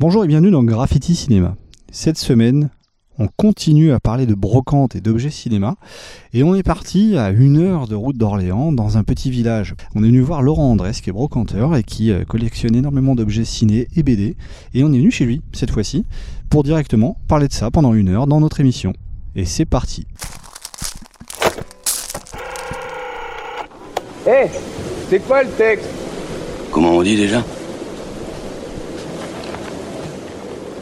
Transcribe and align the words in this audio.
Bonjour 0.00 0.24
et 0.24 0.28
bienvenue 0.28 0.50
dans 0.50 0.62
Graffiti 0.62 1.14
Cinéma. 1.14 1.56
Cette 1.92 2.16
semaine, 2.16 2.70
on 3.18 3.28
continue 3.36 3.92
à 3.92 4.00
parler 4.00 4.24
de 4.24 4.32
brocante 4.32 4.96
et 4.96 5.02
d'objets 5.02 5.28
cinéma 5.28 5.76
et 6.32 6.42
on 6.42 6.54
est 6.54 6.62
parti 6.62 7.18
à 7.18 7.28
une 7.28 7.58
heure 7.58 7.86
de 7.86 7.94
route 7.94 8.16
d'Orléans 8.16 8.72
dans 8.72 8.96
un 8.96 9.04
petit 9.04 9.30
village. 9.30 9.74
On 9.94 10.02
est 10.02 10.06
venu 10.06 10.22
voir 10.22 10.40
Laurent 10.40 10.70
Andrès 10.70 10.98
qui 11.02 11.10
est 11.10 11.12
brocanteur 11.12 11.76
et 11.76 11.82
qui 11.82 12.12
euh, 12.12 12.24
collectionne 12.24 12.74
énormément 12.76 13.14
d'objets 13.14 13.44
ciné 13.44 13.88
et 13.94 14.02
BD 14.02 14.36
et 14.72 14.84
on 14.84 14.92
est 14.94 14.96
venu 14.96 15.10
chez 15.10 15.26
lui 15.26 15.42
cette 15.52 15.70
fois-ci 15.70 16.06
pour 16.48 16.62
directement 16.62 17.18
parler 17.28 17.48
de 17.48 17.52
ça 17.52 17.70
pendant 17.70 17.92
une 17.92 18.08
heure 18.08 18.26
dans 18.26 18.40
notre 18.40 18.60
émission. 18.60 18.94
Et 19.36 19.44
c'est 19.44 19.66
parti. 19.66 20.06
Hé, 24.26 24.46
c'est 25.10 25.20
quoi 25.26 25.42
le 25.42 25.50
texte? 25.50 25.90
Comment 26.72 26.92
on 26.92 27.02
dit 27.02 27.16
déjà? 27.16 27.44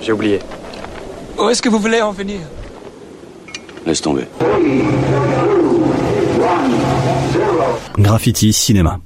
J'ai 0.08 0.12
oublié. 0.14 0.38
Où 1.38 1.50
est-ce 1.50 1.60
que 1.60 1.68
vous 1.68 1.78
voulez 1.78 2.00
en 2.00 2.12
venir? 2.12 2.40
Laisse 3.84 4.00
tomber. 4.00 4.26
Graffiti 7.98 8.54
Cinéma. 8.54 9.00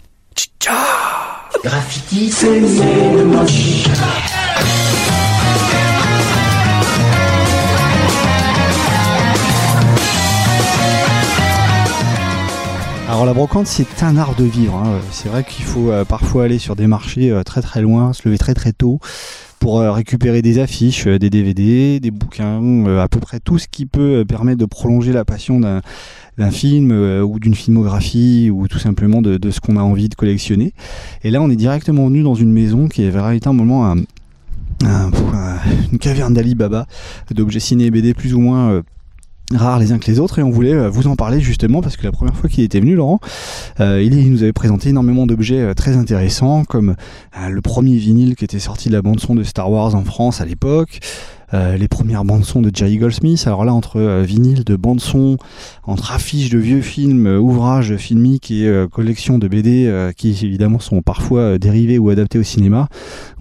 Alors 13.09 13.27
la 13.27 13.35
brocante 13.35 13.67
c'est 13.67 14.05
un 14.05 14.17
art 14.17 14.37
de 14.37 14.45
vivre. 14.45 14.77
hein. 14.77 15.01
C'est 15.11 15.29
vrai 15.29 15.43
qu'il 15.43 15.65
faut 15.65 15.91
euh, 15.91 16.05
parfois 16.05 16.45
aller 16.45 16.61
sur 16.61 16.77
des 16.77 16.87
marchés 16.87 17.33
euh, 17.33 17.43
très 17.43 17.61
très 17.61 17.81
loin, 17.81 18.13
se 18.13 18.23
lever 18.25 18.39
très 18.39 18.55
très 18.55 18.73
tôt 18.73 19.01
pour 19.63 19.79
euh, 19.79 19.93
récupérer 19.93 20.43
des 20.43 20.59
affiches, 20.59 21.07
euh, 21.07 21.21
des 21.21 21.31
DVD, 21.31 22.01
des 22.01 22.11
bouquins, 22.11 22.61
euh, 22.61 23.01
à 23.01 23.07
peu 23.07 23.21
près 23.21 23.39
tout 23.39 23.59
ce 23.59 23.69
qui 23.71 23.87
peut 23.87 24.25
permettre 24.27 24.59
de 24.59 24.65
prolonger 24.65 25.13
la 25.13 25.25
passion 25.25 25.61
d'un 25.61 26.51
film 26.51 26.91
ou 26.91 27.39
d'une 27.39 27.55
filmographie 27.55 28.51
ou 28.53 28.67
tout 28.67 28.81
simplement 28.81 29.23
de, 29.23 29.39
ce 29.53 29.61
qu'on 29.61 29.77
a 29.77 29.81
envie 29.83 30.09
de 30.09 30.17
collectionner. 30.17 30.73
Et 31.23 31.31
là 31.31 31.41
on 31.41 31.49
est 31.49 31.55
directement 31.57 32.07
venu 32.09 32.25
dans 32.25 32.35
une 32.35 32.51
maison 32.53 32.89
qui 32.89 33.05
est 33.05 33.11
véritablement 33.11 33.87
un, 33.89 33.99
un- 34.85 35.11
un- 35.33 35.59
une 35.93 35.99
caverne 35.99 36.35
d'Ali 36.35 36.57
Baba 36.57 36.87
d'objets 37.33 37.61
ciné 37.61 37.85
et 37.85 37.91
BD 37.93 38.15
plus 38.15 38.35
ou 38.35 38.41
moins 38.41 38.83
rares 39.55 39.79
les 39.79 39.93
uns 39.93 39.99
que 39.99 40.11
les 40.11 40.19
autres 40.19 40.39
et 40.39 40.43
on 40.43 40.51
voulait 40.51 40.75
euh, 40.75 40.89
vous 40.89 41.07
en 41.07 41.17
parler 41.17 41.41
justement 41.41 41.83
parce 41.83 41.97
que 41.97 42.05
la 42.05 42.13
première 42.13 42.35
fois 42.35 42.49
qu'il 42.49 42.65
était 42.65 42.81
venu 42.81 42.95
Laurent 42.95 43.21
euh, 43.81 44.03
il, 44.03 44.31
nous 44.31 44.43
avait 44.43 44.53
présenté 44.53 44.91
énormément 44.91 45.27
d'objets 45.27 45.61
euh, 45.61 45.75
très 45.75 45.97
intéressants 45.97 46.65
comme 46.65 46.95
le 47.49 47.61
premier 47.61 47.97
vinyle 47.97 48.37
qui 48.37 48.45
était 48.45 48.59
sorti 48.59 48.89
de 48.89 48.95
la 48.95 49.03
bande 49.03 49.21
son 49.21 49.35
de 49.35 49.43
Star 49.43 49.71
Wars 49.71 49.95
en 49.95 50.05
France 50.05 50.41
à 50.41 50.45
l'époque 50.45 51.01
euh, 51.55 51.77
les 51.77 51.89
premières 51.89 52.25
bandes 52.25 52.45
son 52.45 52.63
de 52.63 52.71
Jerry 52.73 52.99
Goldsmith. 52.99 53.43
Alors 53.47 53.65
là 53.65 53.75
entre 53.75 53.97
euh, 53.97 54.23
vinyle 54.23 54.65
de 54.65 54.77
bande 54.77 55.01
son 55.01 55.37
entre 55.85 56.13
affiches 56.13 56.51
de 56.51 56.59
vieux 56.59 56.81
films 56.81 57.27
euh, 57.27 57.39
ouvrages 57.39 57.97
filmiques 57.97 58.51
et 58.51 58.67
euh, 58.67 58.89
collections 58.89 59.39
de 59.39 59.49
BD 59.49 60.13
qui 60.17 60.31
évidemment 60.31 60.79
sont 60.79 61.03
parfois 61.03 61.59
dérivés 61.59 61.99
ou 61.99 62.11
adaptés 62.11 62.39
au 62.39 62.43
cinéma 62.43 62.89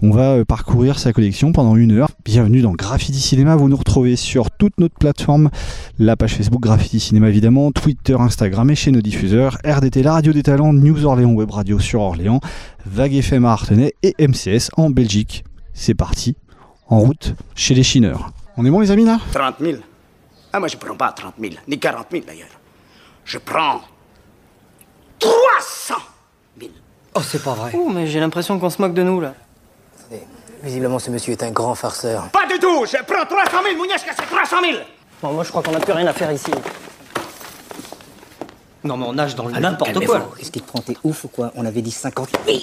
on 0.02 0.10
va 0.10 0.44
parcourir 0.44 0.98
sa 0.98 1.12
collection 1.12 1.52
pendant 1.52 1.76
une 1.76 1.92
heure. 1.92 2.10
Bienvenue 2.24 2.60
dans 2.60 2.72
Graffiti 2.72 3.20
Cinéma. 3.20 3.56
Vous 3.56 3.68
nous 3.68 3.76
retrouvez 3.76 4.16
sur 4.16 4.50
toute 4.50 4.78
notre 4.78 4.96
plateforme 4.96 5.50
la 5.98 6.16
page 6.16 6.34
Facebook 6.34 6.60
Graffiti 6.60 7.00
Cinéma 7.00 7.28
évidemment, 7.28 7.70
Twitter, 7.72 8.16
Instagram 8.18 8.70
et 8.70 8.74
chez 8.74 8.90
nos 8.90 9.00
diffuseurs, 9.00 9.58
RDT, 9.64 10.02
la 10.02 10.14
radio 10.14 10.32
des 10.32 10.42
talents, 10.42 10.72
News 10.72 11.04
Orléans 11.04 11.32
Web 11.32 11.50
Radio 11.50 11.78
sur 11.78 12.00
Orléans, 12.00 12.40
Vague 12.84 13.14
FM 13.14 13.44
à 13.44 13.52
Artenay 13.52 13.94
et 14.02 14.14
MCS 14.18 14.70
en 14.76 14.90
Belgique. 14.90 15.44
C'est 15.72 15.94
parti, 15.94 16.34
en 16.92 16.98
route 17.00 17.34
chez 17.54 17.74
les 17.74 17.82
chineurs. 17.82 18.30
On 18.56 18.66
est 18.66 18.70
bon 18.70 18.80
les 18.80 18.90
amis 18.90 19.04
là? 19.04 19.18
30 19.32 19.56
000 19.60 19.78
Ah, 20.52 20.58
moi, 20.60 20.68
je 20.68 20.76
prends 20.76 20.94
pas 20.94 21.10
30 21.12 21.34
000, 21.40 21.54
ni 21.66 21.78
40 21.78 22.06
000 22.10 22.24
d'ailleurs. 22.26 22.48
Je 23.24 23.38
prends 23.38 23.80
300 25.18 25.94
000. 26.60 26.70
Oh, 27.14 27.20
c'est 27.22 27.42
pas 27.42 27.54
vrai. 27.54 27.72
Oh, 27.74 27.88
mais 27.92 28.06
j'ai 28.06 28.20
l'impression 28.20 28.58
qu'on 28.58 28.68
se 28.68 28.80
moque 28.80 28.92
de 28.94 29.02
nous, 29.02 29.20
là. 29.20 29.34
Visiblement, 30.62 30.98
ce 30.98 31.10
monsieur 31.10 31.32
est 31.32 31.42
un 31.42 31.50
grand 31.50 31.74
farceur. 31.74 32.28
Pas 32.28 32.46
du 32.46 32.58
tout, 32.58 32.84
je 32.84 32.98
prends 33.04 33.24
300 33.24 33.50
000, 33.64 33.76
Mouniesca, 33.76 34.12
c'est 34.14 34.26
300 34.26 34.56
000. 34.62 34.78
Bon, 35.22 35.32
moi, 35.32 35.44
je 35.44 35.48
crois 35.48 35.62
qu'on 35.62 35.72
n'a 35.72 35.80
plus 35.80 35.92
rien 35.92 36.06
à 36.06 36.12
faire 36.12 36.30
ici. 36.30 36.50
Non, 38.84 38.96
mais 38.96 39.06
on 39.06 39.12
nage 39.14 39.34
dans 39.34 39.46
le 39.46 39.52
n'importe 39.52 40.04
quoi. 40.04 40.30
Est-ce 40.40 40.50
qu'il 40.50 40.62
te 40.62 40.68
prend 40.68 40.80
tes 40.80 40.96
ouf 41.04 41.24
ou 41.24 41.28
quoi? 41.28 41.52
On 41.56 41.64
avait 41.64 41.82
dit 41.82 41.90
50 41.90 42.28
000. 42.46 42.58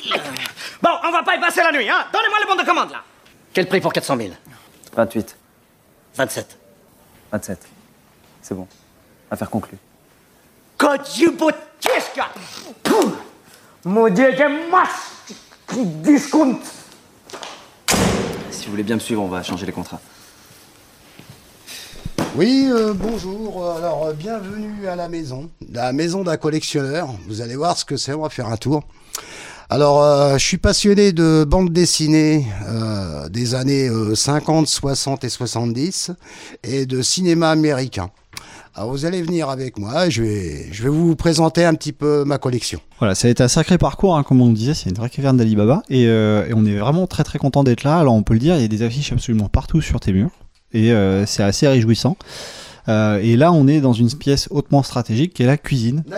Bon, 0.82 0.90
on 1.04 1.12
va 1.12 1.24
pas 1.24 1.36
y 1.36 1.40
passer 1.40 1.62
la 1.64 1.72
nuit, 1.72 1.90
hein 1.90 2.06
Donnez-moi 2.14 2.38
le 2.42 2.48
bon 2.48 2.62
de 2.62 2.66
commande, 2.66 2.92
là. 2.92 3.04
Quel 3.60 3.68
prix 3.68 3.82
pour 3.82 3.92
400 3.92 4.16
000 4.16 4.30
28, 4.96 5.36
27. 6.16 6.58
27. 7.30 7.68
C'est 8.42 8.56
bon. 8.56 8.66
Affaire 9.30 9.50
conclue. 9.50 9.78
Maudit 13.84 14.22
que 14.38 14.72
mas 14.72 14.88
discount 16.02 16.58
Si 18.50 18.64
vous 18.64 18.72
voulez 18.72 18.84
bien 18.84 18.96
me 18.96 19.02
suivre, 19.02 19.24
on 19.24 19.28
va 19.28 19.44
changer 19.44 19.66
les 19.66 19.74
contrats. 19.74 20.00
Oui, 22.36 22.70
euh, 22.72 22.94
bonjour. 22.94 23.72
Alors, 23.72 24.06
euh, 24.06 24.14
bienvenue 24.14 24.88
à 24.88 24.96
la 24.96 25.10
maison, 25.10 25.50
la 25.70 25.92
maison 25.92 26.24
d'un 26.24 26.38
collectionneur. 26.38 27.10
Vous 27.28 27.42
allez 27.42 27.58
voir 27.58 27.78
ce 27.78 27.84
que 27.84 27.98
c'est. 27.98 28.14
On 28.14 28.22
va 28.22 28.30
faire 28.30 28.48
un 28.48 28.56
tour. 28.56 28.84
Alors, 29.72 30.02
euh, 30.04 30.38
je 30.40 30.44
suis 30.44 30.58
passionné 30.58 31.12
de 31.12 31.46
bande 31.48 31.72
dessinée 31.72 32.48
euh, 32.68 33.30
des 33.30 33.54
années 33.54 33.88
euh, 33.88 34.16
50, 34.16 34.68
60 34.68 35.24
et 35.24 35.30
70 35.30 36.12
et 36.64 36.88
de 36.88 37.04
cinéma 37.04 37.52
américain. 37.52 38.10
Alors, 38.74 38.92
vous 38.92 39.06
allez 39.06 39.22
venir 39.22 39.50
avec 39.50 39.78
moi. 39.78 40.10
Je 40.10 40.24
vais, 40.24 40.68
je 40.72 40.84
vais 40.84 40.90
vous 40.90 41.16
présenter 41.16 41.66
un 41.66 41.76
petit 41.76 41.92
peu 41.92 42.24
ma 42.24 42.40
collection. 42.40 42.80
Voilà, 42.98 43.14
ça 43.14 43.28
a 43.28 43.32
été 43.32 43.44
un 43.44 43.48
sacré 43.48 43.78
parcours, 43.78 44.18
hein, 44.18 44.24
comme 44.24 44.42
on 44.42 44.48
le 44.48 44.54
disait, 44.54 44.74
c'est 44.74 44.90
une 44.90 44.96
vraie 44.96 45.10
caverne 45.10 45.38
d'Alibaba. 45.38 45.84
Et, 45.90 46.08
euh, 46.08 46.48
et 46.48 46.54
on 46.56 46.66
est 46.66 46.78
vraiment 46.78 47.06
très 47.06 47.24
très 47.24 47.38
content 47.38 47.64
d'être 47.64 47.84
là. 47.84 48.00
Alors 48.00 48.16
on 48.16 48.24
peut 48.24 48.34
le 48.34 48.40
dire, 48.40 48.56
il 48.56 48.62
y 48.62 48.66
a 48.66 48.68
des 48.68 48.82
affiches 48.82 49.12
absolument 49.12 49.50
partout 49.50 49.82
sur 49.82 50.00
tes 50.00 50.14
murs. 50.14 50.32
Et 50.74 50.92
euh, 50.92 51.28
c'est 51.28 51.44
assez 51.44 51.68
réjouissant. 51.68 52.18
Euh, 52.88 53.20
et 53.22 53.36
là, 53.36 53.52
on 53.52 53.68
est 53.68 53.82
dans 53.82 53.94
une 53.94 54.12
pièce 54.12 54.48
hautement 54.50 54.82
stratégique 54.82 55.34
qui 55.34 55.44
est 55.44 55.48
la 55.48 55.58
cuisine. 55.58 56.04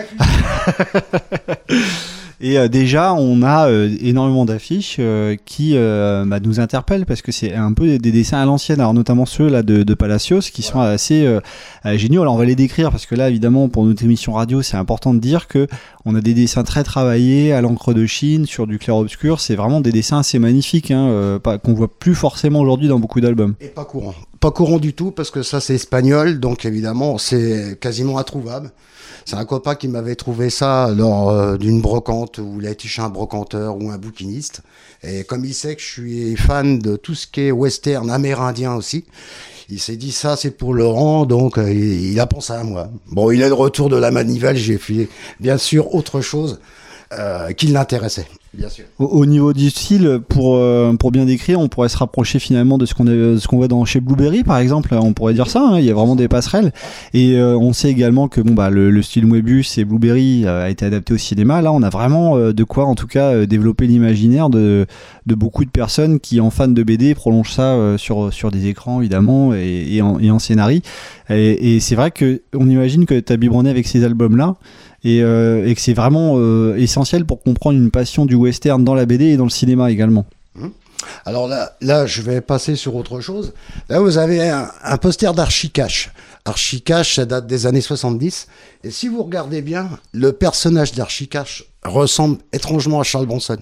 Et 2.44 2.58
euh, 2.58 2.66
déjà, 2.66 3.14
on 3.14 3.42
a 3.42 3.68
euh, 3.68 3.88
énormément 4.00 4.44
d'affiches 4.44 4.96
euh, 4.98 5.36
qui 5.44 5.76
euh, 5.76 6.24
bah, 6.26 6.40
nous 6.40 6.58
interpellent 6.58 7.06
parce 7.06 7.22
que 7.22 7.30
c'est 7.30 7.54
un 7.54 7.72
peu 7.72 7.86
des, 7.86 7.98
des 8.00 8.10
dessins 8.10 8.38
à 8.38 8.44
l'ancienne, 8.44 8.80
alors 8.80 8.94
notamment 8.94 9.26
ceux 9.26 9.48
là 9.48 9.62
de, 9.62 9.84
de 9.84 9.94
Palacios 9.94 10.40
qui 10.40 10.62
sont 10.62 10.80
assez 10.80 11.24
euh, 11.24 11.40
géniaux. 11.84 12.22
Alors 12.22 12.34
on 12.34 12.38
va 12.38 12.44
les 12.44 12.56
décrire 12.56 12.90
parce 12.90 13.06
que 13.06 13.14
là, 13.14 13.30
évidemment, 13.30 13.68
pour 13.68 13.84
notre 13.84 14.02
émission 14.02 14.32
radio, 14.32 14.60
c'est 14.60 14.76
important 14.76 15.14
de 15.14 15.20
dire 15.20 15.46
que 15.46 15.68
on 16.04 16.16
a 16.16 16.20
des 16.20 16.34
dessins 16.34 16.64
très 16.64 16.82
travaillés 16.82 17.52
à 17.52 17.60
l'encre 17.60 17.94
de 17.94 18.06
Chine 18.06 18.44
sur 18.44 18.66
du 18.66 18.80
clair-obscur. 18.80 19.38
C'est 19.38 19.54
vraiment 19.54 19.80
des 19.80 19.92
dessins 19.92 20.18
assez 20.18 20.40
magnifiques, 20.40 20.90
hein, 20.90 21.10
euh, 21.10 21.38
qu'on 21.38 21.74
voit 21.74 21.96
plus 21.96 22.16
forcément 22.16 22.58
aujourd'hui 22.58 22.88
dans 22.88 22.98
beaucoup 22.98 23.20
d'albums. 23.20 23.54
Et 23.60 23.68
pas 23.68 23.84
courant. 23.84 24.14
Pas 24.40 24.50
courant 24.50 24.80
du 24.80 24.94
tout 24.94 25.12
parce 25.12 25.30
que 25.30 25.44
ça 25.44 25.60
c'est 25.60 25.76
espagnol, 25.76 26.40
donc 26.40 26.64
évidemment 26.64 27.18
c'est 27.18 27.78
quasiment 27.80 28.18
introuvable. 28.18 28.72
C'est 29.24 29.36
un 29.36 29.44
copain 29.44 29.74
qui 29.74 29.88
m'avait 29.88 30.16
trouvé 30.16 30.50
ça 30.50 30.90
lors 30.94 31.30
euh, 31.30 31.56
d'une 31.56 31.80
brocante 31.80 32.38
où 32.38 32.58
il 32.60 32.66
a 32.66 32.70
été 32.70 32.88
un 32.98 33.08
brocanteur 33.08 33.76
ou 33.76 33.90
un 33.90 33.98
bouquiniste. 33.98 34.62
Et 35.02 35.24
comme 35.24 35.44
il 35.44 35.54
sait 35.54 35.74
que 35.74 35.82
je 35.82 35.86
suis 35.86 36.36
fan 36.36 36.78
de 36.78 36.96
tout 36.96 37.14
ce 37.14 37.26
qui 37.26 37.42
est 37.42 37.50
western 37.50 38.10
amérindien 38.10 38.74
aussi, 38.74 39.04
il 39.68 39.80
s'est 39.80 39.96
dit 39.96 40.12
ça 40.12 40.36
c'est 40.36 40.50
pour 40.50 40.74
Laurent, 40.74 41.24
donc 41.26 41.58
euh, 41.58 41.72
il, 41.72 42.12
il 42.12 42.20
a 42.20 42.26
pensé 42.26 42.52
à 42.52 42.62
moi. 42.62 42.88
Bon, 43.10 43.30
il 43.30 43.42
est 43.42 43.48
de 43.48 43.52
retour 43.52 43.88
de 43.88 43.96
la 43.96 44.10
manivelle, 44.10 44.56
j'ai 44.56 44.78
fait 44.78 45.08
bien 45.40 45.58
sûr 45.58 45.94
autre 45.94 46.20
chose 46.20 46.60
euh, 47.12 47.52
qui 47.52 47.66
l'intéressait, 47.66 48.26
Au, 48.98 49.06
au 49.06 49.26
niveau 49.26 49.52
du 49.52 49.70
style, 49.70 50.20
pour, 50.28 50.56
euh, 50.56 50.92
pour 50.94 51.10
bien 51.10 51.24
décrire, 51.24 51.58
on 51.58 51.68
pourrait 51.68 51.88
se 51.88 51.96
rapprocher 51.96 52.38
finalement 52.38 52.76
de 52.76 52.84
ce 52.84 52.94
qu'on 52.94 53.06
ce 53.06 53.54
voit 53.56 53.68
dans 53.68 53.84
chez 53.84 54.00
Blueberry 54.00 54.44
par 54.44 54.58
exemple. 54.58 54.94
On 54.94 55.14
pourrait 55.14 55.32
dire 55.34 55.48
ça. 55.48 55.62
hein, 55.62 55.78
il 55.78 55.84
y 55.86 55.90
a 55.90 55.94
vraiment 55.94 56.16
des 56.16 56.28
passerelles. 56.28 56.72
Et 57.14 57.36
euh, 57.36 57.56
on 57.56 57.72
sait 57.72 57.90
également 57.90 58.28
que 58.28 58.40
bon 58.42 58.52
bah 58.52 58.68
le, 58.68 58.90
le 58.90 59.02
style 59.02 59.26
Moebius 59.26 59.78
et 59.78 59.84
Blueberry 59.84 60.44
euh, 60.44 60.64
a 60.64 60.70
été 60.70 60.84
adapté 60.84 61.14
au 61.14 61.18
cinéma. 61.18 61.62
Là, 61.62 61.72
on 61.72 61.82
a 61.82 61.88
vraiment 61.88 62.36
de 62.36 62.64
quoi, 62.64 62.84
en 62.84 62.94
tout 62.94 63.06
cas, 63.06 63.46
développer 63.46 63.86
l'imaginaire 63.86 64.50
de, 64.50 64.86
de 65.26 65.34
beaucoup 65.34 65.64
de 65.64 65.70
personnes 65.70 66.20
qui, 66.20 66.40
en 66.40 66.50
fans 66.50 66.68
de 66.68 66.82
BD, 66.82 67.14
prolongent 67.14 67.52
ça 67.52 67.96
sur 67.96 68.32
sur 68.32 68.50
des 68.50 68.66
écrans 68.66 69.00
évidemment 69.00 69.54
et, 69.54 70.00
en, 70.02 70.18
et 70.18 70.30
en 70.30 70.38
scénarii. 70.38 70.82
Et, 71.30 71.80
c'est 71.80 71.94
vrai 71.94 72.10
que 72.10 72.42
on 72.54 72.68
imagine 72.68 73.06
que 73.06 73.18
tu 73.18 73.32
as 73.32 73.36
biberonné 73.36 73.70
avec 73.70 73.86
ces 73.86 74.04
albums 74.04 74.36
là 74.36 74.56
et, 75.04 75.22
euh, 75.22 75.66
et 75.66 75.74
que 75.74 75.80
c'est 75.80 75.94
vraiment 75.94 76.34
euh, 76.36 76.76
essentiel 76.76 77.24
pour 77.24 77.42
comprendre 77.42 77.78
une 77.78 77.90
passion 77.90 78.24
du 78.26 78.34
western 78.34 78.84
dans 78.84 78.94
la 78.94 79.06
BD 79.06 79.26
et 79.26 79.36
dans 79.36 79.44
le 79.44 79.50
cinéma 79.50 79.90
également. 79.90 80.26
Alors 81.24 81.48
là, 81.48 81.72
là, 81.80 82.06
je 82.06 82.22
vais 82.22 82.40
passer 82.40 82.76
sur 82.76 82.94
autre 82.94 83.20
chose. 83.20 83.54
Là, 83.88 83.98
vous 84.00 84.18
avez 84.18 84.48
un, 84.48 84.70
un 84.84 84.96
poster 84.98 85.32
d'Archicache. 85.34 86.12
Archicache, 86.44 87.16
ça 87.16 87.24
date 87.24 87.46
des 87.46 87.66
années 87.66 87.80
70. 87.80 88.46
Et 88.84 88.90
si 88.90 89.08
vous 89.08 89.22
regardez 89.22 89.62
bien, 89.62 89.88
le 90.12 90.32
personnage 90.32 90.92
d'Archicache 90.92 91.64
ressemble 91.84 92.38
étrangement 92.52 93.00
à 93.00 93.02
Charles 93.02 93.26
Bronson. 93.26 93.58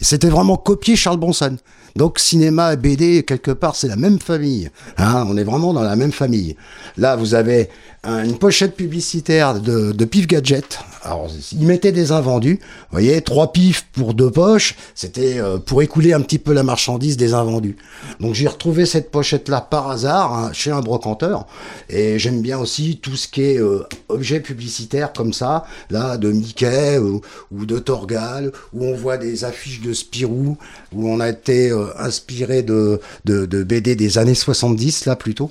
C'était 0.00 0.28
vraiment 0.28 0.56
copier 0.56 0.96
Charles 0.96 1.18
Bronson. 1.18 1.56
Donc 1.96 2.18
cinéma 2.18 2.72
et 2.72 2.76
BD, 2.76 3.22
quelque 3.24 3.50
part, 3.50 3.76
c'est 3.76 3.88
la 3.88 3.96
même 3.96 4.18
famille. 4.20 4.70
Hein, 4.98 5.24
on 5.28 5.36
est 5.36 5.44
vraiment 5.44 5.72
dans 5.72 5.82
la 5.82 5.96
même 5.96 6.12
famille. 6.12 6.56
Là, 6.96 7.16
vous 7.16 7.34
avez 7.34 7.68
un- 8.02 8.24
une 8.24 8.38
pochette 8.38 8.76
publicitaire 8.76 9.60
de, 9.60 9.92
de 9.92 10.04
Pif 10.04 10.26
Gadget. 10.26 10.78
Alors, 11.02 11.28
ils 11.52 11.66
mettaient 11.66 11.92
des 11.92 12.12
invendus. 12.12 12.58
Vous 12.62 12.86
voyez, 12.92 13.20
trois 13.22 13.52
pifs 13.52 13.86
pour 13.92 14.12
deux 14.14 14.30
poches. 14.30 14.74
C'était 14.94 15.38
euh, 15.38 15.58
pour 15.58 15.80
écouler 15.82 16.12
un 16.12 16.20
petit 16.20 16.38
peu 16.38 16.52
la 16.52 16.62
marchandise 16.62 17.16
des 17.16 17.32
invendus. 17.34 17.76
Donc, 18.20 18.34
j'ai 18.34 18.46
retrouvé 18.48 18.84
cette 18.86 19.10
pochette-là 19.10 19.60
par 19.62 19.90
hasard 19.90 20.32
hein, 20.34 20.50
chez 20.52 20.70
un 20.70 20.80
brocanteur. 20.80 21.46
Et 21.88 22.18
j'aime 22.18 22.42
bien 22.42 22.58
aussi 22.58 22.98
tout 23.02 23.16
ce 23.16 23.28
qui 23.28 23.42
est 23.42 23.58
euh, 23.60 23.82
objet 24.08 24.40
publicitaire 24.40 25.12
comme 25.14 25.32
ça, 25.32 25.64
là, 25.90 26.16
de 26.18 26.30
Mickey 26.30 26.98
ou, 26.98 27.22
ou 27.50 27.64
de 27.66 27.78
Torgal, 27.78 28.52
où 28.74 28.84
on 28.84 28.94
voit 28.94 29.16
des 29.16 29.44
affiches 29.44 29.80
de 29.80 29.92
Spirou, 29.94 30.58
où 30.92 31.08
on 31.08 31.20
a 31.20 31.28
été 31.28 31.70
euh, 31.70 31.86
inspiré 31.98 32.62
de, 32.62 33.00
de, 33.24 33.46
de 33.46 33.62
BD 33.62 33.96
des 33.96 34.18
années 34.18 34.34
70, 34.34 35.06
là, 35.06 35.16
plutôt. 35.16 35.50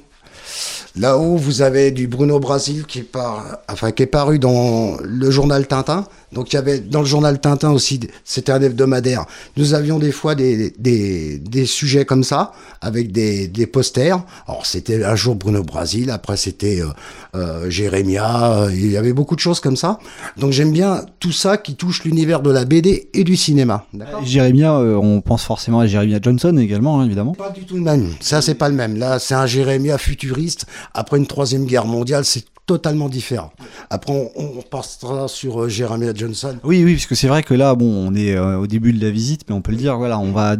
Là-haut, 1.00 1.38
vous 1.38 1.62
avez 1.62 1.92
du 1.92 2.08
Bruno 2.08 2.40
Brasil 2.40 2.84
qui 2.86 3.00
est, 3.00 3.04
par, 3.04 3.60
enfin, 3.70 3.92
qui 3.92 4.04
est 4.04 4.06
paru 4.06 4.38
dans 4.38 4.98
le 5.02 5.32
journal 5.32 5.66
Tintin. 5.66 6.06
Donc, 6.34 6.52
il 6.52 6.58
y 6.58 6.60
avait 6.60 6.80
dans 6.80 7.00
le 7.00 7.06
journal 7.06 7.40
Tintin 7.40 7.72
aussi, 7.72 8.02
c'était 8.26 8.52
un 8.52 8.62
hebdomadaire. 8.62 9.26
Nous 9.56 9.74
avions 9.74 9.98
des 9.98 10.12
fois 10.12 10.36
des, 10.36 10.74
des, 10.78 11.40
des 11.40 11.66
sujets 11.66 12.04
comme 12.04 12.26
ça, 12.26 12.52
avec 12.82 13.14
des, 13.14 13.48
des 13.48 13.66
posters. 13.66 14.22
Alors, 14.46 14.66
c'était 14.66 15.04
un 15.06 15.16
jour 15.16 15.36
Bruno 15.36 15.64
Brasil, 15.64 16.12
après 16.12 16.36
c'était 16.36 16.82
euh, 16.82 16.88
euh, 17.34 17.70
Jérémia, 17.70 18.64
euh, 18.64 18.72
il 18.72 18.92
y 18.92 18.98
avait 18.98 19.14
beaucoup 19.14 19.36
de 19.36 19.40
choses 19.40 19.62
comme 19.62 19.78
ça. 19.78 20.00
Donc, 20.38 20.52
j'aime 20.52 20.74
bien 20.74 21.06
tout 21.20 21.32
ça 21.32 21.56
qui 21.58 21.76
touche 21.76 22.04
l'univers 22.04 22.42
de 22.42 22.52
la 22.52 22.66
BD 22.66 23.10
et 23.14 23.24
du 23.24 23.38
cinéma. 23.38 23.86
Jérémia, 24.24 24.74
on 24.74 25.22
pense 25.22 25.44
forcément 25.44 25.80
à 25.80 25.88
Jérémia 25.88 26.20
Johnson 26.22 26.58
également, 26.58 27.00
hein, 27.00 27.06
évidemment. 27.06 27.36
Pas 27.36 27.52
du 27.52 27.64
tout 27.64 27.76
le 27.76 27.84
même. 27.84 28.12
Ça, 28.20 28.42
c'est 28.42 28.56
pas 28.56 28.68
le 28.68 28.76
même. 28.76 28.98
Là, 28.98 29.18
c'est 29.18 29.36
un 29.36 29.46
Jérémia 29.46 29.98
futuriste. 29.98 30.66
Après 30.94 31.18
une 31.18 31.28
troisième 31.28 31.66
guerre 31.66 31.86
mondiale, 31.86 32.26
c'est 32.26 32.44
totalement 32.66 33.10
différent. 33.10 33.52
Après, 33.90 34.14
on, 34.14 34.30
on 34.40 34.62
passera 34.62 35.28
sur 35.28 35.64
euh, 35.64 35.70
Jérémia 35.70 36.14
Johnson. 36.14 36.56
Oui, 36.64 36.84
oui, 36.84 36.94
parce 36.94 37.08
que 37.08 37.16
c'est 37.16 37.28
vrai 37.28 37.42
que 37.42 37.56
là, 37.56 37.74
bon, 37.74 37.88
on 37.88 38.14
est 38.14 38.36
euh, 38.36 38.58
au 38.60 38.68
début 38.68 38.94
de 38.94 39.04
la 39.04 39.10
visite, 39.10 39.42
mais 39.50 39.56
on 39.56 39.62
peut 39.62 39.72
le 39.72 39.78
dire, 39.80 39.98
voilà, 39.98 40.20
on 40.20 40.32
va 40.32 40.56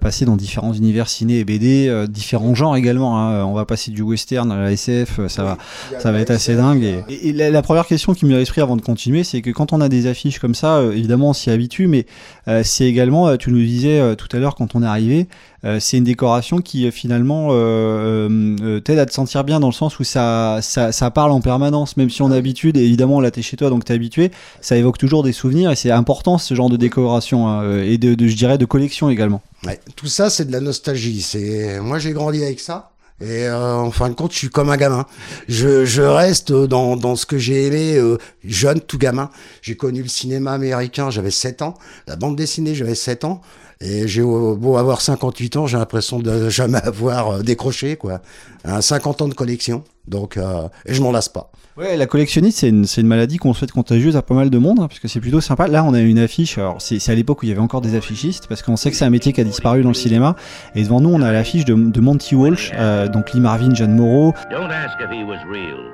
passer 0.00 0.24
dans 0.24 0.36
différents 0.36 0.72
univers 0.72 1.08
ciné 1.08 1.40
et 1.40 1.44
BD, 1.44 1.88
euh, 1.88 2.06
différents 2.06 2.54
genres 2.54 2.76
également. 2.76 3.18
hein. 3.18 3.44
On 3.44 3.54
va 3.54 3.64
passer 3.64 3.90
du 3.90 4.02
western 4.02 4.52
à 4.52 4.60
la 4.60 4.70
SF, 4.70 5.18
euh, 5.18 5.28
ça 5.28 5.42
va, 5.42 5.58
ça 5.98 6.12
va 6.12 6.20
être 6.20 6.30
assez 6.30 6.54
dingue. 6.54 6.84
Et, 6.84 7.02
et- 7.08 7.28
et 7.30 7.32
la, 7.32 7.50
la 7.50 7.62
première 7.62 7.86
question 7.86 8.14
qui 8.14 8.26
me 8.26 8.28
vient 8.30 8.36
à 8.36 8.40
l'esprit 8.40 8.60
avant 8.60 8.76
de 8.76 8.82
continuer, 8.82 9.24
c'est 9.24 9.42
que 9.42 9.50
quand 9.50 9.72
on 9.72 9.80
a 9.80 9.88
des 9.88 10.06
affiches 10.06 10.38
comme 10.38 10.54
ça, 10.54 10.76
euh, 10.76 10.92
évidemment, 10.92 11.30
on 11.30 11.32
s'y 11.32 11.50
habitue, 11.50 11.88
mais 11.88 12.06
euh, 12.50 12.62
c'est 12.64 12.84
également, 12.84 13.28
euh, 13.28 13.36
tu 13.36 13.50
nous 13.50 13.58
disais 13.58 14.00
euh, 14.00 14.14
tout 14.14 14.28
à 14.36 14.38
l'heure 14.40 14.54
quand 14.54 14.74
on 14.74 14.82
est 14.82 14.86
arrivé, 14.86 15.28
euh, 15.64 15.78
c'est 15.80 15.96
une 15.98 16.04
décoration 16.04 16.58
qui 16.58 16.90
finalement 16.90 17.48
euh, 17.52 18.28
euh, 18.28 18.56
euh, 18.62 18.80
t'aide 18.80 18.98
à 18.98 19.06
te 19.06 19.12
sentir 19.12 19.44
bien 19.44 19.60
dans 19.60 19.68
le 19.68 19.72
sens 19.72 19.98
où 19.98 20.04
ça, 20.04 20.58
ça, 20.60 20.92
ça 20.92 21.10
parle 21.10 21.30
en 21.30 21.40
permanence, 21.40 21.96
même 21.96 22.10
si 22.10 22.22
on 22.22 22.30
a 22.30 22.34
l'habitude, 22.34 22.76
et 22.76 22.84
évidemment 22.84 23.20
là 23.20 23.30
t'es 23.30 23.42
chez 23.42 23.56
toi 23.56 23.70
donc 23.70 23.84
t'es 23.84 23.94
habitué, 23.94 24.30
ça 24.60 24.76
évoque 24.76 24.98
toujours 24.98 25.22
des 25.22 25.32
souvenirs 25.32 25.70
et 25.70 25.76
c'est 25.76 25.90
important 25.90 26.38
ce 26.38 26.54
genre 26.54 26.70
de 26.70 26.76
décoration 26.76 27.48
hein, 27.48 27.82
et 27.82 27.98
de, 27.98 28.14
de, 28.14 28.26
je 28.26 28.36
dirais 28.36 28.58
de 28.58 28.66
collection 28.66 29.08
également. 29.08 29.42
Ouais. 29.64 29.78
Tout 29.96 30.06
ça, 30.06 30.30
c'est 30.30 30.46
de 30.46 30.52
la 30.52 30.60
nostalgie. 30.60 31.20
C'est 31.20 31.80
moi, 31.80 31.98
j'ai 31.98 32.12
grandi 32.12 32.42
avec 32.42 32.60
ça. 32.60 32.90
Et 33.20 33.46
euh, 33.46 33.74
en 33.74 33.90
fin 33.90 34.08
de 34.08 34.14
compte, 34.14 34.32
je 34.32 34.38
suis 34.38 34.48
comme 34.48 34.70
un 34.70 34.76
gamin. 34.76 35.04
Je, 35.48 36.00
reste 36.00 36.52
dans, 36.52 37.16
ce 37.16 37.26
que 37.26 37.36
j'ai 37.36 37.66
aimé 37.66 37.96
euh, 37.96 38.16
jeune, 38.44 38.80
tout 38.80 38.98
gamin. 38.98 39.30
J'ai 39.60 39.76
connu 39.76 40.02
le 40.02 40.08
cinéma 40.08 40.52
américain, 40.52 41.10
j'avais 41.10 41.30
7 41.30 41.62
ans. 41.62 41.74
La 42.06 42.16
bande 42.16 42.36
dessinée, 42.36 42.74
j'avais 42.74 42.94
7 42.94 43.24
ans. 43.24 43.42
Et 43.82 44.08
j'ai 44.08 44.22
euh, 44.22 44.54
beau 44.54 44.76
avoir 44.76 45.00
58 45.00 45.56
ans, 45.56 45.66
j'ai 45.66 45.76
l'impression 45.76 46.18
de 46.18 46.48
jamais 46.50 46.78
avoir 46.78 47.28
euh, 47.28 47.42
décroché, 47.42 47.96
quoi. 47.96 48.22
Hein, 48.64 48.80
50 48.80 49.22
ans 49.22 49.28
de 49.28 49.34
collection. 49.34 49.84
Donc, 50.06 50.38
et 50.86 50.94
je 50.94 51.02
m'en 51.02 51.12
lasse 51.12 51.28
pas. 51.28 51.52
Ouais, 51.80 51.96
la 51.96 52.04
collectionniste, 52.04 52.58
c'est 52.58 53.00
une, 53.00 53.06
maladie 53.06 53.38
qu'on 53.38 53.54
souhaite 53.54 53.72
contagieuse 53.72 54.14
à 54.14 54.20
pas 54.20 54.34
mal 54.34 54.50
de 54.50 54.58
monde, 54.58 54.80
hein, 54.80 54.86
parce 54.86 55.00
que 55.00 55.08
c'est 55.08 55.18
plutôt 55.18 55.40
sympa. 55.40 55.66
Là, 55.66 55.82
on 55.82 55.94
a 55.94 56.00
une 56.00 56.18
affiche, 56.18 56.58
alors 56.58 56.82
c'est 56.82 57.10
à 57.10 57.14
l'époque 57.14 57.40
où 57.40 57.46
il 57.46 57.48
y 57.48 57.52
avait 57.52 57.60
encore 57.62 57.80
des 57.80 57.96
affichistes, 57.96 58.48
parce 58.48 58.60
qu'on 58.60 58.76
sait 58.76 58.90
que 58.90 58.98
c'est 58.98 59.06
un 59.06 59.10
métier 59.10 59.32
qui 59.32 59.40
a 59.40 59.44
disparu 59.44 59.82
dans 59.82 59.88
le 59.88 59.94
cinéma. 59.94 60.36
Et 60.74 60.82
devant 60.82 61.00
nous, 61.00 61.08
on 61.08 61.22
a 61.22 61.32
l'affiche 61.32 61.64
de, 61.64 62.00
Monty 62.00 62.34
Walsh, 62.34 62.70
euh, 62.74 63.08
donc 63.08 63.32
Lee 63.32 63.40
Marvin, 63.40 63.74
Jeanne 63.74 63.96
Moreau. 63.96 64.34
Don't 64.50 64.70
ask 64.70 64.98
if 65.00 65.10
he 65.10 65.24
was 65.24 65.38
real, 65.50 65.90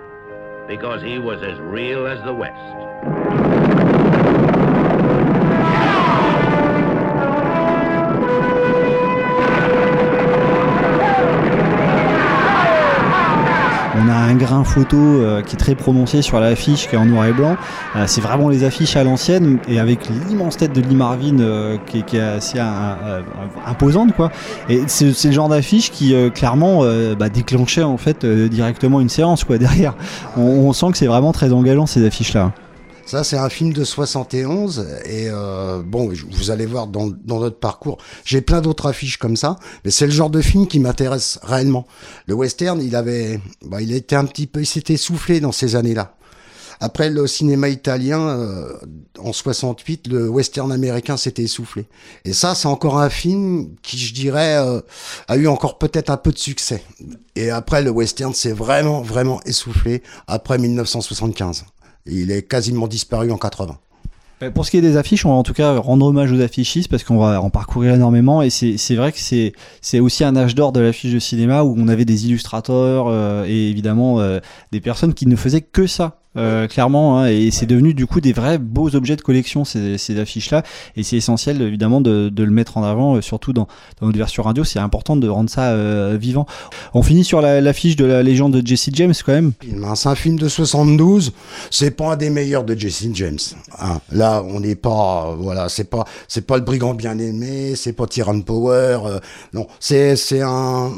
because 0.66 1.00
he 1.04 1.18
was 1.18 1.36
as 1.44 1.56
real 1.72 2.04
as 2.04 2.18
the 2.24 2.34
West. 2.36 3.85
Photo 14.66 14.96
euh, 14.96 15.42
qui 15.42 15.54
est 15.54 15.58
très 15.58 15.74
prononcé 15.74 16.22
sur 16.22 16.38
l'affiche 16.40 16.88
qui 16.88 16.94
est 16.94 16.98
en 16.98 17.06
noir 17.06 17.26
et 17.26 17.32
blanc. 17.32 17.56
Euh, 17.96 18.04
c'est 18.06 18.20
vraiment 18.20 18.48
les 18.48 18.64
affiches 18.64 18.96
à 18.96 19.04
l'ancienne 19.04 19.58
et 19.68 19.78
avec 19.78 20.00
l'immense 20.28 20.56
tête 20.56 20.72
de 20.74 20.80
Lee 20.80 20.94
Marvin 20.94 21.38
euh, 21.40 21.76
qui, 21.86 21.98
est- 22.16 22.20
assez 22.20 22.58
imposante 23.66 24.14
quoi. 24.14 24.30
Et 24.68 24.82
c'est 24.86 25.06
le 25.24 25.32
genre 25.32 25.48
d'affiche 25.48 25.90
qui 25.90 26.14
clairement 26.34 26.82
bah, 27.18 27.28
déclenchait 27.28 27.82
en 27.82 27.96
fait 27.96 28.24
directement 28.24 29.00
une 29.00 29.08
séance 29.08 29.44
quoi 29.44 29.58
derrière. 29.66 29.94
On, 30.36 30.40
on 30.42 30.72
sent 30.72 30.86
que 30.92 30.98
c'est 30.98 31.06
vraiment 31.06 31.32
très 31.32 31.52
engageant 31.52 31.86
ces 31.86 32.04
affiches 32.06 32.34
là. 32.34 32.52
Ça, 33.06 33.22
c'est 33.22 33.36
un 33.36 33.48
film 33.48 33.72
de 33.72 33.84
71 33.84 34.84
et 35.04 35.28
euh, 35.30 35.80
bon, 35.80 36.12
vous 36.32 36.50
allez 36.50 36.66
voir 36.66 36.88
dans, 36.88 37.06
dans 37.06 37.38
notre 37.38 37.60
parcours, 37.60 37.98
j'ai 38.24 38.40
plein 38.40 38.60
d'autres 38.60 38.86
affiches 38.86 39.16
comme 39.16 39.36
ça, 39.36 39.60
mais 39.84 39.92
c'est 39.92 40.06
le 40.06 40.12
genre 40.12 40.28
de 40.28 40.40
film 40.40 40.66
qui 40.66 40.80
m'intéresse 40.80 41.38
réellement. 41.44 41.86
Le 42.26 42.34
western, 42.34 42.82
il 42.82 42.96
avait, 42.96 43.40
bah, 43.64 43.80
il 43.80 43.92
était 43.92 44.16
un 44.16 44.24
petit 44.24 44.48
peu, 44.48 44.62
il 44.62 44.66
s'était 44.66 44.96
soufflé 44.96 45.38
dans 45.38 45.52
ces 45.52 45.76
années-là. 45.76 46.16
Après 46.80 47.08
le 47.08 47.28
cinéma 47.28 47.68
italien, 47.68 48.20
euh, 48.20 48.76
en 49.20 49.32
68, 49.32 50.08
le 50.08 50.28
western 50.28 50.72
américain 50.72 51.16
s'était 51.16 51.44
essoufflé. 51.44 51.86
Et 52.24 52.32
ça, 52.32 52.56
c'est 52.56 52.66
encore 52.66 52.98
un 52.98 53.08
film 53.08 53.76
qui, 53.82 53.98
je 53.98 54.12
dirais, 54.14 54.56
euh, 54.56 54.80
a 55.28 55.36
eu 55.36 55.46
encore 55.46 55.78
peut-être 55.78 56.10
un 56.10 56.16
peu 56.16 56.32
de 56.32 56.38
succès. 56.38 56.82
Et 57.36 57.50
après, 57.50 57.82
le 57.82 57.90
western 57.90 58.34
s'est 58.34 58.52
vraiment, 58.52 59.00
vraiment 59.00 59.40
essoufflé 59.44 60.02
après 60.26 60.58
1975. 60.58 61.64
Il 62.08 62.30
est 62.30 62.42
quasiment 62.42 62.88
disparu 62.88 63.30
en 63.30 63.38
80. 63.38 63.78
Euh, 64.42 64.50
Pour 64.50 64.66
ce 64.66 64.70
qui 64.70 64.76
est 64.76 64.82
des 64.82 64.96
affiches, 64.96 65.24
on 65.24 65.30
va 65.30 65.36
en 65.36 65.42
tout 65.42 65.54
cas 65.54 65.78
rendre 65.78 66.06
hommage 66.06 66.30
aux 66.30 66.40
affichistes 66.40 66.88
parce 66.90 67.04
qu'on 67.04 67.18
va 67.18 67.40
en 67.40 67.48
parcourir 67.50 67.94
énormément 67.94 68.42
et 68.42 68.50
c'est 68.50 68.94
vrai 68.94 69.12
que 69.12 69.18
c'est 69.18 69.52
c'est 69.80 69.98
aussi 70.00 70.24
un 70.24 70.36
âge 70.36 70.54
d'or 70.54 70.72
de 70.72 70.80
l'affiche 70.80 71.12
de 71.12 71.18
cinéma 71.18 71.62
où 71.62 71.74
on 71.78 71.88
avait 71.88 72.04
des 72.04 72.26
illustrateurs 72.26 73.06
euh, 73.08 73.44
et 73.46 73.70
évidemment 73.70 74.20
euh, 74.20 74.40
des 74.72 74.80
personnes 74.80 75.14
qui 75.14 75.26
ne 75.26 75.36
faisaient 75.36 75.62
que 75.62 75.86
ça. 75.86 76.20
Euh, 76.36 76.66
clairement 76.66 77.18
hein, 77.20 77.28
et 77.28 77.50
c'est 77.50 77.66
devenu 77.66 77.94
du 77.94 78.06
coup 78.06 78.20
des 78.20 78.32
vrais 78.32 78.58
beaux 78.58 78.94
objets 78.94 79.16
de 79.16 79.22
collection 79.22 79.64
ces, 79.64 79.98
ces 79.98 80.18
affiches 80.18 80.50
là 80.50 80.62
et 80.96 81.02
c'est 81.02 81.16
essentiel 81.16 81.60
évidemment 81.62 82.00
de, 82.00 82.32
le 82.36 82.50
mettre 82.50 82.76
en 82.76 82.84
avant 82.84 83.16
euh, 83.16 83.20
surtout 83.20 83.52
dans, 83.52 83.68
notre 84.02 84.16
version 84.18 84.42
radio 84.42 84.64
c'est 84.64 84.78
important 84.78 85.16
de 85.16 85.28
rendre 85.28 85.50
ça 85.50 85.70
euh, 85.70 86.16
vivant 86.20 86.46
on 86.94 87.02
finit 87.02 87.24
sur 87.24 87.40
la- 87.40 87.60
l'affiche 87.60 87.96
de 87.96 88.04
la 88.04 88.22
légende 88.22 88.54
de 88.60 88.66
Jesse 88.66 88.90
James 88.92 89.14
quand 89.24 89.32
même. 89.32 89.52
C'est 89.94 90.08
un 90.08 90.14
film 90.14 90.38
de 90.38 90.48
72. 90.48 91.32
C'est 91.70 91.90
pas 91.90 92.12
un 92.12 92.16
des 92.16 92.30
meilleurs 92.30 92.64
de 92.64 92.74
Jesse 92.78 93.08
James. 93.14 93.38
hein. 93.78 94.00
Là, 94.12 94.42
on 94.46 94.60
n'est 94.60 94.74
pas, 94.76 95.34
voilà, 95.38 95.68
c'est 95.68 95.84
pas, 95.90 96.04
c'est 96.28 96.46
pas 96.46 96.56
le 96.56 96.62
brigand 96.62 96.94
bien 96.94 97.18
aimé, 97.18 97.74
c'est 97.76 97.92
pas 97.92 98.06
Tyrant 98.06 98.40
Power. 98.40 98.98
non, 99.52 99.66
c'est 99.80 100.16
un, 100.42 100.90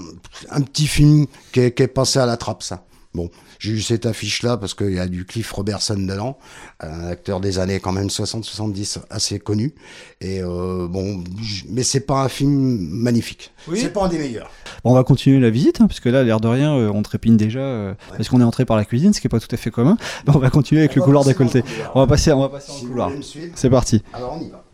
un 0.50 0.60
petit 0.62 0.86
film 0.86 1.26
qui 1.52 1.60
est, 1.60 1.72
qui 1.72 1.82
est 1.82 1.88
passé 1.88 2.18
à 2.18 2.26
la 2.26 2.36
trappe, 2.36 2.62
ça. 2.62 2.84
Bon, 3.14 3.30
j'ai 3.58 3.72
eu 3.72 3.80
cette 3.80 4.06
affiche-là 4.06 4.56
parce 4.56 4.74
qu'il 4.74 4.92
y 4.92 4.98
a 4.98 5.06
du 5.06 5.24
Cliff 5.24 5.50
Robertson 5.52 5.96
dedans, 5.96 6.38
un 6.80 7.08
acteur 7.08 7.40
des 7.40 7.58
années 7.58 7.80
quand 7.80 7.92
même 7.92 8.06
60-70 8.06 8.98
assez 9.10 9.38
connu. 9.38 9.74
Et 10.20 10.40
euh, 10.42 10.86
bon, 10.88 11.22
mais 11.68 11.82
c'est 11.82 12.00
pas 12.00 12.22
un 12.22 12.28
film 12.28 12.78
magnifique. 12.78 13.52
C'est 13.74 13.92
pas 13.92 14.04
un 14.04 14.08
des 14.08 14.18
meilleurs. 14.18 14.50
Bon, 14.84 14.92
on 14.92 14.94
va 14.94 15.04
continuer 15.04 15.40
la 15.40 15.50
visite, 15.50 15.80
hein, 15.80 15.86
parce 15.86 16.00
que 16.00 16.08
là, 16.08 16.22
l'air 16.22 16.40
de 16.40 16.48
rien, 16.48 16.76
euh, 16.76 16.90
on 16.92 17.02
trépigne 17.02 17.36
déjà, 17.36 17.60
euh, 17.60 17.94
parce 18.16 18.28
qu'on 18.28 18.40
est 18.40 18.44
entré 18.44 18.64
par 18.64 18.76
la 18.76 18.84
cuisine, 18.84 19.12
ce 19.12 19.20
qui 19.20 19.26
est 19.26 19.30
pas 19.30 19.40
tout 19.40 19.52
à 19.52 19.56
fait 19.56 19.70
commun. 19.70 19.96
Donc, 20.24 20.36
on 20.36 20.40
va 20.40 20.50
continuer 20.50 20.82
avec 20.82 20.92
On 20.92 21.00
le 21.00 21.04
couloir 21.04 21.24
couloir. 21.24 21.64
On 21.94 22.00
va 22.00 22.06
passer, 22.06 22.32
on 22.32 22.40
va 22.40 22.48
passer 22.48 22.72
Si 22.72 22.82
vous 22.82 22.90
couloir. 22.90 23.10
C'est 23.54 23.70
parti. 23.70 24.02
Alors 24.12 24.38
on 24.38 24.44
y 24.44 24.50
va. 24.50 24.67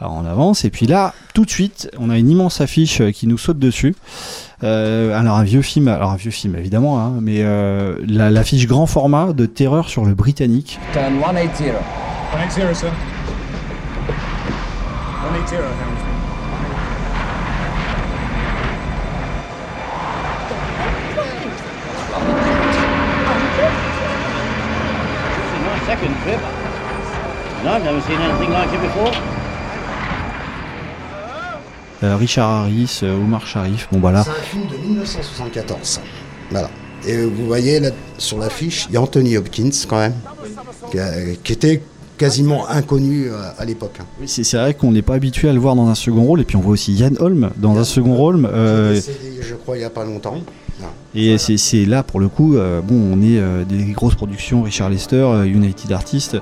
Alors, 0.00 0.14
on 0.14 0.24
avance, 0.26 0.64
et 0.64 0.70
puis 0.70 0.86
là, 0.86 1.14
tout 1.34 1.44
de 1.44 1.50
suite, 1.50 1.88
on 1.98 2.10
a 2.10 2.18
une 2.18 2.28
immense 2.28 2.60
affiche 2.60 3.00
euh, 3.00 3.10
qui 3.12 3.26
nous 3.26 3.38
saute 3.38 3.58
dessus. 3.58 3.94
Euh, 4.64 5.18
alors, 5.18 5.36
un 5.36 5.44
vieux 5.44 5.62
film, 5.62 5.88
alors 5.88 6.10
un 6.10 6.16
vieux 6.16 6.30
film, 6.32 6.56
évidemment, 6.56 7.00
hein, 7.00 7.12
mais 7.20 7.38
euh, 7.42 7.96
la- 8.06 8.30
l'affiche 8.30 8.66
grand 8.66 8.86
format 8.86 9.32
de 9.32 9.46
terreur 9.46 9.88
sur 9.88 10.04
le 10.04 10.14
Britannique. 10.14 10.78
Turn 10.92 11.14
180. 11.20 11.72
180, 12.32 12.74
sir. 12.74 12.88
180, 15.22 15.56
Helmsman. 15.56 16.14
my 25.64 25.78
second 25.86 26.14
trip. 26.22 26.40
And 27.60 27.68
I've 27.68 27.84
never 27.84 28.00
seen 28.02 28.20
anything 28.20 28.50
like 28.50 28.72
it 28.72 28.80
before. 28.80 29.12
Euh, 32.02 32.16
Richard 32.16 32.50
Harris, 32.50 33.00
euh, 33.02 33.16
Omar 33.16 33.46
Sharif. 33.46 33.88
Bon, 33.92 34.00
voilà. 34.00 34.24
C'est 34.24 34.30
un 34.30 34.34
film 34.34 34.66
de 34.66 34.76
1974. 34.76 36.00
Voilà. 36.50 36.70
Et 37.06 37.24
vous 37.24 37.46
voyez 37.46 37.80
là, 37.80 37.90
sur 38.18 38.38
l'affiche, 38.38 38.86
il 38.88 38.94
y 38.94 38.96
a 38.96 39.02
Anthony 39.02 39.36
Hopkins 39.36 39.70
quand 39.88 39.98
même, 39.98 40.14
qui, 41.42 41.52
était 41.52 41.82
quasiment 42.18 42.68
inconnu 42.68 43.26
euh, 43.28 43.32
à 43.58 43.64
l'époque. 43.64 43.98
Oui, 44.20 44.28
c'est 44.28 44.56
vrai 44.56 44.74
qu'on 44.74 44.92
n'est 44.92 45.02
pas 45.02 45.14
habitué 45.14 45.48
à 45.48 45.52
le 45.52 45.58
voir 45.58 45.74
dans 45.76 45.88
un 45.88 45.94
second 45.94 46.22
rôle. 46.24 46.40
Et 46.40 46.44
puis 46.44 46.56
on 46.56 46.60
voit 46.60 46.72
aussi 46.72 46.92
Yann 46.92 47.16
Holm 47.18 47.50
dans 47.56 47.76
un 47.78 47.84
second 47.84 48.14
rôle. 48.14 48.48
euh, 48.52 48.94
décédé, 48.94 49.18
je 49.40 49.54
crois, 49.54 49.76
il 49.76 49.80
n'y 49.80 49.84
a 49.84 49.90
pas 49.90 50.04
longtemps. 50.04 50.38
Et 51.14 51.38
c'est- 51.38 51.56
c'est 51.56 51.86
là 51.86 52.02
pour 52.02 52.18
le 52.18 52.26
coup, 52.28 52.56
euh, 52.56 52.80
bon, 52.82 52.96
on 52.96 53.22
est 53.22 53.38
euh, 53.38 53.64
des 53.64 53.84
grosses 53.92 54.16
productions, 54.16 54.62
Richard 54.62 54.90
Lester, 54.90 55.44
United 55.46 55.92
Artists, 55.92 56.36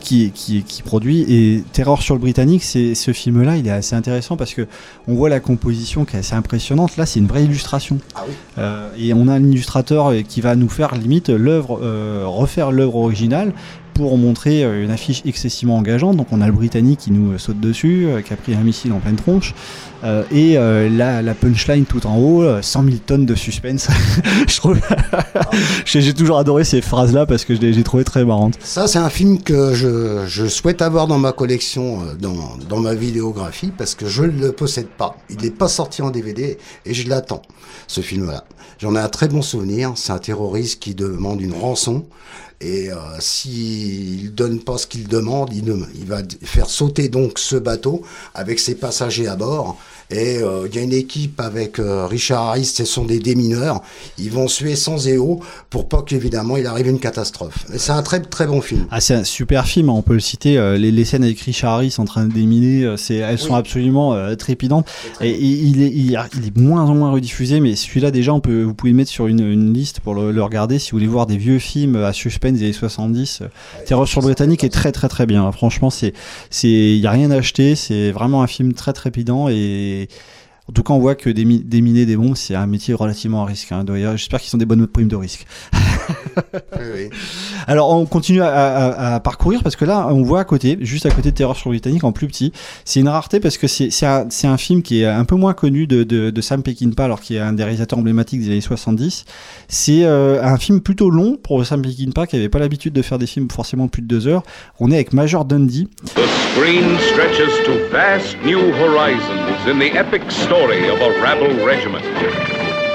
qui, 0.00 0.32
qui, 0.34 0.64
qui 0.64 0.82
produit. 0.82 1.24
Et 1.28 1.62
Terror 1.72 2.02
sur 2.02 2.14
le 2.16 2.20
Britannique, 2.20 2.64
c'est 2.64 2.94
ce 2.96 3.12
film-là, 3.12 3.56
il 3.56 3.66
est 3.68 3.70
assez 3.70 3.94
intéressant 3.94 4.36
parce 4.36 4.52
que 4.54 4.66
on 5.06 5.14
voit 5.14 5.28
la 5.28 5.38
composition 5.40 6.04
qui 6.04 6.16
est 6.16 6.18
assez 6.18 6.34
impressionnante. 6.34 6.96
Là, 6.96 7.06
c'est 7.06 7.20
une 7.20 7.28
vraie 7.28 7.44
illustration. 7.44 7.98
Ah 8.16 8.24
oui. 8.28 8.62
Et 8.98 9.14
on 9.14 9.28
a 9.28 9.32
un 9.34 9.44
illustrateur 9.44 10.12
qui 10.28 10.40
va 10.40 10.56
nous 10.56 10.68
faire 10.68 10.94
limite 10.96 11.28
l'œuvre, 11.30 11.80
refaire 12.26 12.72
l'œuvre 12.72 12.96
originale 12.96 13.52
pour 14.00 14.16
montrer 14.16 14.64
euh, 14.64 14.82
une 14.82 14.90
affiche 14.90 15.22
excessivement 15.26 15.76
engageante. 15.76 16.16
Donc 16.16 16.28
on 16.32 16.40
a 16.40 16.46
le 16.46 16.52
Britannique 16.52 17.00
qui 17.00 17.12
nous 17.12 17.38
saute 17.38 17.60
dessus, 17.60 18.06
euh, 18.06 18.22
qui 18.22 18.32
a 18.32 18.36
pris 18.36 18.54
un 18.54 18.62
missile 18.62 18.92
en 18.92 18.98
pleine 18.98 19.16
tronche, 19.16 19.54
euh, 20.04 20.22
et 20.30 20.56
euh, 20.56 20.88
la, 20.88 21.22
la 21.22 21.34
punchline 21.34 21.84
tout 21.84 22.06
en 22.06 22.16
haut, 22.18 22.42
euh, 22.42 22.62
100 22.62 22.84
000 22.84 22.96
tonnes 23.04 23.26
de 23.26 23.34
suspense. 23.34 23.88
je 24.48 24.56
trouve, 24.56 24.78
j'ai 25.84 26.14
toujours 26.14 26.38
adoré 26.38 26.64
ces 26.64 26.80
phrases-là 26.80 27.26
parce 27.26 27.44
que 27.44 27.54
je 27.54 27.60
les 27.60 27.72
j'ai 27.72 27.82
trouvé 27.82 28.04
très 28.04 28.24
marrantes. 28.24 28.58
Ça, 28.62 28.86
c'est 28.86 28.98
un 28.98 29.10
film 29.10 29.42
que 29.42 29.74
je, 29.74 30.24
je 30.26 30.46
souhaite 30.46 30.82
avoir 30.82 31.06
dans 31.06 31.18
ma 31.18 31.32
collection, 31.32 32.02
euh, 32.02 32.14
dans, 32.14 32.56
dans 32.68 32.80
ma 32.80 32.94
vidéographie, 32.94 33.72
parce 33.76 33.94
que 33.94 34.06
je 34.06 34.22
ne 34.22 34.40
le 34.40 34.52
possède 34.52 34.88
pas. 34.88 35.16
Il 35.28 35.36
n'est 35.38 35.50
pas 35.50 35.68
sorti 35.68 36.02
en 36.02 36.10
DVD 36.10 36.58
et 36.86 36.94
je 36.94 37.08
l'attends, 37.08 37.42
ce 37.86 38.00
film-là. 38.00 38.44
J'en 38.78 38.94
ai 38.96 38.98
un 38.98 39.08
très 39.08 39.28
bon 39.28 39.42
souvenir. 39.42 39.92
C'est 39.96 40.12
un 40.12 40.18
terroriste 40.18 40.80
qui 40.80 40.94
demande 40.94 41.40
une 41.40 41.52
rançon. 41.52 42.06
Et 42.62 42.90
euh, 42.90 42.96
s'il 43.20 44.34
donne 44.34 44.60
pas 44.60 44.76
ce 44.76 44.86
qu'il 44.86 45.08
demande, 45.08 45.50
il, 45.52 45.72
il 45.94 46.04
va 46.04 46.18
faire 46.42 46.68
sauter 46.68 47.08
donc 47.08 47.38
ce 47.38 47.56
bateau 47.56 48.02
avec 48.34 48.58
ses 48.58 48.74
passagers 48.74 49.28
à 49.28 49.36
bord. 49.36 49.78
Et 50.10 50.38
euh, 50.38 50.66
il 50.68 50.74
y 50.74 50.78
a 50.78 50.82
une 50.82 50.92
équipe 50.92 51.40
avec 51.40 51.78
euh, 51.78 52.06
Richard 52.06 52.48
Harris, 52.48 52.64
ce 52.66 52.84
sont 52.84 53.04
des 53.04 53.18
démineurs. 53.20 53.80
Ils 54.18 54.30
vont 54.30 54.48
suer 54.48 54.74
sans 54.76 55.06
éo 55.06 55.40
pour 55.70 55.88
pas 55.88 56.02
qu'évidemment 56.02 56.56
il 56.56 56.66
arrive 56.66 56.88
une 56.88 56.98
catastrophe. 56.98 57.66
Et 57.72 57.78
C'est 57.78 57.92
un 57.92 58.02
très 58.02 58.20
très 58.20 58.46
bon 58.46 58.60
film. 58.60 58.86
Ah, 58.90 59.00
c'est 59.00 59.14
un 59.14 59.24
super 59.24 59.66
film, 59.66 59.88
on 59.88 60.02
peut 60.02 60.14
le 60.14 60.20
citer. 60.20 60.58
euh, 60.58 60.76
les, 60.76 60.90
les 60.90 61.04
scènes 61.04 61.22
avec 61.24 61.38
Richard 61.40 61.74
Harris 61.74 61.94
en 61.98 62.04
train 62.04 62.24
de 62.26 62.32
déminer, 62.32 62.84
euh, 62.84 62.96
c'est, 62.96 63.16
elles 63.16 63.38
sont 63.38 63.54
absolument 63.54 64.16
trépidantes. 64.36 64.88
Et, 65.20 65.30
et 65.30 65.38
il, 65.40 65.82
est, 65.82 65.90
il, 65.94 66.14
est- 66.14 66.18
il 66.38 66.46
est 66.46 66.56
moins 66.56 66.84
en 66.84 66.94
moins 66.94 67.10
rediffusé, 67.12 67.60
mais 67.60 67.76
celui-là 67.76 68.10
déjà, 68.10 68.32
on 68.34 68.40
peut, 68.40 68.62
vous 68.62 68.74
pouvez 68.74 68.90
le 68.92 68.96
mettre 68.96 69.10
sur 69.10 69.26
une, 69.28 69.40
une 69.40 69.72
liste 69.72 70.00
pour 70.00 70.14
le, 70.14 70.32
le 70.32 70.42
regarder 70.42 70.78
si 70.78 70.90
vous 70.90 70.96
voulez 70.98 71.06
voir 71.06 71.26
des 71.26 71.36
vieux 71.36 71.58
films 71.58 71.96
à 71.96 72.12
suspense 72.12 72.58
des 72.58 72.64
années 72.64 72.72
70. 72.72 73.40
euh, 73.42 73.46
Terreur 73.86 74.08
sur 74.08 74.20
le 74.20 74.26
Britannique 74.26 74.64
est 74.64 74.68
très 74.70 74.92
très 74.92 75.08
très 75.08 75.26
bien. 75.26 75.50
Franchement, 75.52 75.90
c'est, 75.90 76.12
c'est, 76.50 76.68
il 76.68 76.98
y 76.98 77.06
a 77.06 77.10
rien 77.10 77.30
à 77.30 77.36
acheter. 77.36 77.76
C'est 77.76 78.10
vraiment 78.10 78.42
un 78.42 78.46
film 78.46 78.72
très 78.72 78.92
trépidant 78.92 79.48
et 79.48 79.99
des 80.06 80.08
en 80.70 80.72
tout 80.72 80.82
cas, 80.84 80.94
on 80.94 81.00
voit 81.00 81.16
que 81.16 81.28
démi- 81.30 81.64
déminer 81.64 82.06
des 82.06 82.16
bombes, 82.16 82.36
c'est 82.36 82.54
un 82.54 82.66
métier 82.66 82.94
relativement 82.94 83.42
à 83.42 83.46
risque. 83.46 83.72
hein. 83.72 83.84
J'espère 84.14 84.40
qu'ils 84.40 84.54
ont 84.54 84.58
des 84.58 84.66
bonnes 84.66 84.86
primes 84.86 85.08
de 85.08 85.16
risque. 85.16 85.46
Oui. 86.94 87.10
Alors 87.66 87.90
on 87.90 88.06
continue 88.06 88.40
à, 88.40 88.48
à- 88.48 89.14
à 89.16 89.20
parcourir 89.20 89.62
parce 89.62 89.76
que 89.76 89.84
là 89.84 90.08
on 90.10 90.22
voit 90.22 90.40
à 90.40 90.44
côté, 90.44 90.78
juste 90.80 91.04
à 91.06 91.10
côté 91.10 91.30
de 91.30 91.36
Terreur 91.36 91.56
sur 91.56 91.68
le 91.70 91.74
Britannique 91.74 92.02
en 92.04 92.12
plus 92.12 92.26
petit. 92.26 92.52
C'est 92.84 93.00
une 93.00 93.08
rareté 93.08 93.38
parce 93.38 93.58
que 93.58 93.66
c'est 93.66 93.90
un, 94.06 94.56
film 94.56 94.82
qui 94.82 95.02
est 95.02 95.06
un 95.06 95.24
peu 95.24 95.36
moins 95.36 95.52
connu 95.52 95.86
de, 95.86 96.02
de, 96.02 96.30
de 96.30 96.40
Sam 96.40 96.62
Peckinpah 96.62 97.04
alors 97.04 97.20
qu'il 97.20 97.36
est 97.36 97.40
un 97.40 97.52
des 97.52 97.62
réalisateurs 97.62 97.98
emblématiques 97.98 98.40
des 98.40 98.46
années 98.48 98.60
70. 98.60 99.24
C'est 99.68 100.04
euh, 100.04 100.42
un 100.42 100.56
film 100.56 100.80
plutôt 100.80 101.10
long 101.10 101.36
pour 101.40 101.64
Sam 101.66 101.82
Peckinpah 101.82 102.26
qui 102.26 102.36
avait 102.36 102.48
pas 102.48 102.58
l'habitude 102.58 102.92
de 102.94 103.02
faire 103.02 103.18
des 103.18 103.26
films 103.26 103.48
forcément 103.50 103.88
plus 103.88 104.02
de 104.02 104.08
deux 104.08 104.26
heures. 104.26 104.42
On 104.80 104.90
est 104.90 104.94
avec 104.94 105.12
Major 105.12 105.44
Dundee. 105.44 105.88
The 106.14 106.20
screen 106.54 106.84
stretches 107.12 107.52
to 107.66 107.72
vast 107.92 108.36
new 108.44 108.58
horizons 108.58 109.68
in 109.70 109.78
the 109.78 109.94
epic 109.94 110.22
story 110.30 110.59
of 110.60 111.00
a 111.00 111.22
rabble 111.22 111.64
regiment, 111.64 112.04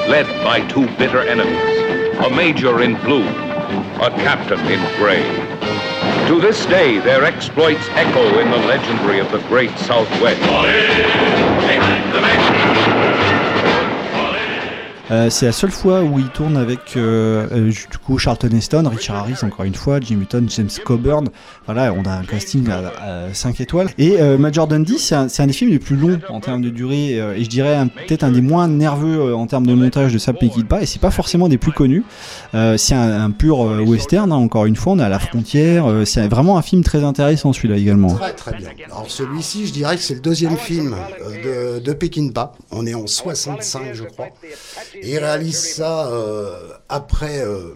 led 0.08 0.28
by 0.44 0.62
two 0.68 0.86
bitter 0.98 1.22
enemies, 1.22 2.16
a 2.24 2.30
major 2.30 2.84
in 2.84 2.94
blue, 3.02 3.26
a 3.26 4.12
captain 4.22 4.60
in 4.68 4.80
gray. 4.98 5.24
To 6.28 6.40
this 6.40 6.64
day, 6.68 7.00
their 7.00 7.24
exploits 7.24 7.88
echo 7.94 8.40
in 8.40 8.52
the 8.52 8.58
legendary 8.58 9.18
of 9.18 9.32
the 9.32 9.40
great 9.48 9.76
Southwest. 9.80 10.42
Euh, 15.12 15.30
c'est 15.30 15.46
la 15.46 15.52
seule 15.52 15.72
fois 15.72 16.02
où 16.02 16.18
il 16.18 16.30
tourne 16.30 16.58
avec 16.58 16.98
euh, 16.98 17.48
euh, 17.52 17.70
du 17.70 17.98
coup 18.04 18.18
Charlton 18.18 18.50
Heston, 18.52 18.90
Richard 18.90 19.18
Harris 19.18 19.38
encore 19.44 19.66
une 19.66 19.76
fois, 19.76 20.00
Jim 20.00 20.20
Hutton, 20.22 20.46
James 20.48 20.70
Coburn. 20.84 21.30
Voilà, 21.66 21.94
on 21.94 22.04
a 22.06 22.12
un 22.12 22.24
casting 22.24 22.68
à, 22.70 23.34
5 23.34 23.62
étoiles. 23.62 23.90
Et 23.98 24.20
euh, 24.20 24.38
Major 24.38 24.68
Dundee, 24.68 24.98
c'est 24.98 25.16
un, 25.16 25.48
des 25.48 25.54
films 25.54 25.72
les 25.72 25.80
plus 25.80 25.96
longs 25.96 26.20
en 26.30 26.40
termes 26.40 26.62
de 26.62 26.70
durée 26.70 27.20
euh, 27.20 27.36
et 27.36 27.44
je 27.44 27.50
dirais 27.50 27.78
peut-être 28.08 28.24
un 28.24 28.32
des 28.32 28.42
moins 28.42 28.68
nerveux 28.68 29.36
en 29.36 29.46
termes 29.46 29.68
de 29.68 29.74
montage 29.74 30.14
de 30.14 30.18
Sam 30.18 30.36
Peckinpah. 30.36 30.82
Et 30.82 30.86
c'est 30.86 31.02
pas 31.02 31.12
forcément 31.12 31.50
des 31.50 31.58
plus 31.58 31.72
connus. 31.72 32.04
C'est 32.54 32.96
un, 32.96 33.32
pur 33.32 33.60
western. 33.60 34.32
hein, 34.32 34.36
encore 34.36 34.66
une 34.66 34.76
fois, 34.76 34.94
on 34.94 35.00
est 35.00 35.04
à 35.04 35.10
la 35.10 35.20
frontière. 35.20 35.86
c'est 36.06 36.28
vraiment 36.28 36.58
un 36.58 36.62
film 36.62 36.84
très 36.84 37.04
intéressant 37.04 37.54
celui-là 37.54 37.78
également. 37.78 38.14
Très 38.16 38.34
très 38.34 38.58
bien. 38.58 38.70
Alors 38.88 39.10
celui-ci, 39.10 39.68
je 39.68 39.74
dirais 39.74 39.96
que 39.96 40.02
c'est 40.02 40.16
le 40.16 40.22
deuxième 40.22 40.58
film 40.58 40.96
de, 41.44 41.80
de 41.80 41.94
Peckinpah. 41.94 42.54
On 42.72 42.86
est 42.86 42.94
en 42.94 43.08
65, 43.08 43.94
je 43.94 44.04
crois. 44.04 44.28
Et 45.02 45.12
il 45.14 45.18
réalise 45.20 45.58
ça 45.75 46.08
euh, 46.08 46.56
après. 46.90 47.40
euh, 47.42 47.74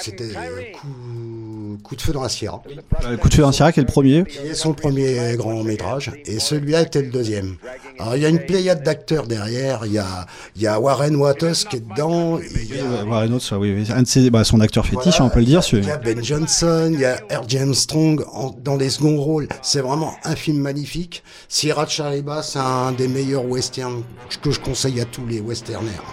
C'était 0.00 0.24
euh, 0.24 0.62
coup, 0.78 1.78
Coup 1.82 1.94
de 1.96 2.00
feu 2.02 2.12
dans 2.12 2.22
la 2.22 2.28
Sierra. 2.28 2.62
Euh, 3.04 3.16
Coup 3.16 3.28
de 3.28 3.34
feu 3.34 3.42
dans 3.42 3.48
la 3.48 3.52
Sierra 3.52 3.70
qui 3.72 3.80
est 3.80 3.82
le 3.82 3.86
premier. 3.86 4.24
Qui 4.24 4.38
est 4.48 4.54
son 4.54 4.72
premier 4.74 5.34
grand 5.36 5.62
métrage. 5.62 6.10
Et 6.26 6.38
celui-là 6.38 6.82
était 6.82 7.00
le 7.02 7.10
deuxième. 7.10 7.56
Alors 7.98 8.16
il 8.16 8.22
y 8.22 8.26
a 8.26 8.28
une 8.28 8.44
pléiade 8.44 8.82
d'acteurs 8.82 9.26
derrière. 9.26 9.86
Il 9.86 9.92
y 9.92 9.98
a, 9.98 10.26
il 10.56 10.62
y 10.62 10.66
a 10.66 10.78
Warren 10.80 11.16
Waters 11.16 11.54
qui 11.70 11.76
est 11.76 11.88
dedans. 11.88 12.38
Il 12.38 12.74
y 12.76 12.78
a, 12.80 12.84
Ouais, 12.84 13.10
ouais, 13.10 13.16
un 13.28 13.32
autre, 13.32 13.44
ça, 13.44 13.58
oui, 13.58 13.72
oui. 13.74 13.86
Un 13.94 14.02
de 14.02 14.06
ses- 14.06 14.28
bah, 14.30 14.44
son 14.44 14.60
acteur 14.60 14.84
fétiche, 14.86 15.20
on 15.20 15.28
peut 15.30 15.38
le 15.40 15.46
dire. 15.46 15.62
il 15.72 15.84
y 15.86 15.90
a 15.90 15.96
Ben 15.96 16.22
Johnson, 16.22 16.90
il 16.92 17.00
y 17.00 17.04
a 17.06 17.16
R. 17.30 17.44
James 17.48 17.74
Strong 17.74 18.22
en- 18.32 18.54
dans 18.62 18.76
les 18.76 18.90
seconds 18.90 19.18
rôles. 19.18 19.48
C'est 19.62 19.80
vraiment 19.80 20.14
un 20.24 20.36
film 20.36 20.58
magnifique. 20.58 21.22
Sierra 21.48 21.86
Chariba, 21.86 22.42
c'est 22.42 22.58
un 22.58 22.92
des 22.92 23.08
meilleurs 23.08 23.44
westerns 23.46 24.02
que 24.42 24.50
je 24.50 24.60
conseille 24.60 25.00
à 25.00 25.04
tous 25.06 25.26
les 25.26 25.40
westernaires. 25.40 26.04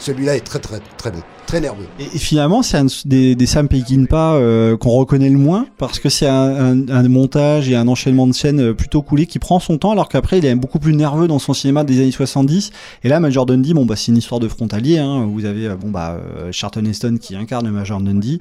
Celui-là 0.00 0.36
est 0.36 0.40
très 0.40 0.58
très 0.58 0.80
très 0.96 1.10
bon, 1.10 1.22
très 1.50 1.60
nerveux. 1.60 1.86
Et, 1.98 2.04
et 2.04 2.18
finalement, 2.18 2.62
c'est 2.62 2.76
un 2.78 2.86
des, 3.04 3.34
des 3.34 3.46
Sam 3.46 3.66
Peckinpah 3.68 4.34
euh, 4.34 4.76
qu'on 4.76 4.90
reconnaît 4.90 5.28
le 5.30 5.38
moins 5.38 5.66
parce 5.78 5.98
que 5.98 6.08
c'est 6.08 6.28
un, 6.28 6.76
un- 6.76 6.88
un 6.88 7.08
montage 7.08 7.68
et 7.68 7.74
un 7.74 7.88
enchaînement 7.88 8.26
de 8.28 8.32
scènes 8.32 8.60
euh, 8.60 8.72
plutôt 8.74 9.02
coulé 9.02 9.26
qui 9.26 9.38
prend 9.40 9.58
son 9.58 9.76
temps 9.78 9.90
alors 9.90 10.08
qu'après 10.08 10.38
il 10.38 10.44
est 10.46 10.54
beaucoup 10.54 10.78
plus 10.78 10.94
nerveux 10.94 11.26
dans 11.26 11.38
son 11.40 11.52
cinéma 11.52 11.82
des 11.82 12.00
années 12.00 12.10
70. 12.12 12.70
Et 13.02 13.08
là, 13.08 13.18
Major 13.18 13.46
Dundee, 13.46 13.74
bon 13.74 13.84
bah 13.84 13.96
c'est 13.96 14.12
une 14.12 14.18
histoire 14.18 14.38
de 14.40 14.46
frontalier. 14.48 14.98
Hein. 14.98 15.26
Vous 15.32 15.44
avez 15.44 15.66
euh, 15.66 15.74
bon 15.74 15.90
bah 15.90 16.18
euh, 16.38 16.50
Charlton 16.52 16.84
Heston 16.84 17.16
qui 17.20 17.34
incarne 17.34 17.68
Major 17.70 18.00
Dundee. 18.00 18.40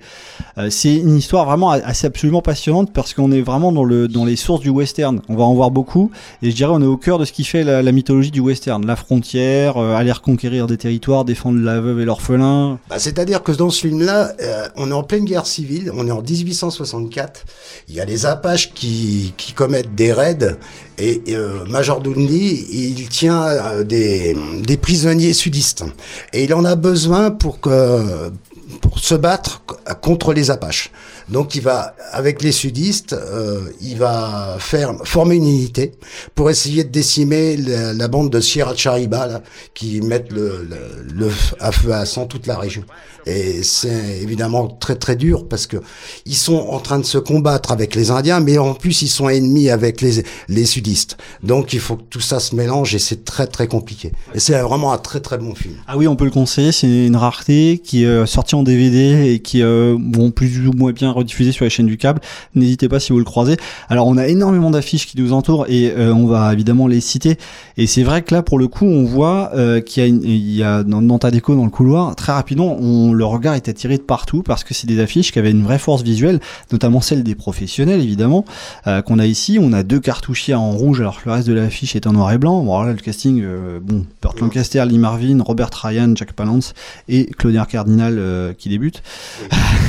Euh, 0.60 0.70
c'est 0.70 0.96
une 0.96 1.16
histoire 1.18 1.46
vraiment 1.46 1.72
assez 1.72 2.06
absolument 2.06 2.42
passionnante 2.44 2.92
parce 2.94 3.14
qu'on 3.16 3.32
est 3.32 3.42
vraiment 3.42 3.72
dans 3.72 3.84
le 3.86 4.08
dans 4.08 4.26
les 4.26 4.36
sources 4.36 4.62
du 4.62 4.70
western. 4.70 5.22
On 5.30 5.36
va 5.36 5.46
en 5.46 5.56
voir 5.56 5.72
beaucoup 5.72 6.12
et 6.44 6.52
je 6.52 6.56
dirais 6.56 6.72
on 6.74 6.82
est 6.82 6.86
au 6.86 6.98
cœur 6.98 7.18
de 7.18 7.26
ce 7.26 7.32
qui 7.32 7.44
fait 7.44 7.64
la, 7.64 7.82
la 7.82 7.92
mythologie 7.92 8.30
du 8.32 8.40
western, 8.40 8.86
la 8.86 8.96
frontière, 8.96 9.78
euh, 9.78 9.96
aller 9.96 10.12
reconquérir 10.12 10.68
des 10.68 10.78
territoires, 10.78 11.26
défendre 11.26 11.60
la 11.60 11.80
veuve 11.82 12.00
et 12.02 12.06
l'orphelin. 12.06 12.78
Bah, 12.90 12.99
C'est-à-dire 13.00 13.42
que 13.44 13.52
dans 13.52 13.70
ce 13.70 13.82
film-là, 13.82 14.34
euh, 14.42 14.68
on 14.76 14.92
est 14.92 14.94
en 14.94 15.04
pleine 15.04 15.26
guerre 15.26 15.46
civile, 15.46 15.92
on 15.96 16.08
est 16.08 16.12
en 16.12 16.22
1864. 16.22 17.46
Il 17.88 17.96
y 17.96 18.02
a 18.02 18.06
les 18.06 18.26
Apaches 18.26 18.74
qui, 18.74 19.34
commettent 19.56 19.96
des 19.96 20.14
raids 20.14 20.58
et 20.98 21.22
euh, 21.30 21.66
Major 21.66 22.02
Dundee, 22.02 22.68
il 22.72 23.10
tient 23.10 23.44
euh, 23.44 23.84
des, 23.84 24.78
prisonniers 24.78 25.34
sudistes 25.34 25.84
et 26.34 26.44
il 26.44 26.54
en 26.54 26.64
a 26.66 26.76
besoin 26.76 27.32
pour 27.32 27.60
pour 28.82 29.00
se 29.00 29.16
battre 29.16 29.64
contre 30.02 30.34
les 30.34 30.52
Apaches. 30.52 30.92
Donc 31.30 31.56
il 31.56 31.62
va 31.62 31.96
avec 32.12 32.42
les 32.42 32.52
sudistes, 32.52 33.14
euh, 33.14 33.70
il 33.82 33.98
va 33.98 34.58
faire 34.60 34.96
former 35.04 35.36
une 35.36 35.48
unité 35.48 35.92
pour 36.34 36.50
essayer 36.50 36.84
de 36.84 36.90
décimer 36.90 37.56
la, 37.58 38.08
bande 38.08 38.32
de 38.32 38.40
Sierra 38.40 38.76
Chariba 38.76 39.42
qui 39.74 40.02
mettent 40.02 40.32
le, 40.32 40.68
le, 40.68 41.28
le 41.28 41.32
à 41.60 41.72
feu 41.72 41.94
à 41.94 42.06
sang 42.06 42.26
toute 42.26 42.48
la 42.48 42.58
région. 42.58 42.84
Et 43.26 43.64
c'est 43.64 44.20
évidemment 44.22 44.68
très 44.68 44.96
très 44.96 45.16
dur 45.16 45.48
parce 45.48 45.68
que 45.68 45.78
ils 46.26 46.36
sont 46.36 46.68
en 46.70 46.80
train 46.80 47.00
de 47.00 47.06
se 47.06 47.18
combattre 47.18 47.72
avec 47.72 47.96
les 47.96 48.12
Indiens, 48.12 48.40
mais 48.40 48.58
en 48.58 48.74
plus 48.74 49.02
ils 49.02 49.08
sont 49.08 49.30
ennemis 49.30 49.70
avec 49.70 50.02
les 50.02 50.24
les 50.48 50.66
sudistes. 50.66 51.18
Donc 51.44 51.74
il 51.74 51.80
faut 51.80 51.96
que 51.96 52.04
tout 52.10 52.22
ça 52.22 52.40
se 52.40 52.56
mélange 52.56 52.96
et 52.96 53.00
c'est 53.00 53.26
très 53.26 53.48
très 53.48 53.68
compliqué. 53.68 54.12
Et 54.34 54.40
c'est 54.40 54.60
vraiment 54.62 54.94
un 54.94 54.98
très 54.98 55.20
très 55.20 55.38
bon 55.38 55.56
film. 55.56 55.76
Ah 55.88 55.98
oui, 55.98 56.08
on 56.08 56.16
peut 56.16 56.26
le 56.26 56.32
conseiller, 56.32 56.72
c'est 56.72 57.06
une 57.06 57.16
rareté 57.16 57.82
qui 57.84 58.04
est 58.04 58.08
euh, 58.08 58.26
sortie 58.26 58.56
en 58.56 58.64
DVD 58.64 59.34
et 59.34 59.40
qui 59.40 59.62
euh, 59.62 59.98
bon, 60.00 60.32
plus 60.32 60.68
ou 60.68 60.74
moins 60.74 60.92
bien 60.92 61.12
rediffusé 61.12 61.52
sur 61.52 61.66
les 61.66 61.70
chaînes 61.70 61.88
du 61.88 61.98
câble. 61.98 62.22
N'hésitez 62.56 62.90
pas 62.90 63.00
si 63.00 63.12
vous 63.12 63.20
le 63.20 63.26
croisez. 63.26 63.58
Alors 63.90 64.08
on 64.08 64.18
a 64.18 64.28
énormément 64.28 64.72
d'affiches 64.72 65.08
qui 65.08 65.20
nous 65.22 65.34
entourent 65.34 65.66
et 65.68 65.92
euh, 65.92 66.14
on 66.14 66.28
va 66.28 66.54
évidemment 66.54 66.88
les 66.88 67.02
citer. 67.02 67.38
Et 67.78 67.88
c'est 67.88 68.04
vrai 68.04 68.22
que 68.22 68.34
là 68.34 68.42
pour 68.42 68.60
le 68.60 68.68
coup 68.68 68.86
on 68.86 69.06
voit 69.06 69.52
euh, 69.56 69.82
qu'il 69.82 70.04
y 70.04 70.06
a, 70.06 70.10
une, 70.10 70.24
il 70.24 70.56
y 70.56 70.64
a 70.64 70.84
dans, 70.84 71.02
dans 71.02 71.20
ta 71.20 71.32
déco 71.32 71.56
dans 71.56 71.66
le 71.66 71.70
couloir 71.70 72.16
très 72.16 72.32
rapidement 72.32 72.78
on, 72.80 73.14
le 73.20 73.26
regard 73.26 73.54
est 73.54 73.68
attiré 73.68 73.98
de 73.98 74.02
partout 74.02 74.44
parce 74.44 74.64
que 74.64 74.74
c'est 74.74 74.88
des 74.88 75.02
affiches 75.02 75.34
qui 75.34 75.40
avaient 75.40 75.52
une 75.52 75.64
vraie 75.64 75.78
force 75.78 76.04
visuelle, 76.04 76.40
notamment 76.72 77.02
celle 77.02 77.22
des 77.22 77.36
professionnels 77.36 78.00
évidemment 78.00 78.46
euh, 78.88 79.02
qu'on 79.02 79.20
a 79.20 79.26
ici. 79.26 79.60
On 79.62 79.74
a 79.74 79.84
deux 79.84 80.00
cartouchiers 80.00 80.56
en 80.56 80.72
rouge 80.72 81.02
alors 81.02 81.22
que 81.22 81.28
le 81.28 81.34
reste 81.34 81.48
de 81.48 81.54
l'affiche 81.54 81.98
est 81.98 82.08
en 82.08 82.14
noir 82.14 82.32
et 82.32 82.38
blanc. 82.38 82.64
Bon 82.64 82.74
alors 82.74 82.86
là 82.86 82.94
le 82.94 83.00
casting 83.00 83.42
euh, 83.44 83.80
bon 83.82 84.06
Burt 84.22 84.40
Lancaster, 84.40 84.86
Lee 84.88 84.98
Marvin, 84.98 85.40
Robert 85.42 85.70
Ryan, 85.74 86.14
Jack 86.16 86.32
Palance 86.32 86.74
et 87.10 87.26
Claudia 87.26 87.66
Cardinal 87.66 88.16
euh, 88.18 88.54
qui 88.54 88.70
débute. 88.70 89.04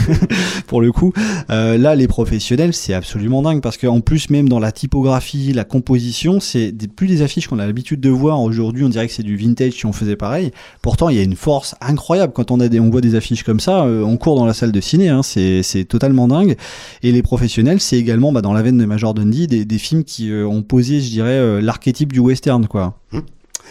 pour 0.67 0.81
le 0.81 0.91
coup, 0.91 1.13
là 1.49 1.95
les 1.95 2.09
professionnels 2.09 2.75
c'est 2.75 2.95
absolument 2.95 3.43
dingue 3.43 3.61
parce 3.61 3.77
qu'en 3.77 4.01
plus 4.01 4.29
même 4.29 4.49
dans 4.49 4.59
la 4.59 4.73
typographie, 4.73 5.53
la 5.53 5.65
composition, 5.65 6.41
c'est 6.41 6.73
plus 6.97 7.07
des 7.07 7.23
affiches 7.23 7.47
qu'on 7.47 7.61
a 7.61 7.67
l'habitude 7.67 8.01
de 8.01 8.11
voir 8.11 8.41
aujourd'hui. 8.41 8.83
On 8.83 8.89
dirait 8.89 9.07
que 9.07 9.13
c'est 9.13 9.23
du 9.23 9.37
vintage 9.37 9.75
si 9.75 9.87
on 9.87 9.93
faisait 9.93 10.17
pareil. 10.17 10.51
Pourtant 10.83 11.11
il 11.11 11.17
y 11.17 11.21
a 11.21 11.23
une 11.23 11.37
force 11.37 11.77
incroyable 11.81 12.33
quand 12.33 12.51
on 12.51 12.59
a 12.59 12.69
des, 12.69 12.81
on 12.81 12.91
voit 12.91 13.01
des 13.01 13.10
affiches 13.15 13.43
comme 13.43 13.61
ça. 13.61 13.85
euh, 13.85 14.03
on 14.03 14.17
court 14.17 14.37
dans 14.37 14.47
la 14.47 14.55
salle 14.55 14.73
de 14.73 14.81
ciné, 14.81 15.09
hein, 15.09 15.23
c'est 15.23 15.85
totalement 15.89 16.29
dingue. 16.29 16.57
Et 17.03 17.13
les 17.13 17.23
professionnels, 17.23 17.81
c'est 17.81 17.97
également 17.97 18.33
bah, 18.33 18.43
dans 18.43 18.53
la 18.53 18.63
veine 18.63 18.79
de 18.79 18.85
Major 18.85 19.15
Dundee 19.15 19.47
des, 19.47 19.65
des 19.65 19.79
films 19.79 20.05
qui 20.05 20.31
euh, 20.31 20.47
ont 20.47 20.63
posé, 20.63 21.01
je 21.01 21.11
dirais, 21.11 21.31
euh, 21.31 21.61
l'archétype 21.61 22.13
du 22.13 22.21
western 22.21 22.67
quoi. 22.67 22.95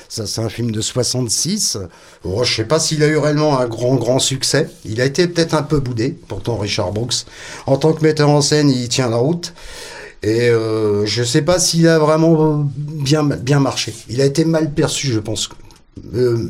Ça, 0.07 0.25
c'est 0.25 0.41
un 0.41 0.49
film 0.49 0.71
de 0.71 0.81
66. 0.81 1.77
Oh, 2.23 2.43
je 2.43 2.55
sais 2.55 2.63
pas 2.63 2.79
s'il 2.79 3.03
a 3.03 3.07
eu 3.07 3.17
réellement 3.17 3.59
un 3.59 3.67
grand, 3.67 3.95
grand 3.95 4.19
succès. 4.19 4.69
Il 4.85 5.01
a 5.01 5.05
été 5.05 5.27
peut-être 5.27 5.53
un 5.53 5.61
peu 5.61 5.79
boudé. 5.79 6.17
Pourtant, 6.27 6.57
Richard 6.57 6.91
Brooks, 6.93 7.25
en 7.67 7.77
tant 7.77 7.93
que 7.93 8.01
metteur 8.03 8.29
en 8.29 8.41
scène, 8.41 8.69
il 8.69 8.87
tient 8.87 9.09
la 9.09 9.17
route. 9.17 9.53
Et 10.23 10.49
je 10.49 11.23
sais 11.23 11.41
pas 11.41 11.59
s'il 11.59 11.87
a 11.87 11.99
vraiment 11.99 12.65
bien, 12.75 13.23
bien 13.23 13.59
marché. 13.59 13.93
Il 14.09 14.21
a 14.21 14.25
été 14.25 14.45
mal 14.45 14.73
perçu, 14.73 15.07
je 15.07 15.19
pense. 15.19 15.49
Euh, 16.15 16.49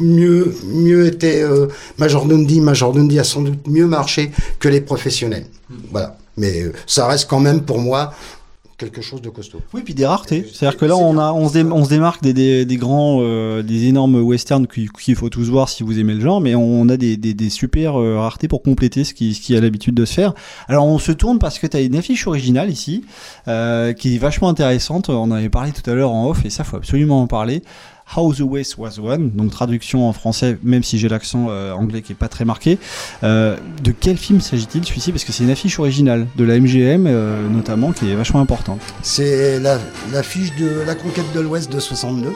mieux, 0.00 0.54
mieux 0.64 1.06
était 1.06 1.42
euh, 1.42 1.66
Major 1.98 2.26
Dundee. 2.26 2.60
Major 2.60 2.92
Dundee 2.92 3.18
a 3.18 3.24
sans 3.24 3.42
doute 3.42 3.66
mieux 3.66 3.86
marché 3.86 4.30
que 4.58 4.68
les 4.68 4.80
professionnels. 4.80 5.46
Voilà. 5.90 6.16
Mais 6.36 6.62
euh, 6.62 6.72
ça 6.86 7.06
reste 7.06 7.28
quand 7.28 7.40
même 7.40 7.62
pour 7.62 7.78
moi 7.78 8.12
quelque 8.78 9.02
chose 9.02 9.20
de 9.20 9.28
costaud. 9.28 9.60
Oui, 9.74 9.82
puis 9.84 9.92
des 9.92 10.06
raretés. 10.06 10.46
C'est-à-dire 10.50 10.78
que 10.78 10.86
là, 10.86 10.96
on, 10.96 11.18
a, 11.18 11.34
on, 11.34 11.50
se, 11.50 11.52
dé- 11.52 11.70
on 11.70 11.84
se 11.84 11.90
démarque 11.90 12.22
des, 12.22 12.32
des, 12.32 12.64
des 12.64 12.76
grands, 12.78 13.18
euh, 13.20 13.62
des 13.62 13.84
énormes 13.84 14.22
westerns 14.22 14.66
qu'il 14.66 15.16
faut 15.16 15.28
tous 15.28 15.50
voir 15.50 15.68
si 15.68 15.82
vous 15.82 15.98
aimez 15.98 16.14
le 16.14 16.22
genre, 16.22 16.40
mais 16.40 16.54
on 16.54 16.88
a 16.88 16.96
des, 16.96 17.18
des, 17.18 17.34
des 17.34 17.50
super 17.50 18.00
euh, 18.00 18.16
raretés 18.18 18.48
pour 18.48 18.62
compléter 18.62 19.04
ce 19.04 19.12
qui, 19.12 19.34
ce 19.34 19.42
qui 19.42 19.54
a 19.54 19.60
l'habitude 19.60 19.94
de 19.94 20.06
se 20.06 20.14
faire. 20.14 20.32
Alors, 20.66 20.86
on 20.86 20.98
se 20.98 21.12
tourne 21.12 21.38
parce 21.38 21.58
que 21.58 21.66
tu 21.66 21.76
as 21.76 21.80
une 21.82 21.94
affiche 21.94 22.26
originale 22.26 22.70
ici, 22.70 23.04
euh, 23.48 23.92
qui 23.92 24.14
est 24.14 24.18
vachement 24.18 24.48
intéressante. 24.48 25.10
On 25.10 25.24
en 25.24 25.30
avait 25.30 25.50
parlé 25.50 25.72
tout 25.72 25.88
à 25.90 25.92
l'heure 25.92 26.12
en 26.12 26.30
off, 26.30 26.46
et 26.46 26.50
ça, 26.50 26.64
faut 26.64 26.76
absolument 26.78 27.20
en 27.20 27.26
parler. 27.26 27.62
How 28.16 28.32
the 28.34 28.40
West 28.40 28.76
Was 28.78 28.98
Won, 28.98 29.30
donc 29.34 29.50
traduction 29.50 30.08
en 30.08 30.12
français, 30.12 30.58
même 30.62 30.82
si 30.82 30.98
j'ai 30.98 31.08
l'accent 31.08 31.46
euh, 31.48 31.72
anglais 31.72 32.02
qui 32.02 32.12
est 32.12 32.16
pas 32.16 32.28
très 32.28 32.44
marqué. 32.44 32.78
Euh, 33.22 33.56
de 33.82 33.92
quel 33.92 34.16
film 34.16 34.40
s'agit-il 34.40 34.84
celui-ci? 34.84 35.12
Parce 35.12 35.24
que 35.24 35.32
c'est 35.32 35.44
une 35.44 35.50
affiche 35.50 35.78
originale 35.78 36.26
de 36.36 36.44
la 36.44 36.58
MGM 36.58 37.06
euh, 37.06 37.48
notamment 37.48 37.92
qui 37.92 38.10
est 38.10 38.14
vachement 38.14 38.40
importante. 38.40 38.80
C'est 39.02 39.60
la, 39.60 39.78
la 40.12 40.22
fiche 40.22 40.54
de 40.56 40.82
la 40.86 40.94
conquête 40.94 41.32
de 41.34 41.40
l'Ouest 41.40 41.70
de 41.70 41.78
62. 41.78 42.32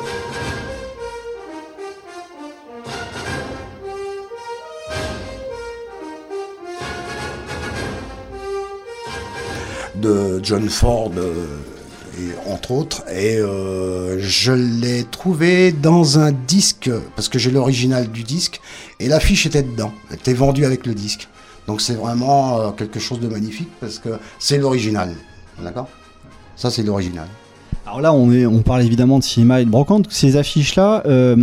De 9.96 10.40
John 10.42 10.68
Ford, 10.68 11.12
euh, 11.16 11.46
entre 12.46 12.70
autres. 12.72 13.02
Et 13.10 13.38
euh, 13.38 14.18
je 14.20 14.52
l'ai 14.52 15.04
trouvé 15.04 15.72
dans 15.72 16.18
un 16.18 16.32
disque, 16.32 16.90
parce 17.16 17.28
que 17.28 17.38
j'ai 17.38 17.50
l'original 17.50 18.10
du 18.10 18.22
disque, 18.22 18.60
et 19.00 19.08
l'affiche 19.08 19.46
était 19.46 19.62
dedans, 19.62 19.92
elle 20.10 20.16
était 20.16 20.34
vendue 20.34 20.64
avec 20.64 20.86
le 20.86 20.94
disque. 20.94 21.28
Donc 21.66 21.80
c'est 21.80 21.94
vraiment 21.94 22.60
euh, 22.60 22.70
quelque 22.70 23.00
chose 23.00 23.20
de 23.20 23.28
magnifique, 23.28 23.70
parce 23.80 23.98
que 23.98 24.10
c'est 24.38 24.58
l'original. 24.58 25.14
D'accord? 25.62 25.88
Ça, 26.56 26.70
c'est 26.70 26.82
l'original. 26.82 27.26
Alors 27.86 28.00
là, 28.00 28.12
on, 28.12 28.32
est, 28.32 28.46
on 28.46 28.62
parle 28.62 28.82
évidemment 28.82 29.18
de 29.18 29.24
cinéma 29.24 29.60
et 29.60 29.64
de 29.64 29.70
brocante. 29.70 30.06
Ces 30.10 30.36
affiches-là, 30.36 31.02
euh, 31.06 31.36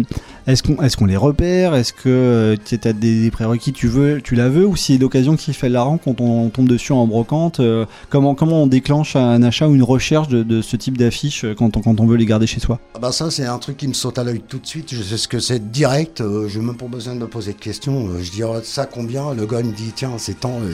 est-ce 0.48 0.64
qu'on 0.64 1.08
est 1.08 1.12
les 1.12 1.18
repère? 1.18 1.76
Est-ce 1.76 1.94
que 1.94 2.56
tu 2.66 2.80
as 2.84 2.94
des, 2.94 3.30
prérequis 3.32 3.74
tu, 3.74 3.88
veux, 3.88 4.22
tu 4.22 4.36
la 4.36 4.50
veux? 4.50 4.66
Ou 4.66 4.76
si 4.76 4.94
c'est 4.94 5.00
l'occasion 5.00 5.36
qui 5.36 5.54
fait 5.54 5.70
la 5.70 5.84
rang 5.84 5.98
quand 5.98 6.20
on, 6.22 6.50
tombe 6.50 6.68
dessus 6.68 6.94
en 6.94 7.06
brocante 7.06 7.60
euh, 7.60 7.86
comment, 8.10 8.34
comment 8.36 8.64
on 8.64 8.68
déclenche 8.68 9.16
un 9.16 9.44
achat 9.44 9.68
ou 9.68 9.76
une 9.76 9.84
recherche 9.84 10.28
de, 10.28 10.62
ce 10.62 10.76
type 10.76 10.98
d'affiches 10.98 11.46
euh, 11.46 11.54
quand 11.54 11.78
on, 11.78 11.82
on 11.98 12.06
veut 12.06 12.18
les 12.18 12.26
garder 12.26 12.48
chez 12.48 12.60
soi? 12.60 12.80
Ah 12.96 13.00
bah 13.00 13.12
ça, 13.12 13.30
c'est 13.30 13.46
un 13.46 13.58
truc 13.58 13.78
qui 13.78 13.88
me 13.88 13.94
saute 13.94 14.18
à 14.18 14.24
l'œil 14.24 14.42
tout 14.48 14.60
de 14.60 14.66
suite. 14.66 14.94
Je 14.94 15.02
sais 15.02 15.18
ce 15.18 15.28
que 15.28 15.40
c'est 15.40 15.72
direct. 15.72 16.22
Euh, 16.22 16.48
je 16.48 16.60
n'ai 16.60 16.66
même 16.66 16.78
pas 16.78 16.88
besoin 16.88 17.16
de 17.16 17.20
me 17.20 17.28
poser 17.28 17.54
de 17.54 17.60
questions. 17.60 18.08
Euh, 18.08 18.22
je 18.22 18.32
dis 18.32 18.42
ça 18.64 18.86
combien? 18.86 19.34
Le 19.34 19.46
gars 19.46 19.62
me 19.62 19.72
dit 19.72 19.92
tiens, 19.96 20.14
c'est 20.18 20.40
tant. 20.40 20.60
euh, 20.62 20.74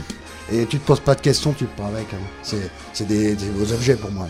et 0.54 0.66
tu 0.66 0.80
te 0.80 0.86
poses 0.86 1.02
pas 1.02 1.16
de 1.16 1.22
questions, 1.22 1.54
tu 1.54 1.66
te 1.66 1.76
prends 1.76 1.88
avec. 1.88 2.08
hein. 2.14 2.58
C'est 2.94 3.08
des 3.08 3.36
beaux 3.58 3.72
objets 3.74 3.96
pour 3.96 4.12
moi. 4.12 4.28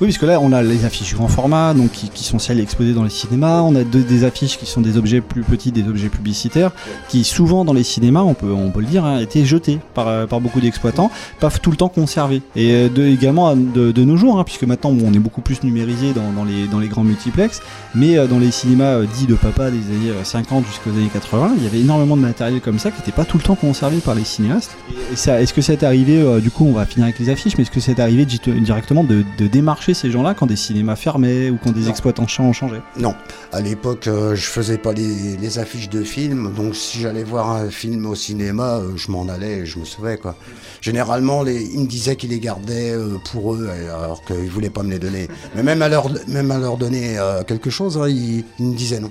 Oui, 0.00 0.06
puisque 0.06 0.22
là, 0.22 0.40
on 0.40 0.50
a 0.52 0.62
les 0.62 0.86
affiches 0.86 1.14
grand 1.14 1.28
format, 1.28 1.74
donc 1.74 1.90
qui, 1.90 2.24
sont 2.24 2.38
celles 2.38 2.58
exposées 2.58 2.94
dans 2.94 3.04
les 3.04 3.10
cinémas. 3.10 3.60
On 3.60 3.74
a 3.74 3.84
des 3.84 4.24
affiches 4.24 4.56
qui 4.56 4.64
sont 4.64 4.80
des 4.80 4.96
objets 4.96 5.20
plus 5.20 5.42
petits, 5.42 5.72
des 5.72 5.86
objets 5.86 6.08
publicitaires, 6.08 6.70
qui 7.10 7.22
souvent 7.22 7.66
dans 7.66 7.74
les 7.74 7.82
cinémas, 7.82 8.22
on 8.22 8.32
peut, 8.32 8.50
on 8.50 8.70
peut 8.70 8.80
le 8.80 8.86
dire, 8.86 9.04
hein, 9.04 9.18
étaient 9.18 9.44
jetés 9.44 9.78
par, 9.92 10.08
euh, 10.08 10.26
par 10.26 10.40
beaucoup 10.40 10.60
d'exploitants, 10.60 11.10
pas 11.38 11.50
tout 11.50 11.70
le 11.70 11.76
temps 11.76 11.90
conservés. 11.90 12.40
Et 12.56 12.72
euh, 12.72 13.12
également 13.12 13.54
de, 13.54 13.92
nos 14.04 14.16
jours, 14.16 14.38
hein, 14.38 14.44
puisque 14.44 14.62
maintenant 14.64 14.92
bon, 14.92 15.04
on 15.10 15.12
est 15.12 15.18
beaucoup 15.18 15.42
plus 15.42 15.62
numérisé 15.62 16.14
dans, 16.14 16.44
les, 16.44 16.66
dans 16.66 16.78
les 16.78 16.88
grands 16.88 17.04
multiplex, 17.04 17.60
mais 17.94 18.16
euh, 18.16 18.26
dans 18.26 18.38
les 18.38 18.50
cinémas 18.50 19.02
dits 19.02 19.26
de 19.26 19.34
papa 19.34 19.70
des 19.70 19.76
années 19.78 20.10
euh, 20.18 20.24
50 20.24 20.64
jusqu'aux 20.66 20.90
années 20.90 21.10
80, 21.12 21.56
il 21.58 21.64
y 21.64 21.66
avait 21.66 21.80
énormément 21.80 22.16
de 22.16 22.22
matériel 22.22 22.62
comme 22.62 22.78
ça 22.78 22.90
qui 22.90 23.00
n'était 23.00 23.12
pas 23.12 23.26
tout 23.26 23.36
le 23.36 23.42
temps 23.42 23.54
conservé 23.54 23.98
par 23.98 24.14
les 24.14 24.24
cinéastes. 24.24 24.70
Est-ce 25.12 25.52
que 25.52 25.60
c'est 25.60 25.82
arrivé, 25.82 26.40
du 26.40 26.50
coup, 26.50 26.64
on 26.64 26.72
va 26.72 26.86
finir 26.86 27.04
avec 27.04 27.18
les 27.18 27.28
affiches, 27.28 27.58
mais 27.58 27.64
est-ce 27.64 27.70
que 27.70 27.80
c'est 27.80 28.00
arrivé 28.00 28.24
di- 28.24 28.40
directement 28.62 29.04
de, 29.04 29.24
de 29.38 29.46
démarcher 29.46 29.94
ces 29.94 30.10
gens-là 30.10 30.34
quand 30.34 30.46
des 30.46 30.56
cinémas 30.56 30.96
fermaient 30.96 31.50
ou 31.50 31.58
quand 31.62 31.72
des 31.72 31.80
Non. 31.82 31.90
exploitants 31.90 32.26
cha- 32.26 32.42
ont 32.42 32.52
changé 32.52 32.76
Non, 32.98 33.14
à 33.52 33.60
l'époque, 33.60 34.06
euh, 34.06 34.34
je 34.34 34.42
faisais 34.46 34.78
pas 34.78 34.92
les, 34.92 35.36
les 35.36 35.58
affiches 35.58 35.88
de 35.88 36.02
films, 36.02 36.52
donc 36.54 36.74
si 36.76 37.00
j'allais 37.00 37.24
voir 37.24 37.50
un 37.50 37.70
film 37.70 38.06
au 38.06 38.14
cinéma, 38.14 38.76
euh, 38.78 38.96
je 38.96 39.10
m'en 39.10 39.28
allais, 39.28 39.64
je 39.66 39.78
me 39.78 39.84
sauvais 39.84 40.16
quoi. 40.18 40.36
Généralement, 40.80 41.42
les, 41.42 41.62
ils 41.62 41.80
me 41.80 41.86
disaient 41.86 42.16
qu'ils 42.16 42.30
les 42.30 42.40
gardaient 42.40 42.92
euh, 42.92 43.16
pour 43.32 43.54
eux, 43.54 43.68
alors 43.94 44.22
qu'ils 44.24 44.50
voulaient 44.50 44.70
pas 44.70 44.82
me 44.82 44.90
les 44.90 44.98
donner. 44.98 45.28
Mais 45.54 45.62
même 45.62 45.82
à 45.82 45.88
leur, 45.88 46.08
même 46.28 46.50
à 46.50 46.58
leur 46.58 46.76
donner 46.76 47.18
euh, 47.18 47.42
quelque 47.42 47.70
chose, 47.70 47.98
hein, 47.98 48.08
ils, 48.08 48.44
ils 48.58 48.66
me 48.66 48.74
disaient 48.76 49.00
non. 49.00 49.10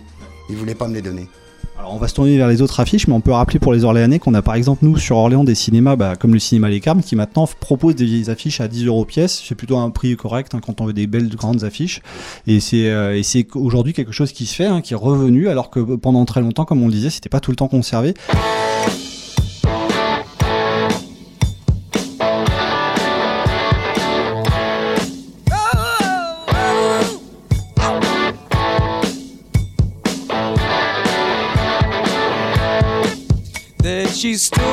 Ils 0.49 0.55
voulaient 0.55 0.75
pas 0.75 0.87
me 0.87 0.95
les 0.95 1.01
donner. 1.03 1.27
Alors 1.79 1.93
on 1.93 1.97
va 1.97 2.09
se 2.09 2.13
tourner 2.13 2.35
vers 2.35 2.49
les 2.49 2.61
autres 2.61 2.81
affiches, 2.81 3.07
mais 3.07 3.13
on 3.13 3.21
peut 3.21 3.31
rappeler 3.31 3.57
pour 3.57 3.71
les 3.71 3.85
Orléanais 3.85 4.19
qu'on 4.19 4.33
a 4.33 4.41
par 4.41 4.55
exemple 4.55 4.83
nous 4.83 4.97
sur 4.97 5.15
Orléans 5.15 5.45
des 5.45 5.55
cinémas 5.55 5.95
bah, 5.95 6.17
comme 6.17 6.33
le 6.33 6.39
cinéma 6.39 6.67
Les 6.67 6.81
Carmes 6.81 7.01
qui 7.01 7.15
maintenant 7.15 7.47
propose 7.61 7.95
des 7.95 8.03
vieilles 8.03 8.29
affiches 8.29 8.59
à 8.59 8.67
10 8.67 8.87
euros 8.87 9.05
pièce. 9.05 9.41
C'est 9.47 9.55
plutôt 9.55 9.77
un 9.77 9.89
prix 9.89 10.17
correct 10.17 10.53
hein, 10.53 10.59
quand 10.61 10.81
on 10.81 10.85
veut 10.85 10.93
des 10.93 11.07
belles 11.07 11.29
grandes 11.29 11.63
affiches. 11.63 12.01
Et 12.47 12.59
c'est 12.59 12.89
euh, 12.89 13.21
aujourd'hui 13.55 13.93
quelque 13.93 14.11
chose 14.11 14.33
qui 14.33 14.45
se 14.45 14.55
fait, 14.55 14.65
hein, 14.65 14.81
qui 14.81 14.91
est 14.91 14.97
revenu, 14.97 15.47
alors 15.47 15.69
que 15.69 15.79
pendant 15.79 16.25
très 16.25 16.41
longtemps, 16.41 16.65
comme 16.65 16.83
on 16.83 16.87
le 16.87 16.91
disait, 16.91 17.09
c'était 17.09 17.29
pas 17.29 17.39
tout 17.39 17.51
le 17.51 17.55
temps 17.57 17.69
conservé. 17.69 18.13
she's 34.19 34.41
still 34.41 34.68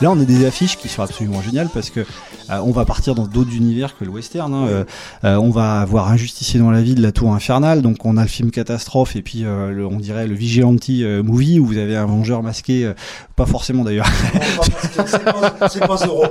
Là, 0.00 0.10
on 0.10 0.18
a 0.20 0.24
des 0.24 0.46
affiches 0.46 0.78
qui 0.78 0.88
sont 0.88 1.02
absolument 1.02 1.42
géniales 1.42 1.68
parce 1.72 1.90
que 1.90 2.06
on 2.64 2.70
va 2.72 2.84
partir 2.84 3.14
dans 3.14 3.26
d'autres 3.26 3.54
univers 3.54 3.96
que 3.96 4.04
le 4.04 4.10
western. 4.10 4.52
hein. 4.54 4.66
Euh, 4.68 4.84
euh, 5.24 5.36
on 5.36 5.50
va 5.50 5.80
avoir 5.80 6.08
un 6.10 6.16
justicier 6.16 6.58
dans 6.60 6.70
la 6.70 6.82
ville, 6.82 7.00
la 7.00 7.12
tour 7.12 7.32
infernale. 7.34 7.82
Donc, 7.82 8.04
on 8.04 8.16
a 8.16 8.22
le 8.22 8.28
film 8.28 8.50
catastrophe 8.50 9.16
et 9.16 9.22
puis 9.22 9.44
euh, 9.44 9.70
le- 9.70 9.86
on 9.86 9.98
dirait 9.98 10.26
le 10.26 10.34
vigilante 10.34 10.88
euh, 10.90 11.22
movie 11.22 11.58
où 11.60 11.66
vous 11.66 11.76
avez 11.78 11.96
un 11.96 12.06
vengeur 12.06 12.42
masqué, 12.42 12.84
euh, 12.84 12.92
pas 13.36 13.46
forcément 13.46 13.84
d'ailleurs. 13.84 14.06
C'est 15.68 15.86
pas 15.86 15.96
Zorro. 15.96 16.24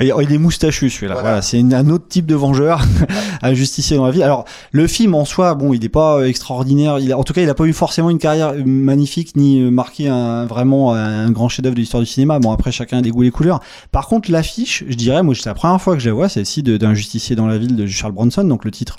Il 0.00 0.32
est 0.32 0.38
moustachu 0.38 0.90
celui-là. 0.90 1.16
Voilà, 1.20 1.42
c'est 1.42 1.58
un 1.60 1.88
autre 1.90 2.06
type 2.08 2.26
de 2.26 2.34
vengeur, 2.34 2.80
un 3.42 3.54
justicier 3.54 3.96
dans 3.96 4.06
la 4.06 4.10
ville. 4.12 4.22
Alors 4.22 4.44
le 4.72 4.86
film 4.86 5.14
en 5.14 5.24
soi, 5.24 5.54
bon, 5.54 5.72
il 5.74 5.80
n'est 5.80 5.88
pas 5.88 6.18
euh, 6.18 6.26
extraordinaire. 6.28 6.98
Il 6.98 7.12
a, 7.12 7.18
en 7.18 7.24
tout 7.24 7.32
cas, 7.32 7.40
il 7.42 7.46
n'a 7.46 7.54
pas 7.54 7.64
eu 7.64 7.72
forcément 7.72 8.10
une 8.10 8.18
carrière 8.18 8.48
euh, 8.50 8.62
magnifique 8.64 9.36
ni 9.36 9.60
euh, 9.60 9.70
marqué 9.70 10.08
un, 10.08 10.46
vraiment 10.46 10.94
un 10.94 11.30
grand 11.30 11.48
chef-d'œuvre 11.48 11.74
de 11.74 11.80
l'histoire 11.80 12.00
du 12.02 12.06
cinéma. 12.08 12.38
Bon, 12.38 12.52
après 12.52 12.72
chacun 12.72 12.98
a 12.98 13.02
des 13.02 13.10
goûts 13.10 13.22
et 13.22 13.26
les 13.26 13.30
couleurs. 13.30 13.60
Par 13.90 14.06
contre, 14.08 14.30
l'affiche, 14.30 14.84
je 14.88 14.94
dirais, 14.94 15.22
moi, 15.22 15.34
c'est 15.42 15.50
la 15.50 15.54
première 15.54 15.80
fois 15.80 15.94
que 15.94 16.00
je 16.00 16.08
la 16.08 16.14
vois, 16.14 16.28
celle-ci 16.28 16.62
d'un 16.62 16.94
justicier 16.94 17.34
dans 17.36 17.46
la 17.46 17.58
ville 17.58 17.76
de 17.76 17.86
Charles 17.86 18.12
Bronson, 18.12 18.44
donc 18.44 18.64
le 18.64 18.70
titre 18.70 18.96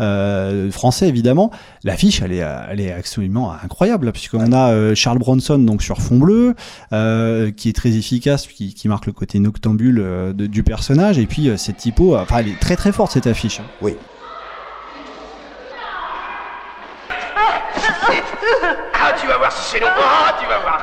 euh, 0.00 0.70
français 0.70 1.08
évidemment. 1.08 1.50
L'affiche, 1.84 2.20
elle 2.22 2.32
est, 2.32 2.44
elle 2.70 2.80
est 2.80 2.92
absolument 2.92 3.52
incroyable 3.52 4.12
puisqu'on 4.12 4.52
a 4.52 4.70
euh, 4.72 4.94
Charles 4.94 5.18
Bronson 5.18 5.58
donc 5.58 5.82
sur 5.82 5.98
fond 6.02 6.18
bleu, 6.18 6.54
euh, 6.92 7.50
qui 7.50 7.68
est 7.68 7.72
très 7.72 7.90
efficace, 7.90 8.46
qui, 8.46 8.74
qui 8.74 8.88
marque 8.88 9.06
le 9.06 9.12
côté 9.12 9.38
noctambule 9.38 9.98
euh, 10.00 10.32
de- 10.32 10.46
du 10.46 10.62
personnage, 10.62 11.18
et 11.18 11.26
puis 11.26 11.48
euh, 11.48 11.56
cette 11.56 11.78
typo, 11.78 12.14
euh, 12.14 12.20
enfin, 12.22 12.38
elle 12.38 12.48
est 12.48 12.60
très 12.60 12.76
très 12.76 12.92
forte 12.92 13.12
cette 13.12 13.26
affiche. 13.26 13.60
Oui. 13.80 13.96
Ah, 18.94 19.12
tu 19.20 19.26
vas 19.26 19.38
voir 19.38 19.52
si 19.52 19.70
c'est 19.72 19.80
long. 19.80 19.86
Ah, 19.96 20.34
tu 20.40 20.46
vas 20.46 20.58
voir. 20.60 20.80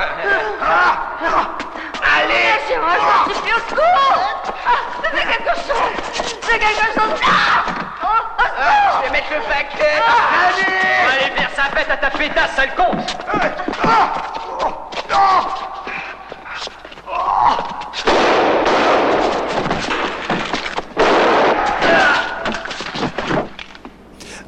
Ah, 0.62 0.97
ah. 1.26 1.58
Allez. 2.03 2.43
Lâchez-moi, 2.49 2.93
je 3.27 3.33
suis 3.33 3.41
plus 3.41 3.53
au 3.53 3.59
secours. 3.69 4.43
Ah, 4.65 4.71
C'est 5.03 5.25
quelque 5.27 5.55
chose. 5.55 6.35
C'est 6.41 6.59
quelque 6.59 6.85
chose. 6.93 7.19
Ah. 7.25 7.63
Oh, 8.03 8.05
au 8.05 8.09
Ah, 8.37 8.43
secours 8.43 8.97
Je 8.97 9.03
vais 9.05 9.11
mettre 9.11 9.31
le 9.31 9.41
paquet. 9.41 10.01
Ah. 10.05 10.47
Allez. 10.47 11.23
Allez, 11.25 11.31
faire 11.35 11.49
sa 11.55 11.63
fête 11.75 11.89
à 11.91 11.97
ta 11.97 12.09
pétasse, 12.09 12.55
sale 12.55 12.75
con 12.75 12.91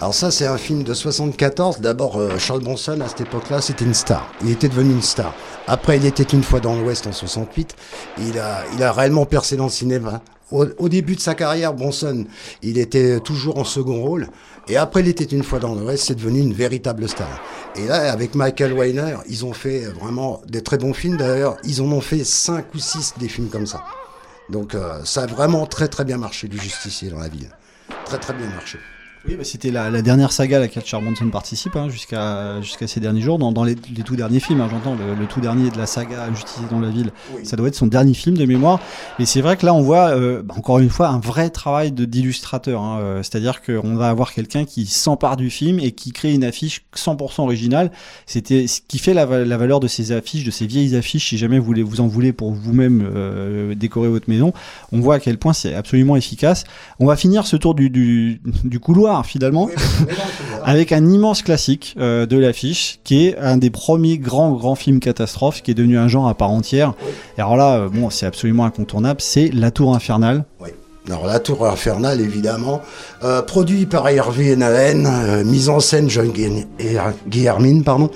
Alors 0.01 0.13
ça, 0.13 0.29
c'est 0.29 0.45
un 0.45 0.57
film 0.57 0.83
de 0.83 0.93
74. 0.93 1.79
D'abord, 1.79 2.17
euh, 2.17 2.37
Charles 2.37 2.61
Bronson, 2.61 2.99
à 2.99 3.07
cette 3.07 3.21
époque-là, 3.21 3.61
c'était 3.61 3.85
une 3.85 3.93
star. 3.93 4.29
Il 4.41 4.49
était 4.51 4.67
devenu 4.67 4.91
une 4.91 5.01
star. 5.01 5.33
Après, 5.67 5.95
il 5.95 6.05
était 6.05 6.23
une 6.23 6.43
fois 6.43 6.59
dans 6.59 6.75
l'Ouest 6.75 7.07
en 7.07 7.13
68. 7.13 7.75
Il 8.17 8.37
a, 8.37 8.63
il 8.75 8.83
a 8.83 8.91
réellement 8.91 9.25
percé 9.25 9.55
dans 9.55 9.65
le 9.65 9.69
cinéma. 9.69 10.21
Au, 10.51 10.65
au 10.79 10.89
début 10.89 11.15
de 11.15 11.21
sa 11.21 11.33
carrière, 11.33 11.73
Bronson, 11.73 12.25
il 12.61 12.77
était 12.77 13.21
toujours 13.21 13.57
en 13.57 13.63
second 13.63 14.01
rôle. 14.01 14.27
Et 14.67 14.75
après, 14.75 14.99
il 14.99 15.07
était 15.07 15.23
une 15.23 15.43
fois 15.43 15.59
dans 15.59 15.75
l'Ouest, 15.75 16.03
c'est 16.07 16.15
devenu 16.15 16.41
une 16.41 16.53
véritable 16.53 17.07
star. 17.07 17.41
Et 17.77 17.87
là, 17.87 18.11
avec 18.11 18.35
Michael 18.35 18.73
Weiner, 18.73 19.15
ils 19.29 19.45
ont 19.45 19.53
fait 19.53 19.85
vraiment 19.85 20.41
des 20.45 20.61
très 20.61 20.77
bons 20.77 20.93
films. 20.93 21.15
D'ailleurs, 21.15 21.55
ils 21.63 21.81
en 21.81 21.85
ont 21.85 22.01
fait 22.01 22.25
cinq 22.25 22.65
ou 22.75 22.79
six 22.79 23.13
des 23.17 23.29
films 23.29 23.47
comme 23.47 23.65
ça. 23.65 23.85
Donc, 24.49 24.75
euh, 24.75 24.99
ça 25.05 25.23
a 25.23 25.25
vraiment 25.25 25.65
très 25.65 25.87
très 25.87 26.03
bien 26.03 26.17
marché, 26.17 26.49
du 26.49 26.59
justicier 26.59 27.09
dans 27.09 27.19
la 27.19 27.29
ville. 27.29 27.49
Très 28.03 28.17
très 28.17 28.33
bien 28.33 28.47
marché. 28.49 28.77
Oui, 29.27 29.35
bah, 29.35 29.43
c'était 29.43 29.71
la, 29.71 29.89
la 29.89 30.03
dernière 30.03 30.31
saga 30.31 30.57
à 30.57 30.59
laquelle 30.59 30.83
Charles 30.85 31.03
Manson 31.03 31.27
participe 31.29 31.75
hein, 31.75 31.89
jusqu'à 31.89 32.61
jusqu'à 32.61 32.85
ces 32.85 32.99
derniers 32.99 33.21
jours, 33.21 33.39
dans, 33.39 33.51
dans 33.51 33.63
les, 33.63 33.75
les 33.95 34.03
tout 34.03 34.15
derniers 34.15 34.39
films, 34.39 34.61
hein, 34.61 34.67
j'entends, 34.69 34.95
le, 34.95 35.15
le 35.15 35.25
tout 35.25 35.41
dernier 35.41 35.71
de 35.71 35.77
la 35.79 35.87
saga 35.87 36.31
Justice 36.31 36.61
dans 36.69 36.79
la 36.79 36.89
ville, 36.89 37.11
ça 37.43 37.55
doit 37.55 37.67
être 37.67 37.75
son 37.75 37.87
dernier 37.87 38.13
film 38.13 38.37
de 38.37 38.45
mémoire. 38.45 38.79
Et 39.17 39.25
c'est 39.25 39.41
vrai 39.41 39.57
que 39.57 39.65
là, 39.65 39.73
on 39.73 39.81
voit, 39.81 40.09
euh, 40.09 40.43
bah, 40.43 40.53
encore 40.55 40.77
une 40.77 40.91
fois, 40.91 41.07
un 41.07 41.17
vrai 41.19 41.49
travail 41.49 41.91
d'illustrateur. 41.91 42.83
Hein, 42.83 42.99
euh, 42.99 43.23
C'est-à-dire 43.23 43.63
qu'on 43.63 43.95
va 43.95 44.09
avoir 44.09 44.31
quelqu'un 44.31 44.63
qui 44.63 44.85
s'empare 44.85 45.37
du 45.37 45.49
film 45.49 45.79
et 45.79 45.91
qui 45.91 46.11
crée 46.11 46.33
une 46.33 46.43
affiche 46.43 46.85
100% 46.95 47.41
originale. 47.41 47.91
C'était 48.27 48.67
ce 48.67 48.81
qui 48.87 48.99
fait 48.99 49.15
la, 49.15 49.25
la 49.25 49.57
valeur 49.57 49.79
de 49.79 49.87
ces 49.87 50.11
affiches, 50.11 50.43
de 50.43 50.51
ces 50.51 50.67
vieilles 50.67 50.95
affiches, 50.95 51.29
si 51.29 51.39
jamais 51.39 51.57
vous, 51.57 51.65
voulez, 51.65 51.81
vous 51.81 51.99
en 51.99 52.07
voulez 52.07 52.31
pour 52.31 52.51
vous-même 52.51 53.09
euh, 53.11 53.73
décorer 53.73 54.07
votre 54.07 54.29
maison. 54.29 54.53
On 54.91 54.99
voit 54.99 55.15
à 55.15 55.19
quel 55.19 55.39
point 55.39 55.53
c'est 55.53 55.73
absolument 55.73 56.15
efficace. 56.15 56.63
On 56.99 57.07
va 57.07 57.15
finir 57.15 57.47
ce 57.47 57.55
tour 57.55 57.73
du, 57.73 57.89
du, 57.89 58.39
du 58.63 58.79
couloir, 58.79 59.14
finalement, 59.23 59.69
avec 60.63 60.91
un 60.91 61.05
immense 61.09 61.41
classique 61.41 61.95
euh, 61.99 62.25
de 62.25 62.37
l'affiche, 62.37 62.99
qui 63.03 63.27
est 63.27 63.37
un 63.37 63.57
des 63.57 63.69
premiers 63.69 64.17
grands, 64.17 64.51
grands 64.51 64.75
films 64.75 64.99
catastrophes, 64.99 65.61
qui 65.61 65.71
est 65.71 65.75
devenu 65.75 65.97
un 65.97 66.07
genre 66.07 66.27
à 66.27 66.33
part 66.33 66.49
entière. 66.51 66.93
Et 67.37 67.41
alors 67.41 67.55
là, 67.55 67.75
euh, 67.77 67.89
bon, 67.89 68.09
c'est 68.09 68.25
absolument 68.25 68.65
incontournable, 68.65 69.21
c'est 69.21 69.49
La 69.53 69.71
Tour 69.71 69.95
Infernale. 69.95 70.45
Alors 71.07 71.27
la 71.27 71.39
Tour 71.39 71.67
Infernale, 71.67 72.19
évidemment, 72.19 72.81
euh, 73.23 73.43
produit 73.43 73.85
par 73.85 74.07
Hervé 74.09 74.55
Nahen, 74.55 75.05
euh, 75.05 75.43
mise 75.43 75.69
en 75.69 75.79
scène 75.79 76.09
John 76.09 76.29
Guillermin, 76.31 76.63
Guillermin, 77.27 77.81
pardon. 77.83 78.09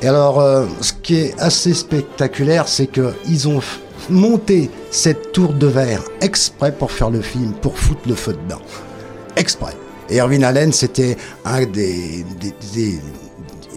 Et 0.00 0.06
alors, 0.08 0.40
euh, 0.40 0.64
ce 0.80 0.92
qui 0.94 1.16
est 1.16 1.38
assez 1.38 1.74
spectaculaire, 1.74 2.66
c'est 2.66 2.86
qu'ils 2.86 3.48
ont 3.48 3.58
f- 3.58 3.78
monté 4.10 4.70
cette 4.90 5.32
tour 5.32 5.52
de 5.52 5.66
verre 5.66 6.02
exprès 6.20 6.72
pour 6.72 6.90
faire 6.90 7.10
le 7.10 7.20
film, 7.20 7.52
pour 7.60 7.78
foutre 7.78 8.02
le 8.06 8.14
feu 8.14 8.36
dedans. 8.44 8.60
Exprès. 9.36 9.74
Et 10.10 10.18
Erwin 10.20 10.44
Allen, 10.44 10.72
c'était 10.72 11.16
un 11.44 11.64
des- 11.64 12.24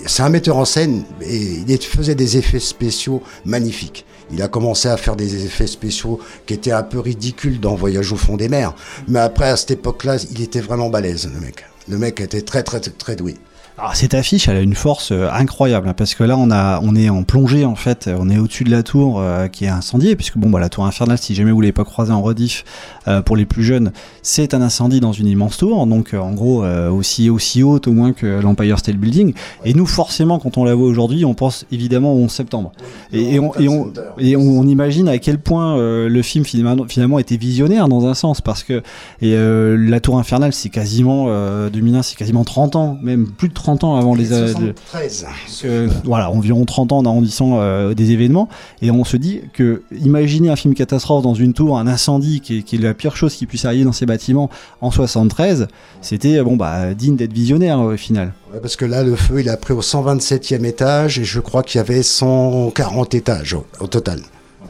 c'est 0.06 0.24
un 0.24 0.30
metteur 0.30 0.58
en 0.58 0.66
scène 0.66 1.04
et 1.22 1.38
il 1.68 1.82
faisait 1.82 2.16
des 2.16 2.38
effets 2.38 2.60
spéciaux 2.60 3.22
magnifiques. 3.46 4.06
Il 4.32 4.42
a 4.42 4.48
commencé 4.50 4.90
à 4.90 4.98
faire 4.98 5.16
des 5.16 5.46
effets 5.46 5.68
spéciaux 5.68 6.20
qui 6.46 6.54
étaient 6.54 6.72
un 6.74 6.84
peu 6.84 7.00
ridicules 7.00 7.60
dans 7.62 7.76
Voyage 7.76 8.12
au 8.12 8.18
fond 8.18 8.36
des 8.36 8.50
mers. 8.50 8.74
Mais 9.08 9.20
après, 9.20 9.50
à 9.50 9.56
cette 9.56 9.72
époque-là, 9.72 10.18
il 10.32 10.42
était 10.42 10.60
vraiment 10.60 10.90
balèze, 10.90 11.30
le 11.34 11.40
mec. 11.40 11.64
Le 11.88 11.98
mec 11.98 12.20
était 12.20 12.42
très, 12.42 12.64
très, 12.64 12.82
très, 12.82 12.92
très 12.92 13.16
doué. 13.16 13.36
Alors 13.80 13.96
cette 13.96 14.16
affiche, 14.16 14.48
elle 14.48 14.58
a 14.58 14.62
une 14.62 14.74
force 14.74 15.12
euh, 15.12 15.30
incroyable 15.32 15.88
hein, 15.88 15.94
parce 15.96 16.16
que 16.16 16.24
là 16.24 16.36
on 16.36 16.50
a, 16.50 16.80
on 16.82 16.96
est 16.96 17.10
en 17.10 17.22
plongée 17.22 17.64
en 17.64 17.76
fait, 17.76 18.10
on 18.12 18.28
est 18.28 18.40
au-dessus 18.40 18.64
de 18.64 18.72
la 18.72 18.82
tour 18.82 19.20
euh, 19.20 19.48
qui 19.48 19.66
est 19.66 19.70
incendiée 19.70 20.16
puisque 20.16 20.38
bon 20.38 20.50
bah 20.50 20.60
la 20.60 20.70
tour 20.70 20.88
infernale, 20.88 21.20
si 21.20 21.36
jamais 21.36 21.52
vous 21.52 21.62
l'avez 21.62 21.74
pas 21.74 21.86
croisée 21.86 22.12
en 22.12 22.24
rediff, 22.24 22.64
euh, 23.08 23.22
pour 23.22 23.38
les 23.38 23.46
plus 23.46 23.64
jeunes, 23.64 23.92
c'est 24.22 24.54
un 24.54 24.62
incendie 24.62 25.00
dans 25.00 25.14
une 25.14 25.28
immense 25.28 25.58
tour, 25.58 25.86
donc 25.88 26.14
euh, 26.14 26.20
en 26.20 26.34
gros 26.34 26.64
euh, 26.64 26.90
aussi 26.90 27.30
aussi 27.30 27.64
haute 27.64 27.88
au 27.88 27.94
moins 27.94 28.12
que 28.12 28.42
l'Empire 28.42 28.80
State 28.80 28.98
Building. 28.98 29.34
Et 29.64 29.74
nous 29.74 29.86
forcément 29.86 30.40
quand 30.40 30.58
on 30.58 30.66
la 30.66 30.76
voit 30.76 30.88
aujourd'hui, 30.88 31.24
on 31.24 31.34
pense 31.34 31.66
évidemment 31.72 32.14
au 32.14 32.18
11 32.18 32.32
septembre. 32.32 32.72
Et, 33.14 33.40
on, 33.40 33.54
et, 33.60 33.70
on, 33.70 33.94
et 34.18 34.36
on, 34.36 34.64
imagine 34.64 35.08
à 35.08 35.20
quel 35.20 35.38
point 35.38 35.78
le 35.78 36.22
film 36.22 36.44
finalement, 36.46 37.20
était 37.20 37.38
visionnaire 37.38 37.88
dans 37.88 38.08
un 38.08 38.14
sens 38.14 38.42
parce 38.42 38.64
que 38.64 38.82
et, 39.22 39.36
la 39.38 40.00
tour 40.00 40.18
infernale 40.18 40.52
c'est 40.52 40.70
quasiment 40.70 41.28
euh, 41.30 41.70
2001, 41.70 42.02
c'est 42.02 42.18
quasiment 42.18 42.44
30 42.44 42.76
ans, 42.76 42.98
même 43.02 43.28
plus 43.28 43.50
de 43.50 43.54
30 43.54 43.67
ans 43.70 43.96
avant 43.96 44.16
les 44.16 44.34
euh, 44.34 44.48
de- 44.54 44.74
73. 44.92 45.26
que, 45.62 45.90
voilà, 46.04 46.30
environ 46.32 46.66
30 46.66 46.92
ans 46.92 46.98
en 47.00 47.06
arrondissant 47.06 47.60
euh, 47.60 47.94
des 47.94 48.12
événements, 48.12 48.48
et 48.82 48.92
on 48.92 49.04
se 49.04 49.18
dit 49.18 49.42
que 49.54 49.84
imaginer 50.00 50.50
un 50.50 50.56
film 50.56 50.74
catastrophe 50.74 51.24
dans 51.24 51.34
une 51.34 51.54
tour, 51.54 51.78
un 51.78 51.88
incendie 51.88 52.42
qui 52.42 52.60
est, 52.60 52.62
qui 52.64 52.76
est 52.76 52.80
la 52.80 52.94
pire 52.94 53.16
chose 53.16 53.34
qui 53.36 53.46
puisse 53.46 53.66
arriver 53.66 53.84
dans 53.84 53.92
ces 53.92 54.06
bâtiments 54.06 54.50
en 54.82 54.92
73, 54.92 55.68
c'était 56.02 56.42
bon 56.44 56.56
bah 56.58 56.94
digne 56.94 57.16
d'être 57.16 57.34
visionnaire 57.34 57.80
au 57.80 57.96
final. 57.98 58.34
Ouais, 58.54 58.60
parce 58.62 58.76
que 58.76 58.86
là, 58.86 59.04
le 59.04 59.16
feu, 59.16 59.42
il 59.42 59.50
a 59.50 59.58
pris 59.58 59.74
au 59.74 59.82
127e 59.82 60.64
étage 60.66 61.20
et 61.20 61.24
je 61.26 61.40
crois 61.40 61.64
qu'il 61.64 61.80
y 61.80 61.82
avait 61.82 62.04
140 62.04 63.14
étages 63.16 63.54
au, 63.54 63.66
au 63.80 63.88
total. 63.88 64.20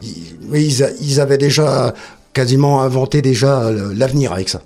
Ils, 0.02 0.86
ils 1.00 1.20
avaient 1.20 1.38
déjà 1.38 1.94
quasiment 2.32 2.82
inventé 2.82 3.20
déjà 3.22 3.62
euh, 3.62 3.92
l'avenir 3.96 4.32
avec 4.32 4.48
ça. 4.48 4.62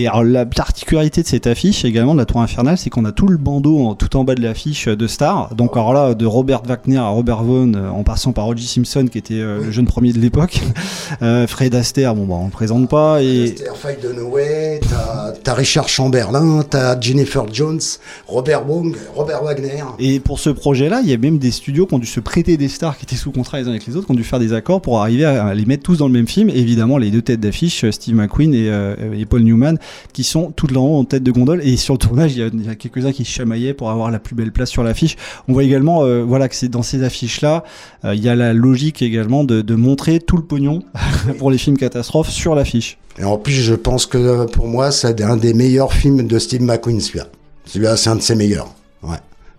Et 0.00 0.06
alors 0.06 0.22
la 0.22 0.46
particularité 0.46 1.22
de 1.22 1.26
cette 1.26 1.48
affiche 1.48 1.84
également 1.84 2.14
de 2.14 2.20
la 2.20 2.24
Tour 2.24 2.40
Infernale, 2.40 2.78
c'est 2.78 2.88
qu'on 2.88 3.04
a 3.04 3.10
tout 3.10 3.26
le 3.26 3.36
bandeau 3.36 3.80
en- 3.80 3.94
tout 3.96 4.16
en 4.16 4.22
bas 4.22 4.36
de 4.36 4.40
l'affiche 4.40 4.86
euh, 4.86 4.94
de 4.94 5.08
stars. 5.08 5.54
Donc 5.56 5.72
alors 5.76 5.92
là, 5.92 6.14
de 6.14 6.24
Robert 6.24 6.62
Wagner 6.64 6.98
à 6.98 7.08
Robert 7.08 7.42
Vaughn, 7.42 7.74
euh, 7.74 7.90
en 7.90 8.04
passant 8.04 8.30
par 8.32 8.44
Roger 8.44 8.64
Simpson 8.64 9.06
qui 9.10 9.18
était 9.18 9.34
euh, 9.34 9.64
le 9.64 9.72
jeune 9.72 9.86
premier 9.86 10.12
de 10.12 10.20
l'époque, 10.20 10.60
euh, 11.22 11.48
Fred 11.48 11.74
Astaire, 11.74 12.14
bon 12.14 12.26
bah 12.26 12.36
on 12.38 12.44
le 12.44 12.50
présente 12.52 12.88
pas 12.88 13.20
et 13.22 13.56
Faye 13.74 13.96
Dunaway, 14.00 14.78
t'as 14.88 15.32
t'as 15.42 15.54
Richard 15.54 15.88
Chamberlain, 15.88 16.62
t'as 16.62 16.98
Jennifer 17.00 17.44
Jones, 17.52 17.80
Robert 18.28 18.70
Wong, 18.70 18.94
Robert 19.16 19.42
Wagner. 19.42 19.82
Et 19.98 20.20
pour 20.20 20.38
ce 20.38 20.50
projet-là, 20.50 21.00
il 21.02 21.10
y 21.10 21.12
a 21.12 21.18
même 21.18 21.38
des 21.38 21.50
studios 21.50 21.86
qui 21.86 21.94
ont 21.94 21.98
dû 21.98 22.06
se 22.06 22.20
prêter 22.20 22.56
des 22.56 22.68
stars 22.68 22.96
qui 22.96 23.04
étaient 23.04 23.16
sous 23.16 23.32
contrat 23.32 23.58
les 23.58 23.66
uns 23.66 23.70
avec 23.70 23.84
les 23.86 23.96
autres, 23.96 24.06
qui 24.06 24.12
ont 24.12 24.16
dû 24.16 24.22
faire 24.22 24.38
des 24.38 24.52
accords 24.52 24.80
pour 24.80 25.00
arriver 25.00 25.24
à 25.24 25.52
les 25.54 25.64
mettre 25.64 25.82
tous 25.82 25.98
dans 25.98 26.06
le 26.06 26.12
même 26.12 26.28
film. 26.28 26.50
Et 26.50 26.58
évidemment, 26.58 26.98
les 26.98 27.10
deux 27.10 27.22
têtes 27.22 27.40
d'affiche, 27.40 27.84
Steve 27.90 28.14
McQueen 28.14 28.54
et, 28.54 28.68
euh, 28.70 28.94
et 29.18 29.26
Paul 29.26 29.42
Newman, 29.42 29.76
qui 30.12 30.24
sont 30.24 30.52
toutes 30.52 30.72
là 30.72 30.80
en 30.80 30.86
haut 30.86 30.98
en 30.98 31.04
tête 31.04 31.22
de 31.22 31.30
gondole. 31.30 31.60
Et 31.62 31.76
sur 31.76 31.94
le 31.94 31.98
tournage, 31.98 32.34
il 32.36 32.64
y 32.64 32.68
a, 32.68 32.74
quelques-uns 32.74 33.12
qui 33.12 33.24
chamaillaient 33.24 33.74
pour 33.74 33.90
avoir 33.90 34.10
la 34.10 34.18
plus 34.18 34.34
belle 34.34 34.52
place 34.52 34.70
sur 34.70 34.82
l'affiche. 34.82 35.16
On 35.48 35.52
voit 35.52 35.64
également, 35.64 36.04
euh, 36.04 36.22
voilà, 36.22 36.48
que 36.48 36.54
c'est 36.54 36.68
dans 36.68 36.82
ces 36.82 37.02
affiches-là, 37.02 37.64
euh, 38.04 38.14
il 38.14 38.22
y 38.22 38.28
a 38.28 38.34
la 38.34 38.52
logique 38.52 39.02
également 39.02 39.44
de, 39.44 39.74
montrer 39.74 40.18
tout 40.18 40.36
le 40.36 40.42
pognon 40.42 40.82
pour 41.38 41.50
les 41.50 41.58
films 41.58 41.76
catastrophes 41.76 42.30
sur 42.30 42.54
l'affiche. 42.54 42.98
Et 43.18 43.24
en 43.24 43.36
plus, 43.36 43.52
je 43.52 43.74
pense 43.74 44.06
que 44.06 44.18
euh, 44.18 44.46
pour 44.46 44.66
moi, 44.66 44.90
c'est 44.90 45.20
un 45.22 45.36
des 45.36 45.54
meilleurs 45.54 45.92
films 45.92 46.26
de 46.26 46.38
Steve 46.38 46.62
McQueen, 46.62 47.00
celui-là. 47.00 47.26
Celui-là, 47.64 47.96
c'est 47.96 48.10
un 48.10 48.16
de 48.16 48.22
ses 48.22 48.34
meilleurs. 48.34 48.68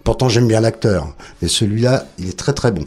Pourtant, 0.03 0.29
j'aime 0.29 0.47
bien 0.47 0.61
l'acteur. 0.61 1.13
Mais 1.41 1.47
celui-là, 1.47 2.05
il 2.17 2.29
est 2.29 2.37
très 2.37 2.53
très 2.53 2.71
bon. 2.71 2.83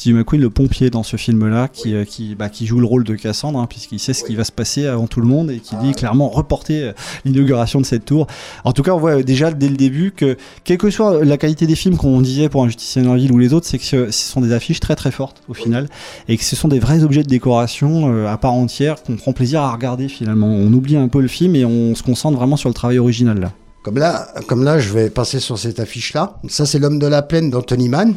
Steve 0.00 0.16
McQueen, 0.16 0.40
le 0.40 0.48
pompier 0.48 0.88
dans 0.88 1.02
ce 1.02 1.18
film-là, 1.18 1.68
qui, 1.68 1.94
euh, 1.94 2.06
qui, 2.06 2.34
bah, 2.34 2.48
qui 2.48 2.64
joue 2.64 2.80
le 2.80 2.86
rôle 2.86 3.04
de 3.04 3.14
Cassandre, 3.16 3.58
hein, 3.58 3.66
puisqu'il 3.68 3.98
sait 3.98 4.14
ce 4.14 4.24
qui 4.24 4.34
va 4.34 4.44
se 4.44 4.50
passer 4.50 4.86
avant 4.86 5.06
tout 5.06 5.20
le 5.20 5.26
monde 5.26 5.50
et 5.50 5.58
qui 5.58 5.76
dit 5.76 5.92
clairement 5.92 6.30
reporter 6.30 6.82
euh, 6.82 6.92
l'inauguration 7.26 7.82
de 7.82 7.84
cette 7.84 8.06
tour. 8.06 8.26
En 8.64 8.72
tout 8.72 8.82
cas, 8.82 8.92
on 8.92 8.98
voit 8.98 9.22
déjà 9.22 9.50
dès 9.50 9.68
le 9.68 9.76
début 9.76 10.12
que, 10.12 10.38
quelle 10.64 10.78
que 10.78 10.88
soit 10.88 11.22
la 11.22 11.36
qualité 11.36 11.66
des 11.66 11.74
films 11.74 11.98
qu'on 11.98 12.22
disait 12.22 12.48
pour 12.48 12.64
Un 12.64 12.68
Justicier 12.68 13.02
dans 13.02 13.12
la 13.12 13.18
ville 13.18 13.30
ou 13.30 13.38
les 13.38 13.52
autres, 13.52 13.66
c'est 13.66 13.76
que 13.76 13.84
ce 13.84 14.10
ce 14.10 14.32
sont 14.32 14.40
des 14.40 14.54
affiches 14.54 14.80
très 14.80 14.96
très 14.96 15.10
fortes 15.10 15.42
au 15.48 15.54
final 15.54 15.86
et 16.28 16.38
que 16.38 16.44
ce 16.44 16.56
sont 16.56 16.68
des 16.68 16.78
vrais 16.78 17.04
objets 17.04 17.22
de 17.22 17.28
décoration 17.28 18.10
euh, 18.10 18.26
à 18.26 18.38
part 18.38 18.54
entière 18.54 19.02
qu'on 19.02 19.16
prend 19.16 19.34
plaisir 19.34 19.60
à 19.60 19.70
regarder 19.70 20.08
finalement. 20.08 20.46
On 20.46 20.72
oublie 20.72 20.96
un 20.96 21.08
peu 21.08 21.20
le 21.20 21.28
film 21.28 21.56
et 21.56 21.66
on 21.66 21.94
se 21.94 22.02
concentre 22.02 22.38
vraiment 22.38 22.56
sur 22.56 22.70
le 22.70 22.74
travail 22.74 22.98
original 22.98 23.38
là. 23.38 23.52
Comme 23.82 23.96
là, 23.96 24.28
comme 24.46 24.62
là, 24.62 24.78
je 24.78 24.92
vais 24.92 25.08
passer 25.08 25.40
sur 25.40 25.58
cette 25.58 25.80
affiche-là. 25.80 26.38
Ça, 26.48 26.66
c'est 26.66 26.78
L'homme 26.78 26.98
de 26.98 27.06
la 27.06 27.22
plaine 27.22 27.50
d'Anthony 27.50 27.88
Mann. 27.88 28.14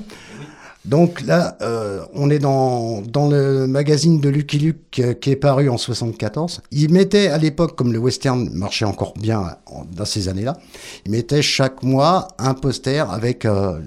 Donc 0.85 1.21
là, 1.21 1.57
euh, 1.61 2.03
on 2.13 2.29
est 2.29 2.39
dans, 2.39 3.01
dans 3.01 3.29
le 3.29 3.67
magazine 3.67 4.19
de 4.19 4.27
Lucky 4.27 4.59
Luke 4.59 4.99
euh, 4.99 5.13
qui 5.13 5.29
est 5.31 5.37
paru 5.37 5.69
en 5.69 5.77
74. 5.77 6.59
Il 6.71 6.91
mettait 6.91 7.27
à 7.27 7.37
l'époque, 7.37 7.77
comme 7.77 7.93
le 7.93 7.99
western 7.99 8.49
marchait 8.51 8.83
encore 8.83 9.13
bien 9.17 9.55
en- 9.65 9.85
dans 9.85 10.03
ces 10.03 10.27
années-là, 10.27 10.57
il 11.05 11.11
mettait 11.11 11.41
chaque 11.41 11.83
mois 11.83 12.27
un 12.37 12.53
poster 12.53 12.99
avec 13.09 13.45
euh, 13.45 13.79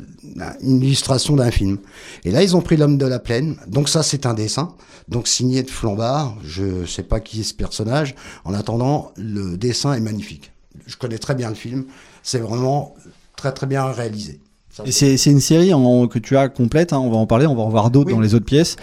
une 0.63 0.83
illustration 0.83 1.37
d'un 1.37 1.51
film. 1.51 1.77
Et 2.25 2.31
là, 2.31 2.43
ils 2.43 2.57
ont 2.57 2.63
pris 2.63 2.79
L'homme 2.79 2.97
de 2.97 3.07
la 3.07 3.19
plaine. 3.19 3.57
Donc 3.69 3.91
ça, 3.91 4.03
c'est 4.03 4.25
un 4.25 4.33
dessin. 4.33 4.75
Donc 5.09 5.29
signé 5.29 5.63
de 5.63 5.71
Flambard. 5.71 6.35
Je 6.43 6.87
sais 6.87 7.03
pas 7.03 7.21
qui 7.21 7.41
est 7.41 7.45
ce 7.45 7.55
personnage. 7.55 8.15
En 8.47 8.55
attendant, 8.55 9.13
le 9.19 9.59
dessin 9.59 9.93
est 9.93 10.01
magnifique. 10.01 10.51
Je 10.87 10.97
connais 10.97 11.19
très 11.19 11.35
bien 11.35 11.51
le 11.51 11.55
film. 11.57 11.85
C'est 12.23 12.39
vraiment 12.39 12.95
très 13.37 13.53
très 13.53 13.67
bien 13.67 13.85
réalisé. 13.93 14.41
Et 14.85 14.93
c'est 14.93 15.31
une 15.31 15.41
série 15.41 15.73
en- 15.73 16.07
que 16.07 16.19
tu 16.19 16.37
as 16.37 16.49
complète, 16.49 16.93
hein, 16.93 16.99
on 16.99 17.11
va 17.11 17.17
en 17.17 17.27
parler, 17.27 17.47
on 17.47 17.55
va 17.55 17.63
en 17.63 17.69
voir 17.69 17.91
d'autres 17.91 18.11
dans 18.11 18.21
les 18.21 18.35
autres 18.35 18.45
pièces, 18.45 18.77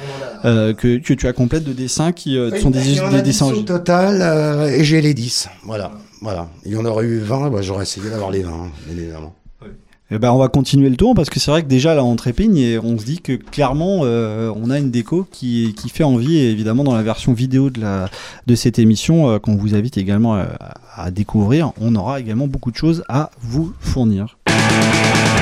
euh, 0.45 0.73
que, 0.73 0.97
que 0.97 1.13
tu 1.13 1.27
as 1.27 1.33
complète 1.33 1.63
de 1.63 1.73
dessins 1.73 2.11
qui 2.11 2.37
euh, 2.37 2.59
sont 2.59 2.69
des, 2.71 2.79
Il 2.89 2.95
y 2.95 2.99
en 3.01 3.09
des 3.11 3.17
a 3.17 3.21
dessins. 3.21 3.51
10 3.51 3.59
au 3.59 3.61
total 3.63 4.19
euh, 4.21 4.67
et 4.69 4.83
j'ai 4.83 5.01
les 5.01 5.13
10. 5.13 5.49
Voilà. 5.65 5.91
voilà. 6.21 6.47
Il 6.65 6.71
y 6.71 6.77
en 6.77 6.85
aurait 6.85 7.05
eu 7.05 7.19
20, 7.19 7.49
bah, 7.51 7.61
j'aurais 7.61 7.83
essayé 7.83 8.09
d'avoir 8.09 8.31
les 8.31 8.41
20, 8.43 8.49
hein, 8.51 8.71
bien 8.87 8.97
évidemment. 9.03 9.35
Eh 10.11 10.19
ben, 10.19 10.31
on 10.31 10.37
va 10.37 10.47
continuer 10.47 10.89
le 10.89 10.95
tour 10.95 11.15
parce 11.15 11.29
que 11.31 11.39
c'est 11.39 11.49
vrai 11.49 11.63
que 11.63 11.67
déjà 11.67 11.95
là 11.95 12.03
on 12.03 12.15
trépigne 12.15 12.57
et 12.57 12.77
on 12.77 12.99
se 12.99 13.05
dit 13.05 13.19
que 13.19 13.33
clairement 13.33 14.01
euh, 14.03 14.51
on 14.55 14.69
a 14.69 14.77
une 14.77 14.91
déco 14.91 15.25
qui, 15.31 15.73
qui 15.75 15.89
fait 15.89 16.03
envie 16.03 16.37
et 16.37 16.51
évidemment 16.51 16.83
dans 16.83 16.93
la 16.93 17.01
version 17.01 17.33
vidéo 17.33 17.71
de, 17.71 17.81
la, 17.81 18.09
de 18.45 18.53
cette 18.53 18.77
émission 18.77 19.29
euh, 19.31 19.39
qu'on 19.39 19.55
vous 19.55 19.73
invite 19.73 19.97
également 19.97 20.35
à, 20.35 20.45
à 20.95 21.09
découvrir, 21.09 21.71
on 21.81 21.95
aura 21.95 22.19
également 22.19 22.45
beaucoup 22.47 22.69
de 22.69 22.75
choses 22.77 23.03
à 23.09 23.31
vous 23.41 23.73
fournir. 23.79 24.37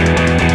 Thank 0.03 0.41
you. 0.41 0.50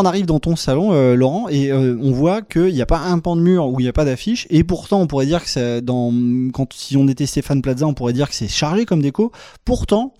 On 0.00 0.04
arrive 0.04 0.26
dans 0.26 0.40
ton 0.40 0.56
salon, 0.56 0.92
euh, 0.92 1.14
Laurent, 1.14 1.48
et 1.48 1.70
euh, 1.70 1.96
on 2.00 2.12
voit 2.12 2.42
qu'il 2.42 2.72
n'y 2.72 2.82
a 2.82 2.86
pas 2.86 2.98
un 2.98 3.18
pan 3.18 3.36
de 3.36 3.42
mur 3.42 3.66
où 3.66 3.80
il 3.80 3.84
n'y 3.84 3.88
a 3.88 3.92
pas 3.92 4.04
d'affiche. 4.04 4.46
Et 4.50 4.64
pourtant, 4.64 5.00
on 5.00 5.06
pourrait 5.06 5.26
dire 5.26 5.44
que 5.44 6.50
quand, 6.50 6.72
si 6.72 6.96
on 6.96 7.06
était 7.08 7.26
Stéphane 7.26 7.62
Plaza, 7.62 7.86
on 7.86 7.94
pourrait 7.94 8.12
dire 8.12 8.28
que 8.28 8.34
c'est 8.34 8.48
chargé 8.48 8.86
comme 8.86 9.02
déco. 9.02 9.32
Pourtant, 9.64 10.14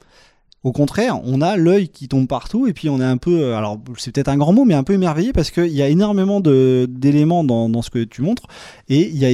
au 0.63 0.73
contraire, 0.73 1.19
on 1.25 1.41
a 1.41 1.57
l'œil 1.57 1.89
qui 1.89 2.07
tombe 2.07 2.27
partout 2.29 2.67
et 2.67 2.75
puis 2.75 2.91
on 2.91 3.01
est 3.01 3.05
un 3.05 3.17
peu, 3.17 3.41
euh, 3.41 3.57
alors 3.57 3.79
c'est 3.97 4.13
peut-être 4.13 4.29
un 4.29 4.37
grand 4.37 4.53
mot, 4.53 4.67
mais 4.67 4.75
un 4.75 4.83
peu 4.83 4.93
émerveillé 4.93 5.33
parce 5.33 5.51
qu'il 5.51 5.69
y 5.73 5.81
a 5.81 5.89
énormément 5.89 6.41
de- 6.41 6.87
d'éléments 6.87 7.45
dans, 7.45 7.71
dans 7.71 7.81
ce 7.81 7.89
que 7.89 8.05
tu 8.05 8.21
montres 8.21 8.43
et 8.91 9.09
il 9.09 9.17
y 9.17 9.25
a 9.25 9.31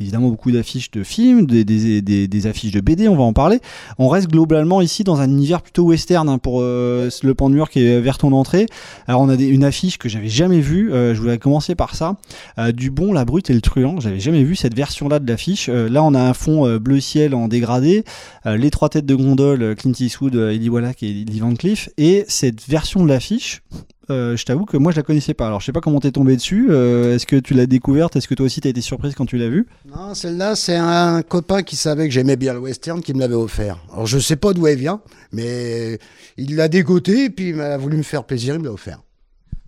évidemment 0.00 0.28
beaucoup 0.30 0.50
d'affiches 0.50 0.90
de 0.90 1.02
films, 1.02 1.44
des, 1.46 1.64
des- 1.64 2.00
des- 2.00 2.28
des 2.28 2.46
affiches 2.46 2.70
de 2.72 2.80
BD, 2.80 3.08
on 3.08 3.16
va 3.16 3.24
en 3.24 3.34
parler. 3.34 3.60
On 3.98 4.08
reste 4.08 4.28
globalement 4.30 4.80
ici 4.80 5.04
dans 5.04 5.20
un 5.20 5.28
univers 5.28 5.60
plutôt 5.60 5.82
western 5.84 6.28
hein, 6.30 6.38
pour 6.38 6.60
euh, 6.62 7.10
le 7.22 7.34
pan 7.34 7.50
de 7.50 7.54
mur 7.56 7.68
qui 7.68 7.84
est 7.84 8.00
vers 8.00 8.16
ton 8.16 8.32
entrée. 8.32 8.64
Alors 9.06 9.20
on 9.20 9.28
a 9.28 9.34
une 9.34 9.64
affiche 9.64 9.98
que 9.98 10.08
j'avais 10.08 10.28
jamais 10.28 10.60
vue, 10.60 10.94
euh, 10.94 11.14
je 11.14 11.20
voulais 11.20 11.36
commencer 11.36 11.74
par 11.74 11.94
ça, 11.94 12.16
Euh, 12.58 12.72
du 12.72 12.90
bon, 12.90 13.12
la 13.12 13.26
brute 13.26 13.50
et 13.50 13.54
le 13.54 13.60
truand. 13.60 14.00
J'avais 14.00 14.20
jamais 14.20 14.44
vu 14.44 14.56
cette 14.56 14.74
version-là 14.74 15.18
de 15.18 15.28
l'affiche. 15.30 15.68
Là 15.68 16.02
on 16.02 16.14
a 16.14 16.20
un 16.22 16.32
fond 16.32 16.76
bleu 16.78 17.00
ciel 17.00 17.34
en 17.34 17.48
dégradé, 17.48 18.04
les 18.46 18.70
trois 18.70 18.88
têtes 18.88 19.04
de 19.06 19.14
gondole, 19.14 19.74
Clint 19.76 19.92
Eastwood, 19.98 20.34
Wallach 20.70 21.02
et 21.02 21.12
Lee 21.12 21.40
Van 21.40 21.54
Cleef, 21.54 21.88
et 21.98 22.24
cette 22.28 22.66
version 22.66 23.02
de 23.04 23.08
l'affiche. 23.08 23.62
euh, 24.10 24.36
je 24.36 24.44
t'avoue 24.44 24.64
que 24.64 24.76
moi 24.76 24.90
je 24.92 24.96
la 24.96 25.02
connaissais 25.02 25.34
pas. 25.34 25.46
Alors 25.46 25.60
je 25.60 25.66
sais 25.66 25.72
pas 25.72 25.80
comment 25.80 26.00
t'es 26.00 26.10
tombé 26.10 26.34
dessus. 26.36 26.66
euh, 26.70 27.14
Est-ce 27.14 27.26
que 27.26 27.36
tu 27.36 27.54
l'as 27.54 27.66
découverte? 27.66 28.16
Est-ce 28.16 28.26
que 28.26 28.34
toi 28.34 28.46
aussi 28.46 28.60
t'as 28.60 28.68
été 28.70 28.80
surprise 28.80 29.14
quand 29.14 29.26
tu 29.26 29.36
l'as 29.36 29.48
vue? 29.48 29.66
Non, 29.94 30.14
celle-là, 30.14 30.56
c'est 30.56 30.76
un 30.76 31.22
copain 31.22 31.62
qui 31.62 31.76
savait 31.76 32.08
que 32.08 32.14
j'aimais 32.14 32.36
bien 32.36 32.52
le 32.54 32.58
western 32.60 33.00
qui 33.02 33.14
me 33.14 33.20
l'avait 33.20 33.34
offert. 33.34 33.78
Alors, 33.92 34.06
je 34.06 34.18
sais 34.18 34.36
pas 34.36 34.52
d'où 34.52 34.66
elle 34.66 34.78
vient, 34.78 35.00
mais 35.32 35.98
il 36.36 36.56
l'a 36.56 36.68
dégoté 36.68 37.24
et 37.26 37.30
puis 37.30 37.50
il 37.50 37.54
m'a 37.56 37.76
voulu 37.76 37.96
me 37.98 38.02
faire 38.02 38.24
plaisir, 38.24 38.54
il 38.54 38.60
me 38.60 38.64
l'a 38.64 38.72
offert. 38.72 39.00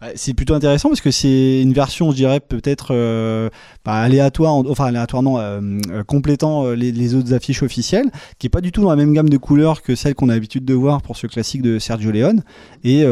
Ouais, 0.03 0.13
C'est 0.17 0.35
plutôt 0.35 0.55
intéressant 0.55 0.89
parce 0.89 1.01
que 1.01 1.13
c'est 1.13 1.63
une 1.63 1.73
version, 1.73 2.11
je 2.11 2.17
dirais, 2.17 2.41
peut-être 2.41 2.89
euh, 2.91 3.49
pas 3.85 4.01
aléatoire, 4.01 4.53
en- 4.53 4.67
enfin 4.69 4.87
aléatoire 4.87 5.23
non, 5.23 5.39
euh, 5.39 5.61
euh, 5.91 6.03
complétant 6.03 6.67
euh, 6.67 6.75
les, 6.75 7.15
autres 7.15 7.33
affiches 7.35 7.63
officielles, 7.63 8.11
qui 8.39 8.49
est 8.49 8.51
pas 8.51 8.61
du 8.61 8.73
tout 8.73 8.83
dans 8.83 8.91
la 8.91 8.97
même 8.97 9.13
gamme 9.13 9.29
de 9.29 9.37
couleurs 9.37 9.81
que 9.81 9.95
celle 9.95 10.17
qu'on 10.17 10.29
a 10.29 10.33
l'habitude 10.35 10.65
de 10.65 10.75
voir 10.75 11.03
pour 11.03 11.17
ce 11.17 11.29
classique 11.29 11.63
de 11.63 11.79
Sergio 11.79 12.11
Leone. 12.11 12.43
Et 12.83 13.05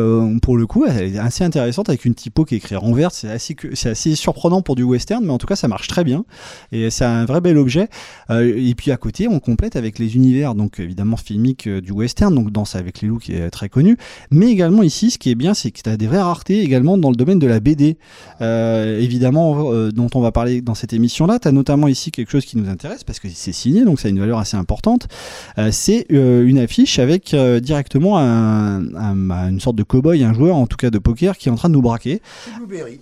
pour 0.42 0.57
le 0.57 0.66
coup, 0.66 0.85
elle 0.85 1.14
est 1.14 1.18
assez 1.18 1.44
intéressante 1.44 1.88
avec 1.88 2.05
une 2.05 2.14
typo 2.14 2.44
qui 2.44 2.55
est 2.55 2.59
écrite 2.59 2.79
en 2.79 2.92
vert. 2.92 3.12
C'est 3.12 3.31
assez, 3.31 3.55
assez 3.85 4.16
surprenant 4.16 4.62
pour 4.62 4.74
du 4.74 4.83
western, 4.83 5.24
mais 5.24 5.31
en 5.33 5.38
tout 5.38 5.46
cas, 5.46 5.55
ça 5.55 5.68
marche 5.68 5.87
très 5.87 6.03
bien. 6.03 6.24
Et 6.72 6.90
c'est 6.90 7.05
un 7.05 7.24
vrai 7.24 7.40
bel 7.40 7.57
objet. 7.57 7.88
Et 8.31 8.74
puis 8.76 8.90
à 8.90 8.96
côté, 8.96 9.29
on 9.29 9.38
complète 9.38 9.76
avec 9.76 9.98
les 10.00 10.16
univers, 10.16 10.55
donc 10.57 10.81
évidemment 10.81 11.16
filmiques 11.16 11.68
du 11.68 11.92
western, 11.92 12.35
donc 12.35 12.50
Danse 12.50 12.74
avec 12.74 13.00
les 13.00 13.09
loups 13.09 13.18
qui 13.18 13.35
est 13.35 13.50
très 13.50 13.68
connu. 13.68 13.96
Mais 14.33 14.48
également 14.48 14.83
ici, 14.83 15.11
ce 15.12 15.18
qui 15.18 15.31
est 15.31 15.37
bien, 15.37 15.55
c'est 15.55 15.70
que 15.70 15.81
tu 15.83 15.88
as 15.90 15.96
des 15.96 16.07
vraies 16.09 16.22
raretés 16.22 16.61
également 16.62 16.80
dans 16.99 17.11
le 17.11 17.16
domaine 17.16 17.38
de 17.38 17.47
la 17.47 17.61
BD. 17.61 17.97
Euh, 18.40 18.99
évidemment, 19.01 19.73
euh, 19.73 19.90
dont 19.93 20.09
on 20.14 20.21
va 20.21 20.33
parler 20.33 20.61
dans 20.62 20.75
cette 20.75 20.93
émission-là. 20.93 21.38
Tu 21.38 21.49
as 21.49 21.53
notamment 21.53 21.88
ici 21.88 22.11
quelque 22.11 22.31
chose 22.31 22.45
qui 22.45 22.57
nous 22.59 22.69
intéresse 22.69 23.05
parce 23.05 23.19
que 23.21 23.29
c'est 23.33 23.53
signé, 23.53 23.85
donc 23.85 24.01
ça 24.01 24.09
a 24.09 24.11
une 24.11 24.21
valeur 24.21 24.38
assez 24.38 24.57
importante. 24.57 25.09
Euh, 25.59 25.71
c'est 25.73 26.07
une 26.11 26.59
affiche 26.59 26.99
avec 26.99 27.35
directement 27.62 28.19
un- 28.19 28.95
un- 28.95 29.16
bah, 29.16 29.43
une 29.49 29.61
sorte 29.61 29.77
de 29.77 29.83
cow-boy, 29.83 30.23
un 30.25 30.33
joueur 30.35 30.57
en 30.57 30.66
tout 30.66 30.77
cas 30.77 30.90
de 30.90 30.99
poker 30.99 31.37
qui 31.37 31.49
est 31.49 31.53
en 31.53 31.57
train 31.57 31.69
de 31.69 31.75
nous 31.75 31.83
braquer. 31.83 32.21
Blueberry. 32.59 33.01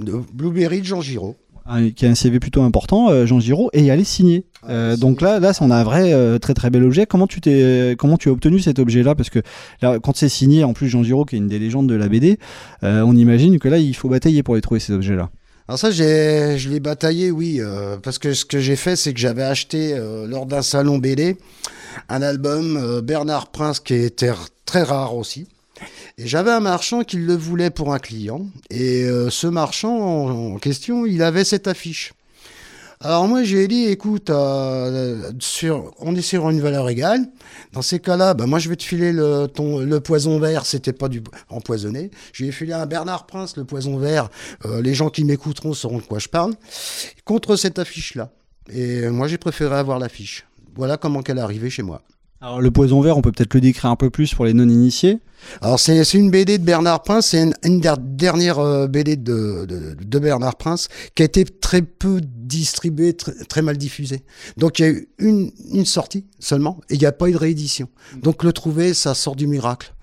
De 0.00 0.20
Blueberry 0.32 0.80
de 0.80 0.86
Jean 0.86 1.00
Giraud. 1.00 1.36
Un- 1.66 1.90
qui 1.90 2.06
a 2.06 2.10
un 2.10 2.14
CV 2.14 2.40
plutôt 2.40 2.62
important, 2.62 3.10
euh, 3.10 3.26
Jean 3.26 3.40
Giraud, 3.40 3.70
et 3.72 3.86
elle 3.86 4.00
est 4.00 4.04
signée. 4.04 4.44
Euh, 4.68 4.96
donc 4.96 5.20
là, 5.20 5.40
là, 5.40 5.52
on 5.60 5.70
a 5.70 5.76
un 5.76 5.84
vrai 5.84 6.12
euh, 6.12 6.38
très 6.38 6.54
très 6.54 6.70
bel 6.70 6.84
objet. 6.84 7.06
Comment 7.06 7.26
tu 7.26 7.40
t'es, 7.40 7.96
comment 7.98 8.16
tu 8.16 8.28
as 8.28 8.32
obtenu 8.32 8.60
cet 8.60 8.78
objet-là? 8.78 9.14
Parce 9.14 9.30
que 9.30 9.40
là, 9.82 9.98
quand 10.02 10.16
c'est 10.16 10.28
signé, 10.28 10.64
en 10.64 10.72
plus 10.72 10.88
Jean 10.88 11.02
Giraud, 11.02 11.24
qui 11.24 11.36
est 11.36 11.38
une 11.38 11.48
des 11.48 11.58
légendes 11.58 11.88
de 11.88 11.94
la 11.94 12.08
BD, 12.08 12.38
euh, 12.82 13.02
on 13.02 13.14
imagine 13.16 13.58
que 13.58 13.68
là, 13.68 13.78
il 13.78 13.94
faut 13.94 14.08
batailler 14.08 14.42
pour 14.42 14.54
les 14.54 14.60
trouver 14.60 14.80
ces 14.80 14.92
objets-là. 14.92 15.30
Alors 15.68 15.78
ça, 15.78 15.90
j'ai, 15.90 16.56
je 16.58 16.68
l'ai 16.68 16.80
bataillé, 16.80 17.30
oui, 17.30 17.56
euh, 17.60 17.96
parce 18.02 18.18
que 18.18 18.34
ce 18.34 18.44
que 18.44 18.58
j'ai 18.60 18.76
fait, 18.76 18.96
c'est 18.96 19.14
que 19.14 19.20
j'avais 19.20 19.42
acheté 19.42 19.94
euh, 19.94 20.26
lors 20.26 20.44
d'un 20.44 20.60
salon 20.62 20.98
BD 20.98 21.36
un 22.10 22.20
album 22.22 22.76
euh, 22.76 23.00
Bernard 23.00 23.50
Prince 23.50 23.80
qui 23.80 23.94
était 23.94 24.32
très 24.66 24.82
rare 24.82 25.16
aussi. 25.16 25.46
Et 26.16 26.28
j'avais 26.28 26.52
un 26.52 26.60
marchand 26.60 27.02
qui 27.02 27.16
le 27.16 27.34
voulait 27.34 27.70
pour 27.70 27.92
un 27.92 27.98
client. 27.98 28.46
Et 28.70 29.04
euh, 29.04 29.30
ce 29.30 29.48
marchand 29.48 30.52
en, 30.54 30.58
question, 30.58 31.06
il 31.06 31.22
avait 31.22 31.44
cette 31.44 31.66
affiche. 31.66 32.12
Alors 33.00 33.26
moi 33.26 33.42
j'ai 33.42 33.66
dit 33.68 33.84
écoute 33.86 34.30
euh, 34.30 35.30
sur 35.40 35.92
on 35.98 36.14
est 36.14 36.22
sur 36.22 36.48
une 36.48 36.60
valeur 36.60 36.88
égale. 36.88 37.26
Dans 37.72 37.82
ces 37.82 37.98
cas-là 37.98 38.32
bah 38.32 38.46
moi 38.46 38.58
je 38.60 38.68
vais 38.68 38.76
te 38.76 38.84
filer 38.84 39.12
le 39.12 39.46
ton 39.46 39.80
le 39.80 40.00
poison 40.00 40.38
vert. 40.38 40.64
C'était 40.64 40.92
pas 40.92 41.08
du 41.08 41.22
empoisonné. 41.50 42.12
Je 42.32 42.44
ai 42.44 42.52
filé 42.52 42.72
un 42.72 42.86
Bernard 42.86 43.26
Prince 43.26 43.56
le 43.56 43.64
poison 43.64 43.98
vert. 43.98 44.30
Euh, 44.64 44.80
les 44.80 44.94
gens 44.94 45.10
qui 45.10 45.24
m'écouteront 45.24 45.74
sauront 45.74 45.98
de 45.98 46.04
quoi 46.04 46.20
je 46.20 46.28
parle. 46.28 46.54
Contre 47.24 47.56
cette 47.56 47.78
affiche 47.78 48.14
là 48.14 48.30
et 48.72 49.08
moi 49.08 49.26
j'ai 49.26 49.38
préféré 49.38 49.74
avoir 49.74 49.98
l'affiche. 49.98 50.46
Voilà 50.76 50.96
comment 50.96 51.22
qu'elle 51.22 51.38
est 51.38 51.42
arrivée 51.42 51.70
chez 51.70 51.82
moi 51.82 52.00
Alors 52.44 52.60
le 52.60 52.70
poison 52.70 53.00
vert, 53.00 53.16
on 53.16 53.22
peut 53.22 53.32
peut-être 53.32 53.54
le 53.54 53.62
décrire 53.62 53.90
un 53.90 53.96
peu 53.96 54.10
plus 54.10 54.34
pour 54.34 54.44
les 54.44 54.52
non-initiés. 54.52 55.18
alors 55.62 55.80
c'est 55.80 56.12
une 56.12 56.30
BD 56.30 56.58
de 56.58 56.62
Bernard 56.62 57.02
Prince, 57.02 57.28
c'est 57.28 57.42
une, 57.42 57.54
une 57.64 57.80
der- 57.80 57.96
dernière 57.96 58.58
euh, 58.58 58.86
BD 58.86 59.16
de, 59.16 59.96
Bernard 60.18 60.56
Prince 60.56 60.88
qui 61.14 61.22
a 61.22 61.24
été 61.24 61.46
très 61.46 61.80
peu 61.80 62.20
distribuée, 62.22 63.14
très, 63.14 63.62
mal 63.62 63.78
diffusée. 63.78 64.24
Donc 64.58 64.78
il 64.78 64.82
y 64.82 64.88
a 64.88 64.90
eu 64.90 65.08
une 65.20 65.86
sortie 65.86 66.26
seulement 66.38 66.80
et 66.90 66.96
il 66.96 67.00
n'y 67.00 67.06
a 67.06 67.12
pas 67.12 67.30
eu 67.30 67.32
de 67.32 67.38
réédition. 67.38 67.88
Donc 68.22 68.44
le 68.44 68.52
trouver, 68.52 68.92
ça 68.92 69.14
sort 69.14 69.36
du 69.36 69.46
miracle. 69.46 69.94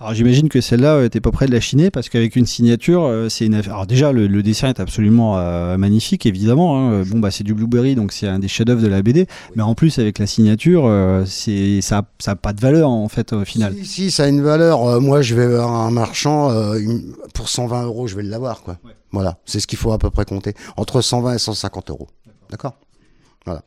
Alors 0.00 0.14
j'imagine 0.14 0.48
que 0.48 0.60
celle-là, 0.60 0.94
euh, 0.94 1.08
t'es 1.08 1.20
pas 1.20 1.32
près 1.32 1.46
de 1.46 1.50
la 1.52 1.58
chiner 1.58 1.90
parce 1.90 2.08
qu'avec 2.08 2.36
une 2.36 2.46
signature, 2.46 3.02
euh, 3.04 3.28
c'est 3.28 3.46
une 3.46 3.54
affaire. 3.54 3.72
Alors 3.74 3.86
déjà, 3.88 4.12
le, 4.12 4.28
le 4.28 4.42
dessin 4.44 4.68
est 4.68 4.78
absolument 4.78 5.38
euh, 5.38 5.76
magnifique, 5.76 6.24
évidemment. 6.24 6.78
hein. 6.78 7.02
Bon 7.02 7.18
bah 7.18 7.32
c'est 7.32 7.42
du 7.42 7.52
Blueberry, 7.52 7.96
donc 7.96 8.12
c'est 8.12 8.28
un 8.28 8.38
des 8.38 8.46
chefs-d'œuvre 8.46 8.80
de 8.80 8.86
la 8.86 9.02
BD. 9.02 9.26
Mais 9.56 9.62
en 9.62 9.74
plus 9.74 9.98
avec 9.98 10.20
la 10.20 10.26
signature, 10.28 10.86
euh, 10.86 11.24
c'est 11.26 11.80
ça, 11.80 12.04
ça 12.20 12.32
a 12.32 12.36
pas 12.36 12.52
de 12.52 12.60
valeur 12.60 12.90
en 12.90 13.08
fait 13.08 13.32
au 13.32 13.44
final. 13.44 13.74
Si, 13.74 13.86
si, 13.86 14.10
ça 14.12 14.24
a 14.24 14.28
une 14.28 14.40
valeur. 14.40 14.84
euh, 14.86 15.00
moi, 15.00 15.20
je 15.20 15.34
vais 15.34 15.48
voir 15.48 15.68
un 15.74 15.90
marchand 15.90 16.52
pour 17.34 17.48
120 17.48 17.82
euros, 17.84 18.06
je 18.06 18.14
vais 18.14 18.22
l'avoir, 18.22 18.62
quoi. 18.62 18.78
Voilà, 19.10 19.38
c'est 19.46 19.58
ce 19.58 19.66
qu'il 19.66 19.78
faut 19.78 19.90
à 19.92 19.98
peu 19.98 20.10
près 20.10 20.24
compter. 20.24 20.54
Entre 20.76 21.00
120 21.00 21.34
et 21.34 21.38
150 21.38 21.90
euros. 21.90 22.06
D'accord? 22.50 22.78
Voilà. 23.46 23.62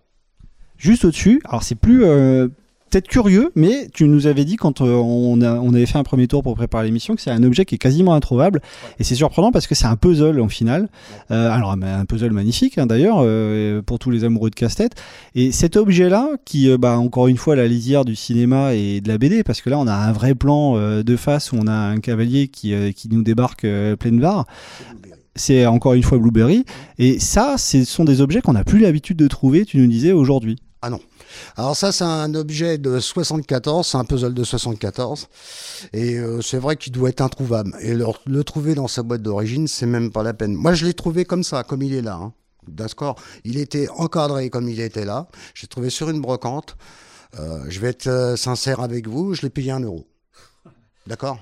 Juste 0.78 1.04
au-dessus, 1.04 1.42
alors 1.44 1.64
c'est 1.64 1.76
plus 1.76 2.06
peut-être 2.92 3.08
curieux, 3.08 3.52
mais 3.56 3.88
tu 3.94 4.04
nous 4.08 4.28
avais 4.28 4.46
dit 4.46 4.58
quand 4.58 4.82
euh, 4.82 4.94
on, 4.96 5.42
a- 5.42 5.56
on 5.60 5.74
avait 5.74 5.86
fait 5.86 5.98
un 5.98 6.04
premier 6.04 6.28
tour 6.28 6.44
pour 6.44 6.56
préparer 6.56 6.86
l'émission 6.86 7.16
que 7.16 7.22
c'est 7.22 7.32
un 7.32 7.42
objet 7.44 7.66
qui 7.66 7.76
est 7.76 7.78
quasiment 7.78 8.14
introuvable. 8.14 8.62
Et 9.00 9.04
c'est 9.04 9.16
surprenant 9.16 9.52
parce 9.52 9.66
que 9.66 9.74
c'est 9.76 9.86
un 9.86 9.96
puzzle 9.96 10.40
en 10.40 10.50
final. 10.50 10.90
Euh, 11.32 11.50
alors 11.50 11.72
un 11.72 12.06
puzzle 12.06 12.32
magnifique 12.32 12.78
hein, 12.78 12.86
d'ailleurs 12.86 13.18
euh, 13.22 13.82
pour 13.82 13.98
tous 13.98 14.12
les 14.12 14.24
amoureux 14.26 14.50
de 14.50 14.56
casse-tête. 14.56 14.94
Et 15.36 15.52
cet 15.52 15.78
objet-là, 15.78 16.28
qui 16.46 16.70
euh, 16.70 16.78
bah, 16.78 16.98
encore 17.00 17.28
une 17.28 17.38
fois 17.38 17.56
la 17.56 17.68
lisière 17.68 18.06
du 18.06 18.16
cinéma 18.16 18.74
et 18.76 19.02
de 19.02 19.08
la 19.08 19.18
BD, 19.18 19.44
parce 19.44 19.62
que 19.62 19.70
là 19.70 19.80
on 19.80 19.88
a 19.88 19.94
un 19.96 20.12
vrai 20.12 20.36
plan 20.36 20.76
euh, 20.78 21.02
de 21.02 21.16
face 21.16 21.52
où 21.54 21.56
on 21.60 21.68
a 21.68 21.74
un 21.74 22.00
cavalier 22.00 22.50
qui, 22.50 22.74
qui 22.94 23.08
nous 23.10 23.24
débarque 23.24 23.66
pleine 24.00 24.20
barre. 24.20 24.46
C'est 25.36 25.66
encore 25.66 25.94
une 25.94 26.04
fois 26.04 26.18
Blueberry. 26.18 26.66
Et 27.00 27.18
ça, 27.20 27.56
ce 27.58 27.86
sont 27.86 28.04
des 28.04 28.20
objets 28.20 28.42
qu'on 28.42 28.52
n'a 28.54 28.66
plus 28.66 28.80
l'habitude 28.80 29.16
de 29.18 29.28
trouver, 29.28 29.64
tu 29.66 29.78
nous 29.78 29.88
disais, 29.88 30.12
aujourd'hui. 30.12 30.58
Ah 30.82 30.90
non. 30.90 31.00
Alors 31.56 31.76
ça, 31.76 31.92
c'est 31.92 32.04
un 32.04 32.34
objet 32.36 32.78
de 32.78 33.00
74, 33.00 33.88
c'est 33.88 33.98
un 33.98 34.06
puzzle 34.06 34.34
de 34.34 34.44
74, 34.44 35.28
et 35.94 36.16
euh, 36.16 36.42
c'est 36.42 36.58
vrai 36.58 36.76
qu'il 36.76 36.94
doit 36.94 37.10
être 37.10 37.22
introuvable. 37.22 37.76
Et 37.82 37.94
le, 37.94 38.44
trouver 38.44 38.76
dans 38.76 38.88
sa 38.88 39.04
boîte 39.04 39.22
d'origine, 39.22 39.68
c'est 39.68 39.86
même 39.86 40.12
pas 40.12 40.24
la 40.24 40.34
peine. 40.34 40.54
Moi, 40.54 40.74
je 40.74 40.86
l'ai 40.86 40.94
trouvé 40.94 41.26
comme 41.26 41.44
ça, 41.44 41.64
comme 41.64 41.82
il 41.82 41.94
est 41.94 42.02
là. 42.02 42.16
hein. 42.16 42.34
D'accord? 42.68 43.16
Il 43.44 43.58
était 43.58 43.90
encadré 43.90 44.50
comme 44.50 44.70
il 44.70 44.80
était 44.80 45.06
là. 45.06 45.28
J'ai 45.56 45.68
trouvé 45.68 45.90
sur 45.90 46.10
une 46.10 46.22
brocante. 46.22 46.78
Euh, 47.40 47.66
je 47.70 47.80
vais 47.80 47.88
être 47.90 48.08
euh, 48.08 48.36
sincère 48.36 48.82
avec 48.82 49.08
vous, 49.08 49.34
je 49.34 49.42
l'ai 49.44 49.50
payé 49.50 49.72
un 49.72 49.80
euro. 49.80 50.06
D'accord? 51.08 51.40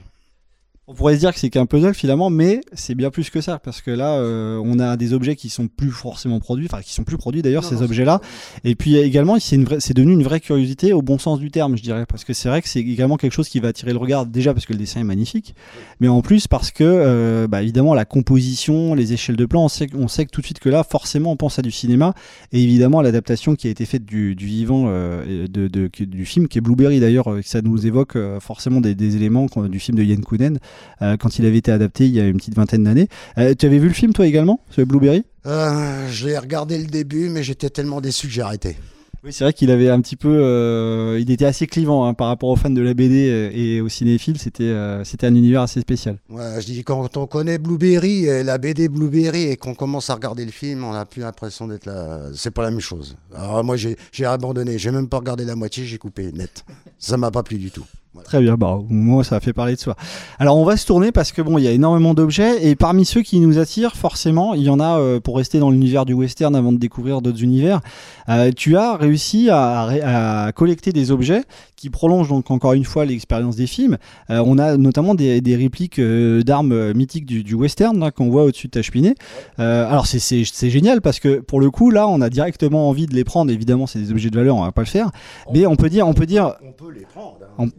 On 0.91 0.95
pourrait 0.95 1.13
se 1.13 1.19
dire 1.19 1.31
que 1.31 1.39
c'est 1.39 1.51
qu'un 1.51 1.67
puzzle 1.67 1.93
finalement, 1.93 2.31
mais 2.31 2.61
c'est 2.73 2.95
bien 2.95 3.11
plus 3.11 3.29
que 3.29 3.41
ça 3.41 3.59
parce 3.59 3.79
que 3.79 3.91
là, 3.91 4.15
euh, 4.15 4.59
on 4.65 4.79
a 4.79 4.97
des 4.97 5.13
objets 5.13 5.35
qui 5.35 5.49
sont 5.49 5.67
plus 5.67 5.91
forcément 5.91 6.39
produits, 6.39 6.65
enfin 6.67 6.81
qui 6.81 6.93
sont 6.93 7.03
plus 7.03 7.17
produits 7.17 7.43
d'ailleurs 7.43 7.63
ces 7.63 7.83
objets-là. 7.83 8.21
Et 8.63 8.73
puis 8.73 8.97
également, 8.97 9.37
c'est 9.39 9.93
devenu 9.93 10.13
une 10.13 10.23
vraie 10.23 10.39
curiosité 10.39 10.91
au 10.91 11.03
bon 11.03 11.19
sens 11.19 11.37
du 11.39 11.51
terme, 11.51 11.77
je 11.77 11.83
dirais, 11.83 12.07
parce 12.09 12.23
que 12.23 12.33
c'est 12.33 12.49
vrai 12.49 12.63
que 12.63 12.67
c'est 12.67 12.79
également 12.79 13.17
quelque 13.17 13.33
chose 13.33 13.49
qui 13.49 13.59
va 13.59 13.67
attirer 13.67 13.91
le 13.91 13.99
regard 13.99 14.25
déjà 14.25 14.51
parce 14.51 14.65
que 14.65 14.73
le 14.73 14.79
dessin 14.79 14.99
est 14.99 15.03
magnifique, 15.03 15.53
mais 15.99 16.07
en 16.07 16.23
plus 16.23 16.47
parce 16.47 16.71
que 16.71 16.83
euh, 16.83 17.47
bah, 17.47 17.61
évidemment 17.61 17.93
la 17.93 18.05
composition, 18.05 18.95
les 18.95 19.13
échelles 19.13 19.35
de 19.35 19.45
plan, 19.45 19.65
on 19.65 19.69
sait, 19.69 19.89
on 19.93 20.07
sait 20.07 20.25
que 20.25 20.31
tout 20.31 20.41
de 20.41 20.45
suite 20.47 20.59
que 20.59 20.69
là, 20.69 20.83
forcément, 20.83 21.33
on 21.33 21.37
pense 21.37 21.59
à 21.59 21.61
du 21.61 21.69
cinéma 21.71 22.15
et 22.51 22.63
évidemment 22.63 23.03
l'adaptation 23.03 23.55
qui 23.55 23.67
a 23.67 23.69
été 23.69 23.85
faite 23.85 24.05
du, 24.05 24.33
du 24.33 24.47
vivant 24.47 24.85
euh, 24.87 25.45
de, 25.47 25.67
de- 25.67 25.87
du 26.03 26.25
film 26.25 26.47
qui 26.47 26.57
est 26.57 26.61
Blueberry 26.61 26.99
d'ailleurs, 26.99 27.31
euh, 27.31 27.41
ça 27.43 27.61
nous 27.61 27.85
évoque 27.85 28.15
euh, 28.15 28.39
forcément 28.39 28.81
des, 28.81 28.95
des 28.95 29.15
éléments 29.17 29.45
du 29.69 29.79
film 29.79 29.95
de 29.95 30.01
Yann 30.03 30.21
Kounen 30.23 30.57
quand 30.99 31.39
il 31.39 31.45
avait 31.45 31.57
été 31.57 31.71
adapté 31.71 32.05
il 32.05 32.11
y 32.13 32.19
a 32.19 32.25
une 32.25 32.37
petite 32.37 32.55
vingtaine 32.55 32.83
d'années. 32.83 33.07
Euh, 33.37 33.53
tu 33.57 33.65
avais 33.65 33.79
vu 33.79 33.87
le 33.87 33.93
film 33.93 34.13
toi 34.13 34.27
également, 34.27 34.59
ce 34.69 34.81
Blueberry? 34.81 35.23
Euh, 35.45 36.07
Je 36.09 36.27
l'ai 36.27 36.37
regardé 36.37 36.77
le 36.77 36.85
début, 36.85 37.29
mais 37.29 37.43
j'étais 37.43 37.69
tellement 37.69 38.01
déçu 38.01 38.27
que 38.27 38.33
j'ai 38.33 38.41
arrêté. 38.41 38.77
Oui, 39.21 39.33
c'est 39.33 39.43
vrai 39.43 39.51
qu'il 39.51 39.69
avait 39.69 39.89
un 39.89 39.99
petit 39.99 40.15
peu, 40.15 40.29
euh, 40.29 41.19
il 41.19 41.29
était 41.29 41.43
assez 41.43 41.67
clivant 41.67 42.05
hein, 42.05 42.13
par 42.13 42.27
rapport 42.27 42.47
aux 42.47 42.55
fans 42.55 42.69
de 42.69 42.81
la 42.81 42.93
BD 42.93 43.29
euh, 43.29 43.51
et 43.53 43.81
aux 43.81 43.89
cinéphiles. 43.89 44.37
C'était, 44.39 44.63
euh, 44.63 45.03
c'était 45.03 45.27
un 45.27 45.35
univers 45.35 45.61
assez 45.61 45.81
spécial. 45.81 46.19
Ouais, 46.29 46.61
je 46.61 46.65
dis 46.65 46.85
quand 46.85 47.17
on 47.17 47.27
connaît 47.27 47.57
Blueberry, 47.57 48.27
et 48.27 48.43
la 48.43 48.57
BD 48.57 48.87
Blueberry, 48.87 49.43
et 49.43 49.57
qu'on 49.57 49.75
commence 49.75 50.09
à 50.09 50.15
regarder 50.15 50.45
le 50.45 50.51
film, 50.51 50.85
on 50.85 50.93
n'a 50.93 51.05
plus 51.05 51.21
l'impression 51.21 51.67
d'être 51.67 51.85
là. 51.85 52.29
C'est 52.33 52.51
pas 52.51 52.61
la 52.61 52.71
même 52.71 52.79
chose. 52.79 53.17
Alors 53.35 53.61
moi, 53.61 53.75
j'ai, 53.75 53.97
j'ai 54.13 54.23
abandonné. 54.23 54.77
J'ai 54.77 54.91
même 54.91 55.09
pas 55.09 55.17
regardé 55.17 55.43
la 55.43 55.57
moitié, 55.57 55.83
j'ai 55.83 55.97
coupé 55.97 56.31
net. 56.31 56.63
Ça 56.97 57.17
m'a 57.17 57.29
pas 57.29 57.43
plu 57.43 57.57
du 57.57 57.71
tout. 57.71 57.83
Très 58.23 58.41
bien, 58.41 58.55
bah, 58.55 58.79
moi 58.89 59.23
ça 59.23 59.35
a 59.37 59.39
fait 59.39 59.53
parler 59.53 59.75
de 59.75 59.79
soi. 59.79 59.95
Alors 60.39 60.57
on 60.57 60.65
va 60.65 60.75
se 60.77 60.85
tourner 60.85 61.11
parce 61.11 61.31
que 61.31 61.41
bon, 61.41 61.57
il 61.57 61.63
y 61.63 61.67
a 61.67 61.71
énormément 61.71 62.13
d'objets 62.13 62.67
et 62.67 62.75
parmi 62.75 63.05
ceux 63.05 63.21
qui 63.21 63.39
nous 63.39 63.59
attirent, 63.59 63.95
forcément, 63.95 64.55
il 64.55 64.63
y 64.63 64.69
en 64.69 64.79
a 64.79 64.99
euh, 64.99 65.19
pour 65.19 65.37
rester 65.37 65.59
dans 65.59 65.69
l'univers 65.69 66.05
du 66.05 66.13
western 66.13 66.55
avant 66.55 66.71
de 66.71 66.77
découvrir 66.77 67.21
d'autres 67.21 67.41
univers. 67.43 67.81
Euh, 68.27 68.51
tu 68.55 68.75
as 68.77 68.95
réussi 68.97 69.49
à, 69.49 69.81
à- 69.83 70.45
à 70.47 70.51
collecter 70.51 70.91
des 70.91 71.11
objets 71.11 71.43
qui 71.75 71.89
prolongent 71.89 72.29
donc 72.29 72.51
encore 72.51 72.73
une 72.73 72.83
fois 72.83 73.05
l'expérience 73.05 73.55
des 73.55 73.67
films. 73.67 73.97
Euh, 74.31 74.43
on 74.45 74.57
a 74.57 74.75
notamment 74.75 75.15
des, 75.15 75.39
des 75.39 75.55
répliques 75.55 76.01
d'armes 76.01 76.93
mythiques 76.93 77.25
du, 77.25 77.43
du 77.43 77.53
western 77.53 77.97
là, 77.99 78.11
qu'on 78.11 78.29
voit 78.29 78.43
au-dessus 78.43 78.67
de 78.67 78.71
ta 78.71 78.81
cheminée. 78.81 79.15
Alors 79.57 80.07
c'est- 80.07 80.43
génial 80.69 81.01
parce 81.01 81.19
que 81.19 81.39
pour 81.39 81.61
le 81.61 81.71
coup 81.71 81.89
là, 81.89 82.07
on 82.07 82.21
a 82.21 82.29
directement 82.29 82.89
envie 82.89 83.05
de 83.05 83.13
les 83.15 83.23
prendre. 83.23 83.51
Évidemment, 83.51 83.87
c'est 83.87 83.99
des 83.99 84.11
objets 84.11 84.29
de 84.29 84.35
valeur, 84.37 84.55
on 84.57 84.63
va 84.63 84.71
pas 84.71 84.81
le 84.81 84.87
faire. 84.87 85.09
Mais 85.53 85.65
on 85.65 85.75
peut 85.75 85.89
dire, 85.89 86.07
on 86.07 86.13
peut 86.13 86.25
dire, 86.25 86.55
On 86.67 86.71
peut 86.71 86.91
les 86.91 87.05
prendre. 87.05 87.37
hein. 87.43 87.47
On- 87.59 87.69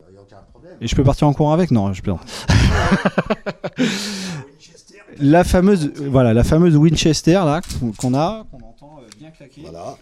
et 0.81 0.87
je 0.87 0.95
peux 0.97 1.05
partir 1.05 1.27
en 1.29 1.33
courant 1.33 1.53
avec 1.53 1.71
Non, 1.71 1.93
je 1.93 2.03
plaisante. 2.03 2.21
la 5.19 5.45
fameuse, 5.45 5.93
voilà, 6.09 6.33
la 6.35 6.45
fameuse 6.45 6.77
Winchester 6.77 7.33
là 7.45 7.61
qu'on- 7.99 8.15
a, 8.15 8.47
qu'on 8.51 8.57
entend 8.59 8.99
euh, 9.03 9.09
bien 9.19 9.31
claquer. 9.31 9.63
Voilà. 9.63 9.97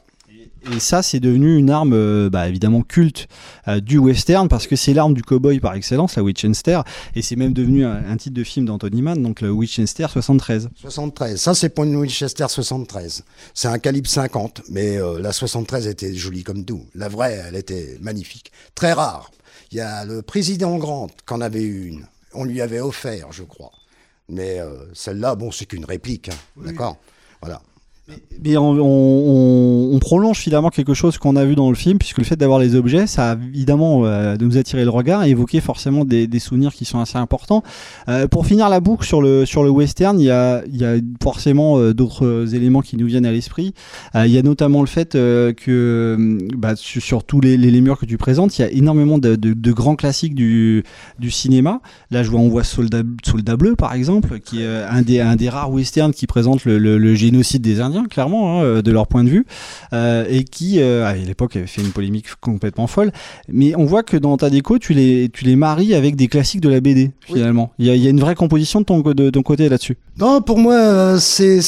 Et 0.75 0.81
ça, 0.81 1.03
c'est 1.03 1.21
devenu 1.21 1.57
une 1.57 1.71
arme, 1.71 1.93
euh, 1.95 2.29
bah, 2.29 2.47
évidemment 2.49 2.83
culte 2.83 3.29
euh, 3.69 3.81
du 3.81 3.97
western 3.97 4.49
parce 4.49 4.67
que 4.67 4.77
c'est 4.77 4.93
l'arme 4.93 5.15
du 5.15 5.23
cowboy 5.23 5.61
par 5.61 5.73
excellence, 5.75 6.17
la 6.17 6.23
Winchester, 6.23 6.81
et 7.15 7.23
c'est 7.23 7.37
même 7.37 7.53
devenu 7.55 7.87
un, 7.87 8.03
un 8.11 8.17
titre 8.17 8.35
de 8.35 8.45
film 8.45 8.67
d'Anthony 8.67 9.01
Mann, 9.01 9.23
donc 9.23 9.41
le 9.41 9.51
Winchester 9.51 10.07
73. 10.11 10.69
73. 10.77 11.41
Ça, 11.41 11.55
c'est 11.55 11.71
pas 11.71 11.85
une 11.85 11.97
Winchester 11.97 12.47
73. 12.49 13.25
C'est 13.55 13.69
un 13.69 13.79
calibre 13.79 14.09
50, 14.09 14.63
mais 14.69 14.99
euh, 14.99 15.19
la 15.21 15.33
73 15.33 15.87
était 15.87 16.13
jolie 16.13 16.43
comme 16.43 16.65
tout. 16.65 16.85
La 16.95 17.09
vraie, 17.09 17.41
elle 17.49 17.57
était 17.57 17.97
magnifique. 18.03 18.53
Très 18.75 18.93
rare. 18.93 19.31
Il 19.71 19.77
y 19.77 19.81
a 19.81 20.05
le 20.05 20.23
président 20.23 20.77
Grant 20.79 21.09
qui 21.27 21.35
en 21.35 21.41
avait 21.41 21.65
une. 21.65 22.07
On 22.35 22.45
lui 22.45 22.61
avait 22.61 22.81
offert, 22.81 23.33
je 23.33 23.43
crois. 23.43 23.73
Mais 24.29 24.61
euh, 24.61 24.85
celle-là, 24.95 25.35
bon, 25.35 25.51
c'est 25.51 25.67
qu'une 25.67 25.85
réplique. 25.85 26.29
hein. 26.29 26.37
D'accord? 26.65 26.97
Voilà. 27.41 27.63
Mais 28.45 28.57
on, 28.57 28.71
on- 28.71 28.81
on- 28.83 29.95
on 29.95 29.99
prolonge 29.99 30.39
finalement 30.39 30.71
quelque 30.71 30.95
chose 30.95 31.19
qu'on 31.19 31.35
a 31.35 31.45
vu 31.45 31.57
dans 31.57 31.69
le 31.71 31.75
film, 31.75 31.99
puisque 31.99 32.19
le 32.19 32.25
fait 32.25 32.37
d'avoir 32.37 32.59
les 32.61 32.77
objets, 32.77 33.07
ça 33.09 33.33
a 33.33 33.35
évidemment 33.35 34.05
euh, 34.07 34.37
de 34.37 34.45
nous 34.45 34.57
attirer 34.57 34.85
le 34.85 34.91
regard 34.91 35.25
et 35.25 35.31
évoquer 35.31 35.61
forcément 35.61 36.05
des, 36.05 36.27
des 36.29 36.39
souvenirs 36.39 36.73
qui 36.73 36.85
sont 36.85 37.01
assez 37.01 37.19
importants. 37.19 37.63
Euh, 38.09 38.29
pour 38.29 38.47
finir 38.47 38.69
la 38.69 38.79
boucle 38.81 39.05
sur 39.05 39.21
le, 39.23 39.45
sur 39.45 39.65
le 39.65 39.71
western, 39.71 40.21
il 40.21 40.25
y 40.27 40.31
a, 40.31 40.63
il 40.67 40.77
y 40.77 40.85
a 40.85 40.95
forcément 41.23 41.79
euh, 41.79 41.93
d'autres 41.95 42.55
éléments 42.55 42.81
qui 42.81 42.97
nous 42.97 43.07
viennent 43.07 43.27
à 43.27 43.33
l'esprit. 43.33 43.75
Euh, 44.15 44.27
il 44.27 44.33
y 44.33 44.39
a 44.39 44.43
notamment 44.43 44.81
le 44.83 44.87
fait 44.87 45.17
euh, 45.17 45.53
que 45.53 46.39
bah, 46.57 46.75
sur, 46.77 47.25
tous 47.25 47.41
les, 47.41 47.57
les, 47.57 47.81
murs 47.81 47.99
que 47.99 48.07
tu 48.07 48.19
présentes, 48.19 48.57
il 48.59 48.63
y 48.63 48.65
a 48.65 48.71
énormément 48.71 49.19
de, 49.19 49.35
de- 49.35 49.73
grands 49.73 49.97
classiques 49.97 50.35
du, 50.37 50.85
du 51.19 51.31
cinéma. 51.31 51.81
Là, 52.11 52.23
je 52.23 52.31
vois, 52.31 52.41
on 52.41 52.49
voit 52.49 52.65
Soldat, 52.65 53.03
Soldat 53.25 53.57
Bleu, 53.57 53.75
par 53.75 53.95
exemple, 53.95 54.39
qui 54.41 54.63
est 54.63 54.67
un 54.89 55.03
des, 55.03 55.21
un 55.21 55.35
des 55.37 55.49
rares 55.49 55.73
westerns 55.73 56.13
qui 56.13 56.27
présente 56.27 56.65
le, 56.65 56.79
le- 56.79 56.99
le 56.99 57.15
génocide 57.15 57.63
des 57.63 57.81
Indiens, 57.81 57.98
clairement, 58.07 58.61
hein, 58.61 58.65
euh, 58.65 58.83
de 58.83 58.91
leur 58.93 59.07
point 59.07 59.25
de 59.25 59.29
vue, 59.29 59.47
euh, 59.93 60.25
et 60.29 60.45
qui, 60.45 60.81
euh, 60.81 61.07
à 61.07 61.15
l'époque, 61.15 61.57
avait 61.57 61.67
fait 61.67 61.83
une 61.83 61.91
polémique 61.93 62.27
complètement 62.41 62.87
folle. 62.87 63.11
Mais 63.49 63.75
on 63.77 63.85
voit 63.85 64.03
que 64.03 64.17
dans 64.17 64.37
ta 64.37 64.51
déco, 64.51 64.79
tu 64.79 64.93
les, 64.95 65.29
tu 65.33 65.45
les 65.45 65.57
maries 65.57 65.95
avec 65.95 66.17
des 66.17 66.29
classiques 66.29 66.61
de 66.61 66.69
la 66.69 66.81
BD, 66.81 67.11
finalement. 67.21 67.73
Il 67.79 67.87
y, 67.87 67.91
a, 67.91 67.95
il 67.95 68.03
y 68.03 68.07
a 68.07 68.11
une 68.11 68.21
vraie 68.21 68.35
composition 68.35 68.81
de 68.81 68.85
ton, 68.85 69.01
de 69.01 69.31
ton 69.31 69.43
côté 69.43 69.69
là-dessus. 69.69 69.97
Non, 70.19 70.41
pour 70.43 70.59
moi, 70.59 71.19
c'est 71.21 71.61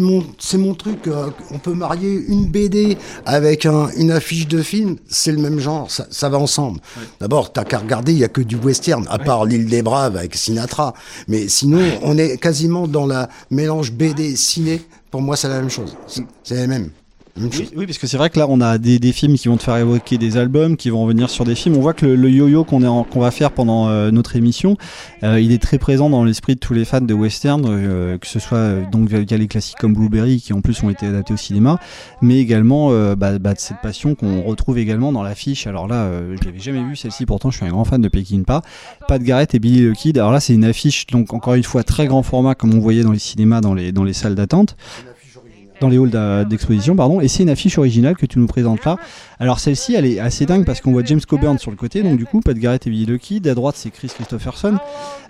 mon, 0.00 0.24
mon 0.54 0.74
truc. 0.74 1.08
On 1.50 1.58
peut 1.58 1.74
marier 1.74 2.24
une 2.28 2.46
BD 2.46 2.96
avec 3.26 3.66
un- 3.66 3.88
une 3.96 4.10
affiche 4.10 4.48
de 4.48 4.62
film, 4.62 4.96
c'est 5.08 5.32
le 5.32 5.38
même 5.38 5.58
genre, 5.60 5.90
ça, 5.90 6.06
ça 6.10 6.28
va 6.28 6.38
ensemble. 6.38 6.80
D'abord, 7.20 7.52
t'as 7.52 7.64
qu'à 7.64 7.78
regarder, 7.78 8.12
il 8.12 8.18
y 8.18 8.24
a 8.24 8.28
que 8.28 8.40
du 8.40 8.56
western, 8.56 9.06
à 9.08 9.18
part 9.18 9.44
l'île 9.44 9.66
des 9.66 9.82
Braves 9.82 10.16
avec 10.16 10.34
Sinatra. 10.34 10.94
Mais 11.28 11.48
sinon, 11.48 11.82
on 12.02 12.18
est 12.18 12.36
quasiment 12.38 12.88
dans 12.88 13.06
la 13.06 13.28
mélange 13.50 13.92
BD 13.92 14.36
ciné. 14.36 14.82
Pour 15.14 15.22
moi, 15.22 15.36
c'est 15.36 15.46
la 15.48 15.60
même 15.60 15.70
chose. 15.70 15.96
C'est- 16.08 16.26
C'est 16.42 16.56
la 16.56 16.66
même. 16.66 16.80
même 16.82 16.90
chose. 16.90 17.03
Oui, 17.36 17.68
oui, 17.76 17.86
parce 17.86 17.98
que 17.98 18.06
c'est 18.06 18.16
vrai 18.16 18.30
que 18.30 18.38
là, 18.38 18.46
on 18.48 18.60
a 18.60 18.78
des, 18.78 19.00
des 19.00 19.10
films 19.10 19.34
qui 19.34 19.48
vont 19.48 19.56
te 19.56 19.64
faire 19.64 19.76
évoquer 19.76 20.18
des 20.18 20.36
albums, 20.36 20.76
qui 20.76 20.88
vont 20.90 21.02
revenir 21.02 21.28
sur 21.28 21.44
des 21.44 21.56
films. 21.56 21.76
On 21.76 21.80
voit 21.80 21.92
que 21.92 22.06
le, 22.06 22.14
le 22.14 22.30
yo-yo 22.30 22.62
qu'on 22.62 22.80
est 22.84 22.86
en- 22.86 23.02
qu'on 23.02 23.18
va 23.18 23.32
faire 23.32 23.50
pendant 23.50 23.88
euh, 23.88 24.12
notre 24.12 24.36
émission, 24.36 24.76
euh, 25.24 25.40
il 25.40 25.50
est 25.50 25.60
très 25.60 25.78
présent 25.78 26.08
dans 26.08 26.22
l'esprit 26.22 26.54
de 26.54 26.60
tous 26.60 26.74
les 26.74 26.84
fans 26.84 27.00
de 27.00 27.12
western, 27.12 27.64
euh, 27.66 28.18
que 28.18 28.28
ce 28.28 28.38
soit 28.38 28.58
euh, 28.58 28.82
donc 28.92 29.08
via 29.08 29.36
les 29.36 29.48
classiques 29.48 29.78
comme 29.80 29.94
Blueberry, 29.94 30.40
qui 30.40 30.52
en 30.52 30.60
plus 30.60 30.80
ont 30.84 30.90
été 30.90 31.06
adaptés 31.06 31.34
au 31.34 31.36
cinéma, 31.36 31.80
mais 32.22 32.38
également 32.38 32.90
euh, 32.92 33.16
bah, 33.16 33.36
bah, 33.40 33.54
de 33.54 33.58
cette 33.58 33.80
passion 33.82 34.14
qu'on 34.14 34.42
retrouve 34.42 34.78
également 34.78 35.10
dans 35.10 35.24
l'affiche. 35.24 35.66
Alors 35.66 35.88
là, 35.88 36.04
euh, 36.04 36.36
je 36.40 36.44
l'avais 36.46 36.60
jamais 36.60 36.84
vu 36.84 36.94
celle-ci, 36.94 37.26
pourtant 37.26 37.50
je 37.50 37.56
suis 37.56 37.66
un 37.66 37.70
grand 37.70 37.84
fan 37.84 38.00
de 38.00 38.08
Peckinpah. 38.08 38.62
Pat 39.08 39.20
Garrett 39.20 39.52
et 39.56 39.58
Billy 39.58 39.90
the 39.90 39.96
Kid. 39.96 40.18
Alors 40.18 40.30
là, 40.30 40.38
c'est 40.38 40.54
une 40.54 40.64
affiche, 40.64 41.08
donc 41.08 41.34
encore 41.34 41.54
une 41.54 41.64
fois 41.64 41.82
très 41.82 42.06
grand 42.06 42.22
format, 42.22 42.54
comme 42.54 42.72
on 42.74 42.78
voyait 42.78 43.02
dans 43.02 43.10
les 43.12 43.18
cinémas, 43.18 43.60
dans 43.60 43.74
les, 43.74 43.90
dans 43.90 44.04
les 44.04 44.12
salles 44.12 44.36
d'attente 44.36 44.76
dans 45.84 45.90
les 45.90 45.98
halls 45.98 46.48
d'exposition, 46.48 46.96
pardon, 46.96 47.20
et 47.20 47.28
c'est 47.28 47.42
une 47.42 47.50
affiche 47.50 47.76
originale 47.78 48.16
que 48.16 48.26
tu 48.26 48.38
nous 48.38 48.46
présentes 48.46 48.84
là. 48.84 48.96
Alors 49.38 49.58
celle-ci, 49.58 49.94
elle 49.94 50.06
est 50.06 50.18
assez 50.18 50.46
dingue 50.46 50.64
parce 50.64 50.80
qu'on 50.80 50.92
voit 50.92 51.02
James 51.04 51.20
Coburn 51.26 51.58
sur 51.58 51.70
le 51.70 51.76
côté, 51.76 52.02
donc 52.02 52.16
du 52.16 52.24
coup, 52.24 52.40
Pat 52.40 52.56
Garrett 52.56 52.86
et 52.86 52.90
Billy 52.90 53.06
the 53.06 53.18
Kid, 53.18 53.46
à 53.46 53.54
droite 53.54 53.74
c'est 53.76 53.90
Chris 53.90 54.10
Christopherson, 54.14 54.78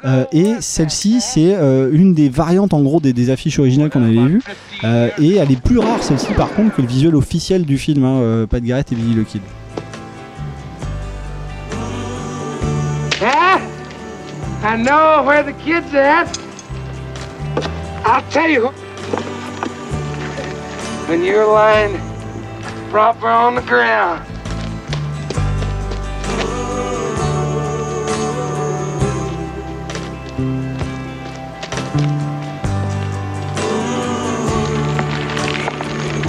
Euh, 0.05 0.25
et 0.33 0.53
celle-ci 0.61 1.23
c'est 1.23 1.55
euh, 1.55 1.91
une 1.91 2.13
des 2.13 2.29
variantes 2.29 2.75
en 2.75 2.83
gros 2.83 3.01
des, 3.01 3.31
affiches 3.31 3.59
originales 3.59 3.91
qu'on 3.91 4.03
avait 4.03 4.15
vues, 4.15 4.43
Euh, 4.85 5.09
et 5.19 5.37
elle 5.37 5.51
est 5.51 5.61
plus 5.61 5.79
rare 5.79 6.03
celle-ci 6.03 6.33
par 6.35 6.53
contre 6.55 6.77
que 6.77 6.83
le 6.83 6.89
visuel 6.89 7.17
officiel 7.17 7.65
du 7.65 7.79
film, 7.79 8.05
hein, 8.05 8.47
Pat 8.49 8.63
Garrett 8.63 8.93
et 8.93 8.95
Billy 8.95 9.15
the 9.15 9.27
Kid. 9.27 9.41
Huh? 13.21 13.59
I 14.63 14.77
know 14.77 15.25
where 15.27 15.43
the 15.43 15.55
kid's 15.65 15.95
at. 15.95 16.29
I'll 18.05 18.23
tell 18.31 18.51
you. 18.51 18.71
When 21.07 21.23
you're 21.23 21.47
lying 21.47 22.01
proper 22.91 23.29
on 23.29 23.57
the 23.57 23.61
ground. 23.61 24.25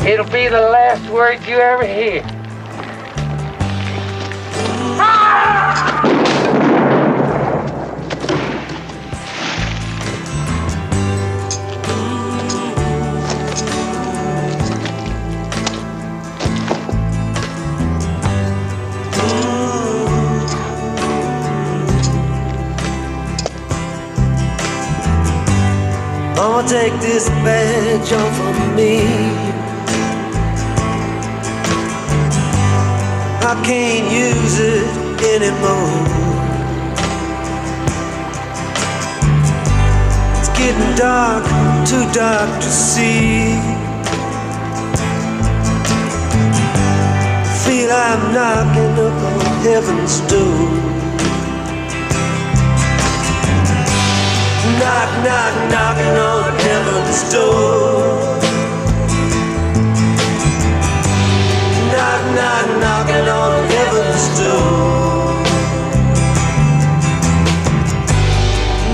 It'll 0.06 0.26
be 0.26 0.48
the 0.50 0.60
last 0.60 1.10
word 1.10 1.40
you 1.48 1.56
ever 1.56 1.88
hear. 1.88 2.22
Mama, 4.98 6.25
take 26.68 26.94
this 27.00 27.30
badge 27.46 28.12
off 28.12 28.40
of 28.40 28.76
me. 28.76 28.98
I 33.46 33.54
can't 33.64 34.12
use 34.12 34.58
it 34.60 34.88
anymore. 35.34 36.02
It's 40.40 40.50
getting 40.58 40.96
dark, 40.96 41.44
too 41.88 42.06
dark 42.14 42.50
to 42.62 42.70
see. 42.70 43.54
Feel 47.64 47.92
I'm 47.92 48.34
knocking 48.34 48.94
up 49.06 49.18
on 49.34 49.46
heaven's 49.62 50.20
door. 50.32 51.05
Knock, 54.86 55.12
knock, 55.26 55.54
knocking 55.72 56.16
on 56.32 56.54
heaven's 56.60 57.34
door. 57.34 58.38
Knock, 61.92 62.24
knock, 62.38 62.68
knocking 62.82 63.28
on 63.42 63.54
heaven's 63.74 64.26
door. 64.38 65.26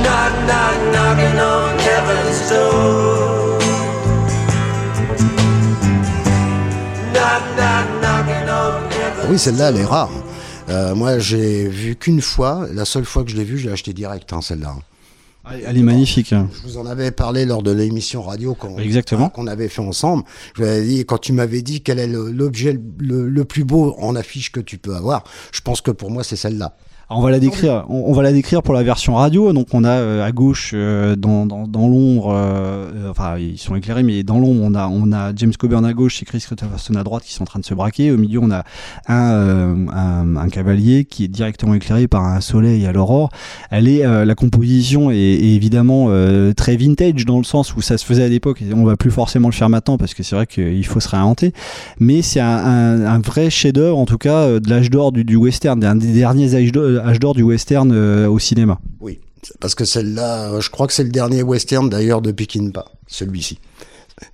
Knock, 0.04 0.34
knock, 0.48 0.78
knocking 0.94 1.40
on 1.52 1.80
heaven's 1.88 2.40
door. 2.50 3.60
Knock, 7.14 7.44
knock, 7.58 7.88
knocking 8.02 8.50
on 8.50 9.30
oui, 9.30 9.38
celle-là, 9.38 9.70
elle 9.70 9.78
est 9.78 9.86
rare. 9.86 10.10
Euh, 10.70 10.96
moi, 10.96 11.20
j'ai 11.20 11.68
vu 11.68 11.98
qu'une 11.98 12.22
fois. 12.22 12.66
La 12.74 12.86
seule 12.86 13.04
fois 13.04 13.26
que 13.26 13.32
je 13.32 13.36
l'ai 13.36 13.44
vue, 13.44 13.58
je 13.58 13.68
l'ai 13.68 13.74
acheté 13.74 13.92
direct, 13.92 14.32
hein, 14.32 14.40
celle-là. 14.42 14.76
Elle 15.66 15.78
est 15.78 15.82
magnifique. 15.84 16.34
hein. 16.34 16.50
Je 16.54 16.62
vous 16.68 16.78
en 16.78 16.86
avais 16.86 17.12
parlé 17.12 17.46
lors 17.46 17.64
de 17.64 17.72
l'émission 17.72 18.22
radio 18.22 18.54
qu'on 18.56 18.78
qu'on 19.30 19.48
avait 19.48 19.68
fait 19.70 19.82
ensemble. 19.82 20.24
Je 20.56 20.64
vous 20.64 20.68
avais 20.70 20.84
dit, 20.86 21.06
quand 21.06 21.18
tu 21.18 21.34
m'avais 21.34 21.62
dit 21.62 21.82
quel 21.82 22.00
est 22.00 22.08
le- 22.08 22.32
l'objet 22.32 22.80
le, 23.00 23.28
le 23.28 23.46
plus 23.46 23.64
beau 23.64 23.96
en 24.00 24.16
affiche 24.16 24.52
que 24.52 24.60
tu 24.60 24.78
peux 24.78 24.96
avoir, 24.96 25.24
je 25.52 25.62
pense 25.62 25.82
que 25.82 25.92
pour 25.92 26.12
moi, 26.12 26.24
c'est 26.24 26.36
celle-là. 26.36 26.76
On 27.14 27.20
va 27.20 27.30
la 27.30 27.40
décrire. 27.40 27.86
On, 27.90 28.14
va 28.14 28.24
la 28.24 28.32
décrire 28.32 28.64
pour 28.64 28.74
la 28.74 28.84
version 28.84 29.16
radio. 29.16 29.52
Donc 29.52 29.68
on 29.74 29.84
a 29.84 29.90
euh, 29.90 30.26
à 30.26 30.32
gauche 30.32 30.72
euh, 30.74 31.18
dans, 31.18 31.46
dans, 31.46 31.68
dans 31.68 31.90
l'ombre, 31.90 32.30
euh, 32.30 32.90
euh, 32.96 33.12
enfin 33.12 33.38
ils 33.38 33.58
sont 33.58 33.76
éclairés, 33.76 34.04
mais 34.04 34.24
dans 34.24 34.40
l'ombre 34.40 34.62
on 34.64 34.74
a 34.76 34.88
on 34.88 35.12
a 35.12 35.34
James 35.36 35.52
Coburn 35.58 35.84
à 35.84 35.92
gauche 35.92 36.22
et 36.22 36.26
Chris 36.26 36.40
Christopherson 36.40 36.96
à 36.96 37.04
droite 37.04 37.24
qui 37.24 37.34
sont 37.34 37.44
en 37.44 37.46
train 37.46 37.60
de 37.60 37.66
se 37.66 37.74
braquer. 37.74 38.12
Au 38.12 38.18
milieu 38.18 38.40
on 38.42 38.50
a 38.50 38.64
un, 39.08 39.32
euh, 39.34 39.76
un, 39.94 40.38
un 40.38 40.50
cavalier 40.50 41.04
qui 41.04 41.26
est 41.26 41.28
directement 41.28 41.74
éclairé 41.74 42.08
par 42.08 42.24
un 42.24 42.40
soleil 42.40 42.86
à 42.86 42.94
l'aurore. 42.94 43.30
Elle 43.72 43.90
est 43.90 44.06
euh, 44.06 44.24
la 44.24 44.36
composition 44.36 45.12
est, 45.12 45.18
est 45.18 45.56
évidemment 45.56 46.10
très 46.56 46.78
vintage 46.78 47.26
dans 47.26 47.40
le 47.40 47.44
sens 47.44 47.76
où 47.76 47.82
ça 47.82 47.98
se 47.98 48.06
faisait 48.06 48.24
à 48.24 48.30
l'époque. 48.30 48.62
et 48.62 48.74
On 48.74 48.86
va 48.86 48.96
plus 48.96 49.12
forcément 49.12 49.50
le 49.50 49.54
faire 49.54 49.70
maintenant 49.70 49.98
parce 49.98 50.14
que 50.14 50.24
c'est 50.24 50.36
vrai 50.36 50.48
qu'il 50.48 50.86
faut 50.86 51.02
se 51.02 51.10
réinventer. 51.10 51.52
Mais 52.00 52.22
c'est 52.22 52.40
un, 52.40 53.06
un, 53.06 53.20
vrai 53.20 53.50
chef-d'œuvre 53.50 53.98
en 53.98 54.06
tout 54.06 54.18
cas 54.18 54.60
de 54.60 54.70
l'âge 54.70 54.90
d'or 54.90 55.12
du, 55.12 55.26
du 55.26 55.36
western, 55.36 55.84
un 55.84 55.96
des 55.96 56.14
derniers 56.14 56.56
âges 56.56 56.72
d'or 56.72 57.01
âge 57.08 57.20
d'or 57.20 57.34
du 57.34 57.44
western 57.44 57.92
euh, 57.92 58.28
au 58.28 58.40
cinéma. 58.40 58.80
Oui, 59.00 59.20
parce 59.60 59.76
que 59.76 59.86
celle-là, 59.86 60.60
je 60.60 60.70
crois 60.70 60.88
que 60.88 60.94
c'est 60.94 61.04
le 61.04 61.10
dernier 61.10 61.44
western 61.44 61.90
d'ailleurs 61.90 62.22
de 62.22 62.32
Peckinpah, 62.32 62.86
celui-ci. 63.08 63.60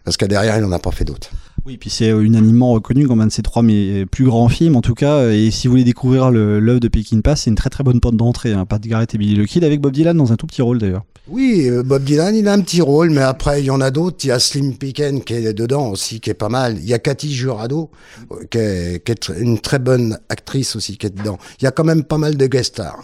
Parce 0.03 0.18
que 0.18 0.26
derrière, 0.26 0.57
il 0.57 0.61
n'en 0.61 0.72
a 0.72 0.80
pas 0.80 0.91
fait 0.91 1.05
d'autres. 1.05 1.30
Oui, 1.68 1.76
puis 1.76 1.89
c'est 1.89 2.11
euh, 2.11 2.22
unanimement 2.22 2.72
reconnu 2.72 3.09
comme 3.09 3.20
un 3.20 3.28
de 3.28 3.32
ses 3.32 3.41
trois 3.41 3.61
mes 3.61 4.05
plus 4.05 4.24
grands 4.24 4.47
films, 4.47 4.78
en 4.78 4.82
tout 4.82 4.93
cas. 4.93 5.32
Et 5.32 5.51
si 5.51 5.68
vous 5.68 5.72
voulez 5.74 5.84
découvrir 5.84 6.32
le- 6.32 6.61
l'œuvre 6.61 6.80
de 6.80 6.88
Peckinpah, 6.88 7.36
c'est 7.36 7.49
une 7.49 7.57
très 7.57 7.70
très 7.70 7.84
bonne 7.84 7.99
porte 7.99 8.15
d'entrée. 8.15 8.53
Hein. 8.53 8.65
Pat 8.65 8.82
Garrett 8.82 9.13
et 9.13 9.18
Billy 9.18 9.43
the 9.43 9.45
Kid 9.45 9.65
avec 9.65 9.82
Bob 9.82 9.91
Dylan 9.91 10.15
dans 10.15 10.32
un 10.32 10.38
tout 10.38 10.47
petit 10.47 10.61
rôle 10.61 10.78
d'ailleurs. 10.78 11.03
Oui, 11.28 11.68
euh, 11.70 11.84
Bob 11.84 12.05
Dylan, 12.05 12.34
il 12.38 12.47
a 12.47 12.53
un 12.53 12.61
petit 12.61 12.80
rôle, 12.80 13.09
mais 13.09 13.20
après, 13.20 13.61
il 13.61 13.65
y 13.65 13.70
en 13.70 13.82
a 13.82 13.91
d'autres. 13.91 14.24
Il 14.24 14.28
y 14.28 14.32
a 14.32 14.39
Slim 14.39 14.78
Picken 14.78 15.22
qui 15.26 15.34
est 15.34 15.53
dedans 15.53 15.89
aussi, 15.89 16.22
qui 16.22 16.30
est 16.30 16.34
pas 16.36 16.47
mal. 16.47 16.78
Il 16.78 16.86
y 16.88 16.93
a 16.93 16.99
Cathy 16.99 17.34
Jurado, 17.34 17.89
euh, 18.32 18.45
qui 18.49 18.59
est, 18.59 19.03
qui 19.05 19.11
est 19.11 19.38
une 19.38 19.59
très 19.59 19.80
bonne 19.80 20.18
actrice 20.30 20.74
aussi, 20.78 20.97
qui 20.97 21.07
est 21.07 21.18
dedans. 21.18 21.38
Il 21.59 21.65
y 21.65 21.68
a 21.68 21.72
quand 21.72 21.84
même 21.84 22.05
pas 22.05 22.18
mal 22.18 22.38
de 22.38 22.47
guest 22.47 22.76
stars. 22.76 23.03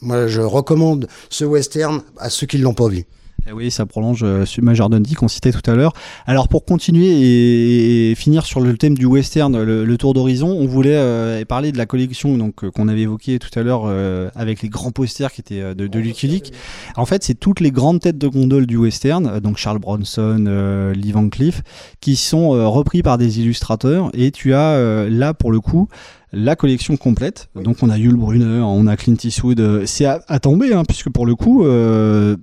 Moi, 0.00 0.26
je 0.26 0.40
recommande 0.40 1.06
ce 1.28 1.44
western 1.44 2.00
à 2.16 2.30
ceux 2.30 2.46
qui 2.46 2.56
ne 2.56 2.62
l'ont 2.62 2.72
pas 2.72 2.88
vu. 2.88 3.04
Eh 3.48 3.52
oui, 3.52 3.70
ça 3.70 3.86
prolonge 3.86 4.20
euh, 4.22 4.44
Major 4.62 4.90
Dundee 4.90 5.14
qu'on 5.14 5.28
citait 5.28 5.50
tout 5.50 5.68
à 5.68 5.74
l'heure. 5.74 5.92
Alors 6.26 6.48
pour 6.48 6.64
continuer 6.64 7.06
et, 7.06 8.10
et 8.10 8.14
finir 8.14 8.44
sur 8.44 8.60
le 8.60 8.76
thème 8.76 8.96
du 8.96 9.06
western, 9.06 9.62
le, 9.62 9.84
le 9.84 9.98
tour 9.98 10.14
d'horizon, 10.14 10.48
on 10.48 10.66
voulait 10.66 10.96
euh, 10.96 11.44
parler 11.44 11.72
de 11.72 11.78
la 11.78 11.86
collection 11.86 12.36
donc 12.36 12.62
euh, 12.62 12.70
qu'on 12.70 12.86
avait 12.88 13.00
évoquée 13.02 13.38
tout 13.38 13.58
à 13.58 13.62
l'heure 13.62 13.84
euh, 13.86 14.28
avec 14.34 14.62
les 14.62 14.68
grands 14.68 14.92
posters 14.92 15.32
qui 15.32 15.40
étaient 15.40 15.74
de, 15.74 15.86
de 15.86 15.98
Lucky 15.98 16.28
Luke. 16.28 16.52
En 16.96 17.06
fait, 17.06 17.24
c'est 17.24 17.34
toutes 17.34 17.60
les 17.60 17.70
grandes 17.70 18.00
têtes 18.00 18.18
de 18.18 18.28
gondole 18.28 18.66
du 18.66 18.76
western, 18.76 19.40
donc 19.40 19.56
Charles 19.56 19.78
Bronson, 19.78 20.92
Lee 20.94 21.12
Van 21.12 21.28
Cleef, 21.28 21.62
qui 22.00 22.16
sont 22.16 22.50
repris 22.70 23.02
par 23.02 23.18
des 23.18 23.40
illustrateurs. 23.40 24.10
Et 24.14 24.30
tu 24.30 24.54
as 24.54 25.08
là 25.08 25.34
pour 25.34 25.50
le 25.50 25.60
coup 25.60 25.88
la 26.32 26.54
collection 26.56 26.96
complète. 26.96 27.48
Donc 27.56 27.78
on 27.82 27.90
a 27.90 27.98
Yul 27.98 28.14
Brunner, 28.14 28.60
on 28.62 28.86
a 28.86 28.96
Clint 28.96 29.16
Eastwood. 29.22 29.84
c'est 29.86 30.04
à, 30.04 30.22
à 30.28 30.38
tomber, 30.38 30.72
hein, 30.72 30.84
puisque 30.86 31.10
pour 31.10 31.26
le 31.26 31.34
coup, 31.34 31.64
euh, 31.64 32.36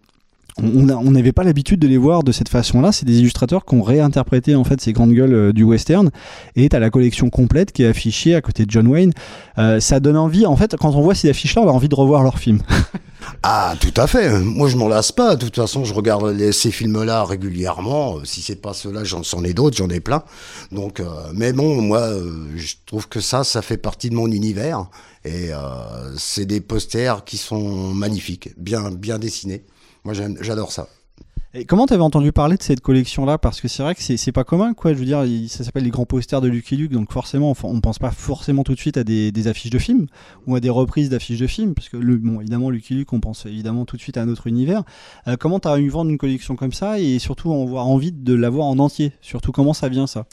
on 0.61 1.11
n'avait 1.11 1.31
pas 1.31 1.43
l'habitude 1.43 1.79
de 1.79 1.87
les 1.87 1.97
voir 1.97 2.23
de 2.23 2.31
cette 2.31 2.49
façon-là. 2.49 2.91
C'est 2.91 3.05
des 3.05 3.19
illustrateurs 3.19 3.65
qui 3.65 3.75
ont 3.75 3.81
réinterprété 3.83 4.55
en 4.55 4.63
fait 4.63 4.81
ces 4.81 4.93
grandes 4.93 5.13
gueules 5.13 5.33
euh, 5.33 5.53
du 5.53 5.63
western. 5.63 6.09
Et 6.55 6.67
t'as 6.69 6.79
la 6.79 6.89
collection 6.89 7.29
complète 7.29 7.71
qui 7.71 7.83
est 7.83 7.87
affichée 7.87 8.35
à 8.35 8.41
côté 8.41 8.65
de 8.65 8.71
John 8.71 8.87
Wayne. 8.87 9.13
Euh, 9.57 9.79
ça 9.79 9.99
donne 9.99 10.17
envie. 10.17 10.45
En 10.45 10.55
fait, 10.55 10.75
quand 10.79 10.95
on 10.95 11.01
voit 11.01 11.15
ces 11.15 11.29
affiches-là, 11.29 11.61
on 11.61 11.67
a 11.69 11.71
envie 11.71 11.89
de 11.89 11.95
revoir 11.95 12.23
leurs 12.23 12.39
films. 12.39 12.61
Ah, 13.43 13.75
tout 13.81 13.91
à 13.97 14.07
fait. 14.07 14.39
Moi, 14.39 14.69
je 14.69 14.77
m'en 14.77 14.87
lasse 14.87 15.11
pas. 15.11 15.35
De 15.35 15.45
toute 15.45 15.55
façon, 15.55 15.83
je 15.83 15.93
regarde 15.93 16.27
les- 16.33 16.53
ces 16.53 16.71
films-là 16.71 17.25
régulièrement. 17.25 18.17
Euh, 18.17 18.21
Si 18.23 18.41
c'est 18.41 18.55
pas 18.61 18.73
ceux-là, 18.73 19.03
j'en 19.03 19.43
ai 19.43 19.53
d'autres, 19.53 19.75
j'en 19.75 19.89
ai 19.89 19.99
plein. 19.99 20.23
Donc, 20.71 21.01
mais 21.33 21.51
bon, 21.51 21.81
moi, 21.81 22.07
je 22.55 22.75
trouve 22.85 23.09
que 23.09 23.19
ça, 23.19 23.43
ça 23.43 23.61
fait 23.61 23.75
partie 23.77 24.09
de 24.09 24.15
mon 24.15 24.27
univers. 24.31 24.85
Et 25.25 25.49
c'est 26.17 26.45
des 26.45 26.61
posters 26.61 27.25
qui 27.25 27.37
sont 27.37 27.93
magnifiques, 27.93 28.49
bien, 28.57 28.91
bien 28.91 29.19
dessinés. 29.19 29.63
Moi, 30.07 30.13
j'adore 30.39 30.71
ça. 30.71 30.87
Et 31.53 31.65
comment 31.65 31.85
t'avais 31.85 32.01
entendu 32.01 32.31
parler 32.31 32.55
de 32.55 32.63
cette 32.63 32.79
collection-là? 32.79 33.37
Parce 33.37 33.59
que 33.59 33.67
c'est 33.67 33.83
vrai 33.83 33.93
que 33.93 34.01
c'est 34.01 34.31
pas 34.31 34.45
commun, 34.45 34.73
quoi. 34.73 34.93
Je 34.93 34.99
veux 34.99 35.03
dire, 35.03 35.25
ça 35.49 35.65
s'appelle 35.65 35.83
les 35.83 35.89
grands 35.89 36.05
posters 36.05 36.39
de 36.39 36.47
Lucky 36.47 36.77
Luke, 36.77 36.93
donc 36.93 37.11
forcément, 37.11 37.51
on, 37.51 37.67
on 37.67 37.81
pense 37.81 37.99
pas 37.99 38.11
forcément 38.11 38.63
tout 38.63 38.73
de 38.73 38.79
suite 38.79 38.95
à 38.95 39.03
des, 39.03 39.47
affiches 39.49 39.69
de 39.69 39.79
films 39.79 40.07
ou 40.45 40.55
à 40.55 40.61
des 40.61 40.69
reprises 40.69 41.09
d'affiches 41.09 41.39
de 41.39 41.47
films, 41.47 41.73
parce 41.73 41.89
que 41.89 41.97
bon, 41.97 42.39
évidemment, 42.39 42.69
Lucky 42.69 42.93
Luke, 42.93 43.11
on 43.11 43.19
pense 43.19 43.45
évidemment 43.45 43.83
tout 43.83 43.97
de 43.97 44.01
suite 44.01 44.15
à 44.15 44.21
un 44.21 44.29
autre 44.29 44.47
univers. 44.47 44.83
Euh, 45.27 45.35
comment 45.37 45.59
t'as 45.59 45.77
eu 45.77 45.89
vendre 45.89 46.09
une 46.09 46.17
collection 46.17 46.55
comme 46.55 46.71
ça 46.71 47.01
et 47.01 47.19
surtout 47.19 47.51
avoir 47.51 47.87
envie 47.87 48.13
de 48.13 48.33
l'avoir 48.33 48.67
en 48.67 48.79
entier? 48.79 49.11
Surtout, 49.19 49.51
comment 49.51 49.73
ça 49.73 49.89
vient 49.89 50.07
ça? 50.07 50.25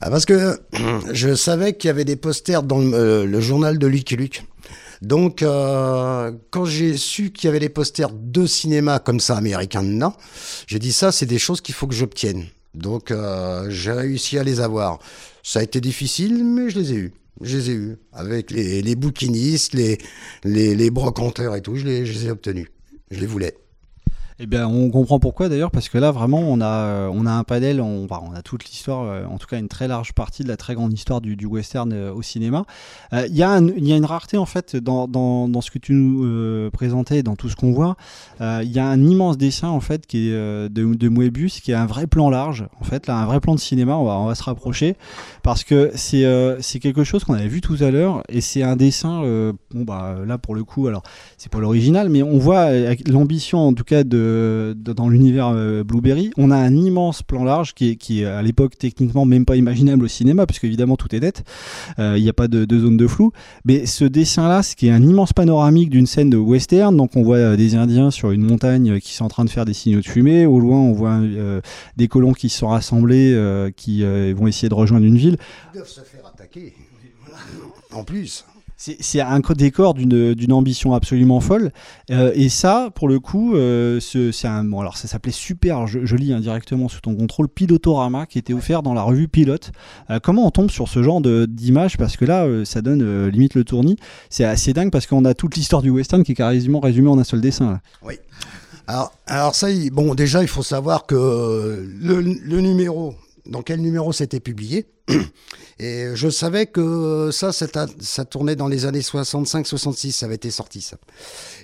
Ah, 0.00 0.10
parce 0.10 0.24
que 0.24 0.60
je 1.12 1.34
savais 1.34 1.74
qu'il 1.74 1.88
y 1.88 1.90
avait 1.90 2.04
des 2.04 2.16
posters 2.16 2.62
dans 2.62 2.78
le, 2.78 2.94
euh, 2.94 3.40
journal 3.40 3.78
de 3.78 3.86
Lucky 3.86 4.16
Luke. 4.16 4.44
Donc, 5.02 5.42
euh, 5.42 6.30
quand 6.50 6.66
j'ai 6.66 6.96
su 6.96 7.30
qu'il 7.30 7.46
y 7.46 7.48
avait 7.48 7.60
des 7.60 7.70
posters 7.70 8.10
de 8.10 8.46
cinéma 8.46 8.98
comme 8.98 9.18
ça, 9.18 9.36
américains 9.36 9.82
dedans, 9.82 10.14
j'ai 10.66 10.78
dit 10.78 10.92
ça, 10.92 11.10
c'est 11.10 11.26
des 11.26 11.38
choses 11.38 11.60
qu'il 11.60 11.74
faut 11.74 11.86
que 11.86 11.94
j'obtienne. 11.94 12.46
Donc, 12.74 13.10
euh, 13.10 13.66
j'ai 13.70 13.92
réussi 13.92 14.38
à 14.38 14.44
les 14.44 14.60
avoir. 14.60 14.98
Ça 15.42 15.60
a 15.60 15.62
été 15.62 15.80
difficile, 15.80 16.44
mais 16.44 16.68
je 16.68 16.78
les 16.78 16.92
ai 16.92 16.96
eus. 16.96 17.12
Je 17.40 17.56
les 17.56 17.70
ai 17.70 17.72
eus. 17.72 17.96
Avec 18.12 18.50
les, 18.50 18.94
bouquinistes, 18.94 19.72
les, 19.72 19.98
les, 20.44 20.90
brocanteurs 20.90 21.56
et 21.56 21.62
tout, 21.62 21.76
je 21.76 21.86
les 21.86 22.26
ai 22.26 22.30
obtenus. 22.30 22.68
Je 23.10 23.18
les 23.20 23.26
voulais. 23.26 23.56
Eh 24.42 24.46
bien, 24.46 24.66
on 24.66 24.88
comprend 24.88 25.18
pourquoi 25.20 25.50
d'ailleurs, 25.50 25.70
parce 25.70 25.90
que 25.90 25.98
là, 25.98 26.12
vraiment, 26.12 26.38
on 26.38 26.62
a, 26.62 26.66
euh, 26.66 27.10
on 27.12 27.26
a 27.26 27.30
un 27.30 27.44
panel, 27.44 27.78
on, 27.82 28.06
a 28.10 28.40
toute 28.40 28.64
l'histoire, 28.64 29.04
euh, 29.04 29.24
en 29.26 29.36
tout 29.36 29.46
cas 29.46 29.58
une 29.58 29.68
très 29.68 29.86
large 29.86 30.14
partie 30.14 30.44
de 30.44 30.48
la 30.48 30.56
très 30.56 30.74
grande 30.74 30.94
histoire 30.94 31.20
du, 31.20 31.36
western 31.44 31.92
euh, 31.92 32.10
au 32.14 32.22
cinéma. 32.22 32.64
Euh, 33.12 33.26
Il 33.28 33.36
y, 33.36 33.42
a 33.42 33.50
un- 33.50 33.68
il 33.68 33.86
y 33.86 33.92
a 33.92 33.96
une 33.96 34.06
rareté, 34.06 34.38
en 34.38 34.46
fait, 34.46 34.76
dans, 34.76 35.06
dans, 35.08 35.46
dans 35.46 35.60
ce 35.60 35.70
que 35.70 35.78
tu 35.78 35.92
nous 35.92 36.24
euh, 36.24 36.70
présentais, 36.70 37.22
dans 37.22 37.36
tout 37.36 37.50
ce 37.50 37.56
qu'on 37.56 37.72
voit. 37.72 37.96
Euh, 38.40 38.62
Il 38.64 38.72
y 38.72 38.78
a 38.78 38.86
un 38.88 39.02
immense 39.04 39.36
dessin, 39.36 39.68
en 39.68 39.80
fait, 39.80 40.06
qui 40.06 40.30
est 40.30 40.32
euh, 40.32 40.70
de, 40.70 40.94
de 40.94 41.10
qui 41.60 41.72
est 41.72 41.74
un 41.74 41.84
vrai 41.86 42.06
plan 42.06 42.30
large, 42.30 42.66
en 42.80 42.84
fait, 42.84 43.08
là, 43.08 43.18
un 43.18 43.26
vrai 43.26 43.40
plan 43.40 43.54
de 43.54 43.60
cinéma, 43.60 43.96
on 43.96 44.04
va, 44.04 44.12
on 44.16 44.24
va 44.24 44.34
se 44.34 44.42
rapprocher, 44.42 44.96
parce 45.42 45.64
que 45.64 45.90
c'est 45.94 46.24
euh, 46.24 46.56
c'est 46.62 46.78
quelque 46.78 47.04
chose 47.04 47.24
qu'on 47.24 47.34
avait 47.34 47.46
vu 47.48 47.60
tout 47.60 47.76
à 47.80 47.90
l'heure, 47.90 48.22
et 48.30 48.40
c'est 48.40 48.62
un 48.62 48.76
dessin, 48.76 49.22
euh, 49.22 49.52
bon, 49.74 49.82
bah, 49.84 50.16
là, 50.26 50.38
pour 50.38 50.54
le 50.54 50.64
coup, 50.64 50.86
alors, 50.86 51.02
c'est 51.36 51.52
pas 51.52 51.58
l'original, 51.58 52.08
mais 52.08 52.22
on 52.22 52.38
voit 52.38 52.70
euh, 52.70 52.94
l'ambition, 53.06 53.58
en 53.58 53.74
tout 53.74 53.84
cas, 53.84 54.02
de, 54.02 54.29
dans 54.74 55.08
l'univers 55.08 55.48
euh, 55.54 55.84
Blueberry. 55.84 56.30
On 56.36 56.50
a 56.50 56.56
un 56.56 56.74
immense 56.74 57.22
plan 57.22 57.44
large 57.44 57.74
qui 57.74 57.98
est, 58.20 58.24
à 58.24 58.42
l'époque 58.42 58.76
techniquement 58.78 59.24
même 59.24 59.44
pas 59.44 59.56
imaginable 59.56 60.04
au 60.04 60.08
cinéma, 60.08 60.46
puisque 60.46 60.64
évidemment 60.64 60.96
tout 60.96 61.14
est 61.14 61.20
net. 61.20 61.44
Euh, 61.98 62.16
Il 62.16 62.22
n'y 62.22 62.28
a 62.28 62.32
pas 62.32 62.48
de, 62.48 62.64
de 62.64 62.78
zone 62.78 62.96
de 62.96 63.06
flou. 63.06 63.32
Mais 63.64 63.86
ce 63.86 64.04
dessin-là, 64.04 64.62
ce 64.62 64.76
qui 64.76 64.88
est 64.88 64.90
un 64.90 65.02
immense 65.02 65.32
panoramique 65.32 65.90
d'une 65.90 66.06
scène 66.06 66.30
de 66.30 66.36
western, 66.36 66.96
donc 66.96 67.16
on 67.16 67.22
voit 67.22 67.36
euh, 67.36 67.56
des 67.56 67.74
Indiens 67.74 68.10
sur 68.10 68.30
une 68.30 68.42
montagne 68.42 69.00
qui 69.00 69.14
sont 69.14 69.24
en 69.24 69.28
train 69.28 69.44
de 69.44 69.50
faire 69.50 69.64
des 69.64 69.74
signaux 69.74 70.00
de 70.00 70.06
fumée. 70.06 70.46
Au 70.46 70.60
loin, 70.60 70.78
on 70.78 70.92
voit 70.92 71.20
des 71.96 72.08
colons 72.08 72.32
qui 72.32 72.48
sont 72.48 72.68
rassemblés, 72.68 73.36
qui 73.76 74.02
vont 74.02 74.46
essayer 74.46 74.68
de 74.68 74.74
rejoindre 74.74 75.06
une 75.06 75.16
ville. 75.16 75.36
Ils 75.72 75.76
doivent 75.76 75.88
se 75.88 76.00
faire 76.00 76.26
attaquer. 76.26 76.74
En 77.92 78.04
plus. 78.04 78.44
C'est 78.82 79.20
un 79.20 79.42
co- 79.42 79.52
décor 79.52 79.92
d'une 79.92 80.52
ambition 80.52 80.94
absolument 80.94 81.40
folle. 81.40 81.70
Euh, 82.10 82.32
et 82.34 82.48
ça, 82.48 82.88
pour 82.94 83.08
le 83.08 83.20
coup, 83.20 83.54
euh, 83.54 84.00
ce- 84.00 84.32
c'est 84.32 84.48
un. 84.48 84.64
Bon, 84.64 84.80
alors 84.80 84.96
ça 84.96 85.06
s'appelait 85.06 85.32
super, 85.32 85.86
je, 85.86 86.06
je 86.06 86.16
lis 86.16 86.32
indirectement 86.32 86.88
sous 86.88 87.02
ton 87.02 87.14
contrôle, 87.14 87.48
Pilotorama, 87.48 88.24
qui 88.24 88.38
était 88.38 88.54
offert 88.54 88.82
dans 88.82 88.94
la 88.94 89.02
revue 89.02 89.28
Pilote. 89.28 89.72
Euh, 90.08 90.18
comment 90.22 90.46
on 90.46 90.50
tombe 90.50 90.70
sur 90.70 90.88
ce 90.88 91.02
genre 91.02 91.20
d'image? 91.20 91.98
Parce 91.98 92.16
que 92.16 92.24
là, 92.24 92.46
ça 92.64 92.80
donne 92.80 93.26
limite 93.28 93.54
le 93.54 93.64
tournis. 93.64 93.96
C'est 94.30 94.44
assez 94.44 94.72
dingue 94.72 94.90
parce 94.90 95.06
qu'on 95.06 95.26
a 95.26 95.34
toute 95.34 95.56
l'histoire 95.56 95.82
du 95.82 95.90
western 95.90 96.22
qui 96.24 96.32
est 96.32 96.36
quasiment 96.36 96.80
résumée 96.80 97.10
en 97.10 97.18
un 97.18 97.24
seul 97.24 97.42
dessin. 97.42 97.80
Oui. 98.02 98.14
Alors, 98.86 99.12
alors 99.26 99.54
ça, 99.54 99.68
bon, 99.92 100.14
déjà, 100.14 100.40
il 100.40 100.48
faut 100.48 100.62
savoir 100.62 101.04
que 101.04 101.86
le 102.00 102.60
numéro, 102.60 103.14
dans 103.46 103.62
quel 103.62 103.80
numéro 103.80 104.12
c'était 104.12 104.40
publié, 104.40 104.86
et 105.78 106.08
je 106.14 106.28
savais 106.28 106.66
que 106.66 107.30
ça, 107.32 107.52
ça, 107.52 108.24
tournait 108.24 108.56
dans 108.56 108.68
les 108.68 108.86
années 108.86 109.00
65-66, 109.00 110.12
ça 110.12 110.26
avait 110.26 110.34
été 110.34 110.50
sorti, 110.50 110.80
ça. 110.80 110.96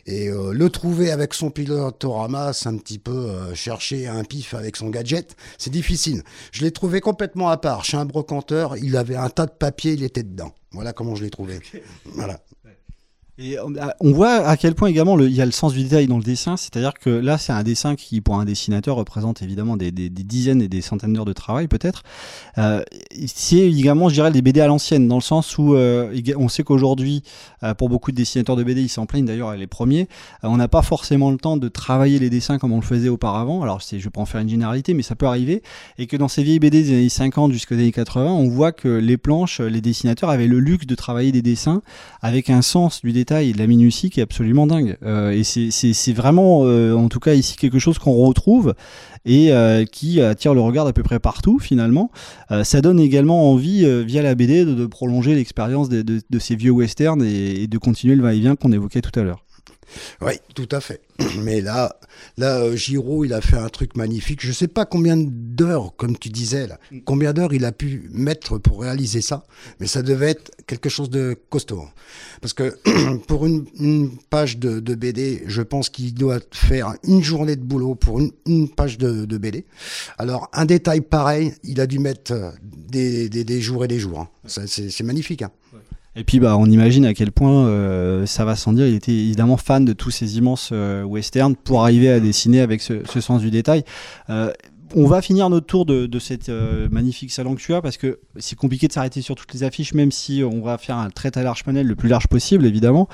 Et 0.07 0.29
euh, 0.29 0.53
le 0.53 0.71
trouver 0.71 1.11
avec 1.11 1.35
son 1.35 1.51
pilotorama, 1.51 2.53
c'est 2.53 2.69
un 2.69 2.77
petit 2.77 2.99
peu 2.99 3.13
euh, 3.13 3.55
chercher 3.55 4.07
un 4.07 4.25
pif 4.25 4.55
avec 4.55 4.77
son 4.77 4.89
gadget, 4.89 5.37
c'est 5.59 5.71
difficile. 5.71 6.23
Je 6.53 6.63
l'ai 6.63 6.73
trouvé 6.73 7.01
complètement 7.01 7.49
à 7.49 7.57
part. 7.57 7.85
Chez 7.85 7.97
un 7.97 8.05
brocanteur, 8.05 8.77
il 8.77 8.97
avait 8.97 9.17
un 9.17 9.31
tas 9.31 9.47
de 9.47 9.53
papier, 9.53 9.93
il 9.93 10.03
était 10.03 10.23
dedans. 10.23 10.55
Voilà 10.73 10.93
comment 10.93 11.15
je 11.15 11.25
l'ai 11.25 11.31
trouvé. 11.31 11.61
Voilà. 12.05 12.41
Et 13.39 13.59
on, 13.61 13.75
ah, 13.79 13.95
on 14.01 14.13
voit 14.13 14.37
à 14.49 14.57
quel 14.57 14.75
point 14.75 14.89
également 14.89 15.15
le- 15.15 15.29
il 15.29 15.35
y 15.35 15.43
a 15.43 15.45
le 15.45 15.53
sens 15.53 15.75
du 15.75 15.83
détail 15.83 16.07
dans 16.07 16.17
le 16.17 16.23
dessin, 16.23 16.57
c'est-à-dire 16.57 16.95
que 16.95 17.11
là 17.11 17.37
c'est 17.37 17.53
un 17.53 17.63
dessin 17.63 17.95
qui 17.95 18.23
pour 18.23 18.37
un 18.37 18.47
dessinateur 18.47 18.97
représente 18.97 19.43
évidemment 19.43 19.77
des, 19.77 19.91
dizaines 19.91 20.63
et 20.63 20.69
des 20.69 20.81
centaines 20.81 21.13
d'heures 21.13 21.27
de 21.27 21.35
travail 21.35 21.69
peut-être. 21.69 22.03
Euh, 22.57 22.83
c'est 23.27 23.59
également 23.59 24.09
je 24.09 24.15
dirais 24.15 24.31
des 24.31 24.41
BD 24.41 24.63
à 24.63 24.69
l'ancienne 24.69 25.07
dans 25.07 25.17
le 25.17 25.21
sens 25.21 25.59
où 25.59 25.75
euh, 25.75 26.19
on 26.39 26.49
sait 26.49 26.63
qu'aujourd'hui 26.63 27.23
euh, 27.63 27.75
pour 27.75 27.91
beaucoup 27.91 28.11
de 28.11 28.17
dessinateurs 28.17 28.57
de 28.57 28.65
BD 28.65 28.81
ils 28.81 28.89
s'en 28.89 29.05
plaignent 29.05 29.27
d'ailleurs 29.27 29.55
les 29.55 29.67
premiers, 29.67 30.09
euh, 30.43 30.49
on 30.49 30.57
n'a 30.57 30.69
pas 30.69 30.81
forcément 30.81 31.31
le 31.31 31.37
temps 31.37 31.59
de 31.59 31.69
travailler 31.69 32.19
les 32.19 32.31
dessins 32.31 32.57
comme 32.57 32.73
on 32.73 32.81
le 32.81 32.87
faisait 32.87 33.11
auparavant. 33.11 33.63
Alors 33.63 33.83
c'est 33.83 34.01
je 34.01 34.09
pas 34.09 34.23
en 34.23 34.27
faire 34.27 34.41
une 34.41 34.49
généralité 34.49 34.95
mais 34.95 35.03
ça 35.03 35.15
peut 35.15 35.27
arriver 35.27 35.63
et 35.99 36.07
que 36.07 36.17
dans 36.17 36.29
ces 36.29 36.43
vieilles 36.43 36.59
BD 36.59 36.85
des 36.85 36.93
années 36.95 37.09
50 37.11 37.53
jusqu'aux 37.53 37.75
années 37.75 37.93
80 37.93 38.31
on 38.31 38.49
voit 38.49 38.73
que 38.73 38.89
les 38.89 39.19
planches 39.19 39.61
les 39.61 39.83
dessinateurs 39.83 40.31
avaient 40.31 40.47
le 40.47 40.59
luxe 40.59 40.87
de 40.87 40.95
travailler 40.95 41.33
des 41.33 41.43
dessins 41.43 41.83
avec 42.23 42.49
un 42.49 42.63
sens 42.63 43.03
du 43.03 43.13
détail 43.13 43.26
et 43.33 43.53
de 43.53 43.59
la 43.59 43.67
minutie 43.67 44.11
qui 44.11 44.21
est 44.21 44.23
absolument 44.23 44.67
dingue. 44.67 44.97
Euh, 45.05 45.31
et 45.31 45.45
c'est- 45.45 46.13
vraiment, 46.13 46.63
euh, 46.65 46.95
en 46.95 47.09
tout 47.09 47.21
cas 47.21 47.35
ici, 47.35 47.57
quelque 47.57 47.79
chose 47.79 47.99
qu'on 47.99 48.15
retrouve 48.15 48.75
et 49.25 49.53
euh, 49.53 49.85
qui 49.85 50.21
attire 50.21 50.55
le 50.55 50.61
regard 50.61 50.85
d'à 50.85 50.93
peu 50.93 51.03
près 51.03 51.19
partout 51.19 51.59
finalement. 51.59 52.11
Ça 52.63 52.81
donne 52.81 53.01
également 53.01 53.51
envie, 53.51 53.87
via 54.05 54.23
la 54.23 54.35
BD, 54.35 54.65
de, 54.65 54.87
prolonger 54.87 55.35
l'expérience 55.35 55.89
de, 55.89 56.39
ces 56.39 56.57
vieux 56.57 56.71
westerns 56.71 57.23
et, 57.23 57.63
et 57.63 57.67
de 57.67 57.79
continuer 57.79 58.15
le 58.15 58.23
va-et-vient 58.23 58.57
qu'on 58.57 58.73
évoquait 58.73 59.01
tout 59.01 59.19
à 59.19 59.23
l'heure. 59.23 59.46
Oui, 60.21 60.35
tout 60.55 60.69
à 60.73 60.81
fait. 60.81 61.01
Mais 61.39 61.61
là, 61.61 61.97
là, 62.37 62.59
euh, 62.61 62.77
Giraud, 62.77 63.25
il 63.25 63.33
a 63.33 63.41
fait 63.41 63.57
un 63.57 63.69
truc 63.69 63.97
magnifique. 63.97 64.41
Je 64.45 64.53
sais 64.53 64.69
pas 64.69 64.85
combien 64.85 65.17
d'heures, 65.17 65.95
comme 65.97 66.19
tu 66.19 66.29
disais 66.29 66.67
là, 66.67 66.79
combien 67.05 67.33
d'heures 67.33 67.55
il 67.55 67.65
a 67.65 67.73
pu 67.73 68.09
mettre 68.13 68.59
pour 68.59 68.83
réaliser 68.83 69.21
ça, 69.23 69.45
mais 69.81 69.87
ça 69.87 70.03
devait 70.03 70.31
être 70.31 70.51
quelque 70.67 70.89
chose 70.89 71.09
de 71.11 71.37
costaud. 71.51 71.81
hein. 71.81 71.91
Parce 72.41 72.53
que 72.53 72.77
pour 73.29 73.47
une, 73.47 73.67
une 73.79 74.11
page 74.31 74.59
de, 74.59 74.81
de 74.81 74.95
BD, 74.95 75.43
je 75.47 75.63
pense 75.63 75.89
qu'il 75.89 76.13
doit 76.15 76.41
faire 76.53 76.95
une 77.05 77.23
journée 77.23 77.57
de 77.57 77.63
boulot 77.63 77.95
pour 77.95 78.21
une, 78.21 78.33
une 78.47 78.69
page 78.69 78.99
de, 78.99 79.25
de 79.25 79.39
BD. 79.39 79.65
Alors 80.19 80.49
un 80.53 80.65
détail 80.67 81.01
pareil, 81.01 81.55
il 81.65 81.81
a 81.81 81.87
dû 81.87 81.99
mettre 81.99 82.33
euh, 82.33 82.51
des, 82.63 83.29
des, 83.29 83.45
des 83.45 83.61
jours 83.61 83.85
et 83.85 83.89
des 83.89 83.99
jours. 83.99 84.21
hein. 84.21 84.29
C'est 84.47 85.03
magnifique. 85.03 85.43
Hein. 85.43 85.51
Et 86.17 86.25
puis 86.25 86.41
bah, 86.41 86.57
on 86.57 86.67
imagine 86.67 87.05
à 87.05 87.13
quel 87.13 87.31
point 87.31 87.67
euh, 87.67 88.25
ça 88.25 88.47
va 88.47 88.57
sans 88.57 88.73
dire, 88.73 88.87
il 88.87 88.95
était 88.95 89.13
évidemment 89.13 89.59
fan 89.59 89.85
de 89.85 89.93
tous 89.93 90.11
ces 90.11 90.39
immenses 90.39 90.71
euh, 90.73 91.05
westerns 91.05 91.55
pour 91.57 91.83
arriver 91.83 92.11
à 92.11 92.21
dessiner 92.21 92.61
avec 92.61 92.81
ce, 92.81 93.05
ce 93.05 93.21
sens 93.21 93.43
du 93.43 93.51
détail. 93.51 93.85
Euh, 94.31 94.51
on 94.95 95.07
va 95.07 95.23
finir 95.23 95.51
notre 95.51 95.67
tour 95.67 95.87
de, 95.87 96.07
de 96.07 96.19
cette 96.19 96.49
euh, 96.49 96.89
magnifique 96.91 97.31
salon 97.33 97.55
que 97.55 97.61
tu 97.61 97.75
as 97.75 97.83
parce 97.83 97.97
que 97.97 98.19
c'est 98.37 98.57
compliqué 98.57 98.89
de 98.89 98.93
s'arrêter 98.93 99.21
sur 99.21 99.35
toutes 99.35 99.53
les 99.53 99.63
affiches, 99.63 99.95
même 99.95 100.13
si 100.13 100.43
on 100.45 100.61
va 100.61 100.79
faire 100.79 100.97
un 100.97 101.11
très 101.11 101.31
très 101.31 101.43
large 101.43 101.65
panel, 101.65 101.87
le 101.87 101.95
plus 101.95 102.09
large 102.09 102.29
possible 102.29 102.67
évidemment. 102.67 103.09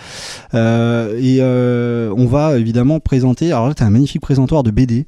Euh, 0.54 1.18
et 1.18 1.38
euh, 1.40 2.12
on 2.16 2.26
va 2.26 2.58
évidemment 2.58 3.00
présenter. 3.00 3.52
Alors 3.52 3.68
là, 3.68 3.74
as 3.78 3.84
un 3.84 3.90
magnifique 3.90 4.20
présentoir 4.20 4.62
de 4.62 4.70
BD. 4.70 5.06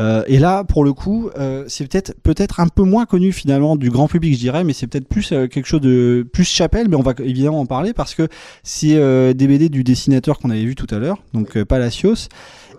Euh, 0.00 0.22
et 0.26 0.38
là, 0.38 0.64
pour 0.64 0.84
le 0.84 0.92
coup, 0.92 1.30
euh, 1.38 1.64
c'est 1.68 1.86
peut-être 1.86 2.14
peut-être 2.22 2.60
un 2.60 2.68
peu 2.68 2.82
moins 2.82 3.06
connu 3.06 3.32
finalement 3.32 3.76
du 3.76 3.90
grand 3.90 4.08
public, 4.08 4.34
je 4.34 4.38
dirais, 4.38 4.64
mais 4.64 4.72
c'est 4.72 4.86
peut-être 4.86 5.08
plus 5.08 5.32
euh, 5.32 5.46
quelque 5.46 5.66
chose 5.66 5.80
de 5.80 6.26
plus 6.32 6.44
chapelle. 6.44 6.88
Mais 6.88 6.96
on 6.96 7.02
va 7.02 7.14
évidemment 7.18 7.60
en 7.60 7.66
parler 7.66 7.92
parce 7.92 8.14
que 8.14 8.28
c'est 8.62 8.94
euh, 8.94 9.32
des 9.32 9.46
BD 9.46 9.68
du 9.68 9.84
dessinateur 9.84 10.38
qu'on 10.38 10.50
avait 10.50 10.64
vu 10.64 10.74
tout 10.74 10.92
à 10.94 10.98
l'heure, 10.98 11.18
donc 11.32 11.56
euh, 11.56 11.64
Palacios. 11.64 12.28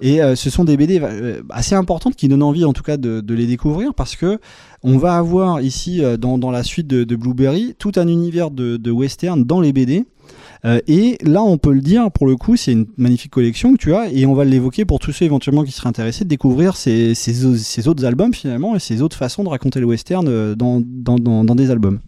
Et 0.02 0.22
euh, 0.22 0.36
ce 0.36 0.50
sont 0.50 0.64
des 0.64 0.78
BD 0.78 1.00
euh, 1.02 1.41
assez 1.50 1.76
importantes 1.76 2.16
qui 2.16 2.28
donnent 2.28 2.44
envie 2.44 2.66
en 2.66 2.74
tout 2.74 2.84
cas 2.84 2.98
de, 2.98 3.34
les 3.34 3.48
découvrir 3.48 3.94
parce 3.94 4.16
que 4.16 4.39
on 4.84 4.98
va 4.98 5.16
avoir 5.16 5.62
ici 5.62 6.04
euh, 6.04 6.18
dans, 6.18 6.52
la 6.52 6.64
suite 6.64 6.88
de, 6.88 7.16
Blueberry 7.16 7.76
tout 7.78 7.94
un 7.96 8.08
univers 8.08 8.52
de, 8.52 8.91
western 8.91 9.44
dans 9.44 9.62
les 9.62 9.74
BD. 9.74 10.06
Et 10.88 11.18
là, 11.22 11.44
on 11.44 11.58
peut 11.58 11.74
le 11.74 11.82
dire, 11.82 12.10
pour 12.10 12.26
le 12.26 12.38
coup, 12.38 12.56
c'est 12.56 12.72
une 12.72 12.86
magnifique 12.96 13.32
collection 13.32 13.74
que 13.74 13.78
tu 13.78 13.94
as, 13.94 14.10
et 14.10 14.26
on 14.26 14.34
va 14.34 14.46
l'évoquer 14.46 14.86
pour 14.86 15.00
tous 15.00 15.12
ceux 15.12 15.26
éventuellement 15.26 15.66
qui 15.66 15.74
seraient 15.74 15.89
intéressés 15.89 16.24
de 16.24 16.30
découvrir 16.30 16.78
ces, 16.78 17.14
ces, 17.16 17.46
au- 17.46 17.58
ces 17.58 17.89
autres 17.89 18.06
albums 18.06 18.34
finalement 18.34 18.74
et 18.74 18.80
ces 18.80 19.02
autres 19.02 19.18
façons 19.18 19.44
de 19.44 19.50
raconter 19.50 19.82
le 19.82 19.88
western 19.88 20.56
dans 20.56 21.56
des 21.56 21.70
albums. 21.70 22.00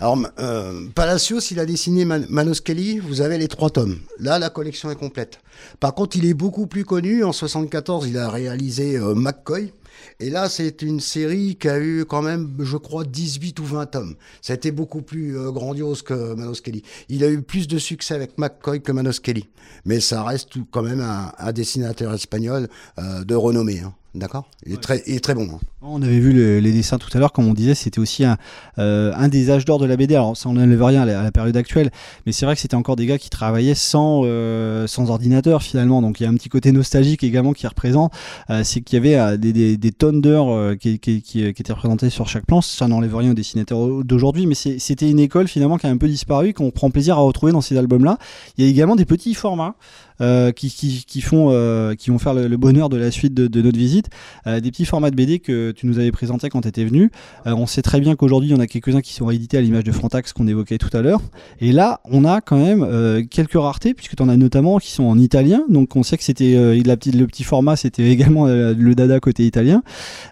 Alors, 0.00 0.16
euh, 0.38 0.86
Palacios, 0.94 1.40
il 1.50 1.58
a 1.58 1.66
dessiné 1.66 2.04
Man- 2.04 2.26
Manos 2.28 2.60
Kelly, 2.60 3.00
vous 3.00 3.20
avez 3.20 3.36
les 3.36 3.48
trois 3.48 3.68
tomes. 3.70 3.98
Là, 4.20 4.38
la 4.38 4.48
collection 4.48 4.90
est 4.92 4.96
complète. 4.96 5.40
Par 5.80 5.92
contre, 5.94 6.16
il 6.16 6.24
est 6.24 6.34
beaucoup 6.34 6.68
plus 6.68 6.84
connu. 6.84 7.24
En 7.24 7.32
74, 7.32 8.06
il 8.08 8.16
a 8.16 8.30
réalisé 8.30 8.96
euh, 8.96 9.14
McCoy. 9.16 9.72
Et 10.20 10.30
là, 10.30 10.48
c'est 10.48 10.82
une 10.82 11.00
série 11.00 11.56
qui 11.56 11.68
a 11.68 11.80
eu 11.80 12.04
quand 12.04 12.22
même, 12.22 12.54
je 12.60 12.76
crois, 12.76 13.02
18 13.04 13.58
ou 13.58 13.64
20 13.64 13.86
tomes. 13.86 14.14
Ça 14.40 14.52
a 14.52 14.56
été 14.56 14.70
beaucoup 14.70 15.02
plus 15.02 15.36
euh, 15.36 15.50
grandiose 15.50 16.02
que 16.02 16.34
Manos 16.34 16.60
Kelly. 16.60 16.84
Il 17.08 17.24
a 17.24 17.28
eu 17.28 17.42
plus 17.42 17.66
de 17.66 17.78
succès 17.78 18.14
avec 18.14 18.38
McCoy 18.38 18.80
que 18.80 18.92
Manos 18.92 19.18
Kelly. 19.18 19.48
Mais 19.84 19.98
ça 19.98 20.22
reste 20.22 20.50
quand 20.70 20.82
même 20.82 21.00
un, 21.00 21.52
dessinateur 21.52 22.14
espagnol 22.14 22.68
de 22.98 23.34
renommée. 23.34 23.80
hein. 23.80 23.92
D'accord 24.18 24.48
il, 24.66 24.72
est 24.74 24.76
très, 24.82 25.02
il 25.06 25.14
est 25.14 25.20
très 25.20 25.34
bon. 25.34 25.48
hein. 25.52 25.58
On 25.80 26.02
avait 26.02 26.18
vu 26.18 26.32
le- 26.32 26.58
les 26.58 26.72
dessins 26.72 26.98
tout 26.98 27.08
à 27.16 27.20
l'heure, 27.20 27.32
comme 27.32 27.46
on 27.46 27.54
disait, 27.54 27.76
c'était 27.76 28.00
aussi 28.00 28.24
un, 28.24 28.36
euh, 28.78 29.12
un 29.16 29.28
des 29.28 29.50
âges 29.52 29.64
d'or 29.64 29.78
de 29.78 29.86
la 29.86 29.96
BD. 29.96 30.16
Alors 30.16 30.36
ça, 30.36 30.48
on 30.48 30.54
n'enlève 30.54 30.82
rien 30.82 31.02
à 31.02 31.06
la, 31.06 31.20
à 31.20 31.22
la 31.22 31.30
période 31.30 31.56
actuelle, 31.56 31.90
mais 32.26 32.32
c'est 32.32 32.44
vrai 32.44 32.56
que 32.56 32.60
c'était 32.60 32.74
encore 32.74 32.96
des 32.96 33.06
gars 33.06 33.16
qui 33.16 33.30
travaillaient 33.30 33.76
sans, 33.76 34.22
euh, 34.24 34.88
sans 34.88 35.08
ordinateur 35.10 35.62
finalement. 35.62 36.02
Donc 36.02 36.18
il 36.18 36.24
y 36.24 36.26
a 36.26 36.28
un 36.30 36.34
petit 36.34 36.48
côté 36.48 36.72
nostalgique 36.72 37.22
également 37.22 37.52
qui 37.52 37.64
est 37.64 37.68
représent. 37.68 38.10
Euh, 38.50 38.62
c'est 38.64 38.80
qu'il 38.80 38.96
y 38.96 39.00
avait 39.00 39.14
euh, 39.16 39.36
des, 39.36 39.52
des, 39.52 39.76
des 39.76 39.92
tonnes 39.92 40.20
d'heures 40.20 40.50
euh, 40.50 40.74
qui, 40.74 40.98
qui, 40.98 41.22
qui, 41.22 41.52
qui 41.54 41.62
étaient 41.62 41.72
représentées 41.72 42.10
sur 42.10 42.26
chaque 42.28 42.44
planche. 42.44 42.66
Ça 42.66 42.88
n'enlève 42.88 43.14
rien 43.14 43.30
aux 43.30 43.34
dessinateurs 43.34 44.04
d'aujourd'hui, 44.04 44.46
mais 44.46 44.54
c'était 44.56 45.08
une 45.08 45.20
école 45.20 45.46
finalement 45.46 45.78
qui 45.78 45.86
a 45.86 45.90
un 45.90 45.96
peu 45.96 46.08
disparu, 46.08 46.54
qu'on 46.54 46.72
prend 46.72 46.90
plaisir 46.90 47.16
à 47.18 47.20
retrouver 47.20 47.52
dans 47.52 47.60
ces 47.60 47.76
albums-là. 47.76 48.18
Il 48.56 48.64
y 48.64 48.66
a 48.66 48.70
également 48.70 48.96
des 48.96 49.04
petits 49.06 49.34
formats. 49.34 49.76
Euh, 50.20 50.50
qui, 50.50 50.68
qui, 50.70 51.04
qui 51.06 51.20
font 51.20 51.50
euh, 51.50 51.94
qui 51.94 52.10
vont 52.10 52.18
faire 52.18 52.34
le, 52.34 52.48
le 52.48 52.56
bonheur 52.56 52.88
de 52.88 52.96
la 52.96 53.10
suite 53.10 53.34
de, 53.34 53.46
de 53.46 53.62
notre 53.62 53.78
visite 53.78 54.08
euh, 54.46 54.58
des 54.58 54.70
petits 54.70 54.84
formats 54.84 55.10
de 55.10 55.16
BD 55.16 55.38
que 55.38 55.70
tu 55.70 55.86
nous 55.86 55.98
avais 55.98 56.10
présentés 56.10 56.48
quand 56.48 56.62
tu 56.62 56.68
étais 56.68 56.84
venu. 56.84 57.10
On 57.46 57.66
sait 57.66 57.82
très 57.82 58.00
bien 58.00 58.16
qu'aujourd'hui, 58.16 58.50
il 58.50 58.52
y 58.52 58.56
en 58.56 58.60
a 58.60 58.66
quelques-uns 58.66 59.00
qui 59.00 59.12
sont 59.12 59.26
réédités 59.26 59.58
à 59.58 59.60
l'image 59.60 59.84
de 59.84 59.92
Frontax 59.92 60.32
qu'on 60.32 60.46
évoquait 60.46 60.78
tout 60.78 60.94
à 60.96 61.02
l'heure. 61.02 61.20
Et 61.60 61.72
là, 61.72 62.00
on 62.04 62.24
a 62.24 62.40
quand 62.40 62.58
même 62.58 63.26
quelques 63.28 63.54
raretés, 63.54 63.94
puisque 63.94 64.16
tu 64.16 64.22
en 64.22 64.28
as 64.28 64.36
notamment 64.36 64.78
qui 64.78 64.90
sont 64.90 65.04
en 65.04 65.18
italien. 65.18 65.64
Donc 65.68 65.96
on 65.96 66.02
sait 66.02 66.16
que 66.16 66.24
c'était 66.24 66.54
la 66.84 66.96
le 66.96 67.26
petit 67.26 67.44
format, 67.44 67.76
c'était 67.76 68.08
également 68.10 68.46
le 68.46 68.94
dada 68.94 69.20
côté 69.20 69.46
italien. 69.46 69.82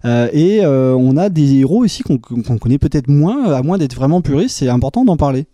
Et 0.05 0.61
on 0.66 1.16
a 1.16 1.28
des 1.28 1.57
héros 1.57 1.84
ici 1.84 2.03
qu'on 2.03 2.18
qu'on 2.18 2.59
connaît 2.59 2.78
peut-être 2.78 3.09
moins, 3.09 3.53
à 3.53 3.62
moins 3.62 3.78
d'être 3.78 3.95
vraiment 3.95 4.20
puriste. 4.20 4.57
C'est 4.57 4.68
important 4.68 5.05
d'en 5.05 5.16
parler. 5.16 5.47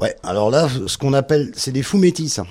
Ouais, 0.00 0.14
alors 0.22 0.50
là, 0.50 0.68
ce 0.86 0.96
qu'on 0.96 1.12
appelle, 1.12 1.52
c'est 1.56 1.72
des 1.72 1.82
fumettis. 1.82 2.28
ça. 2.28 2.44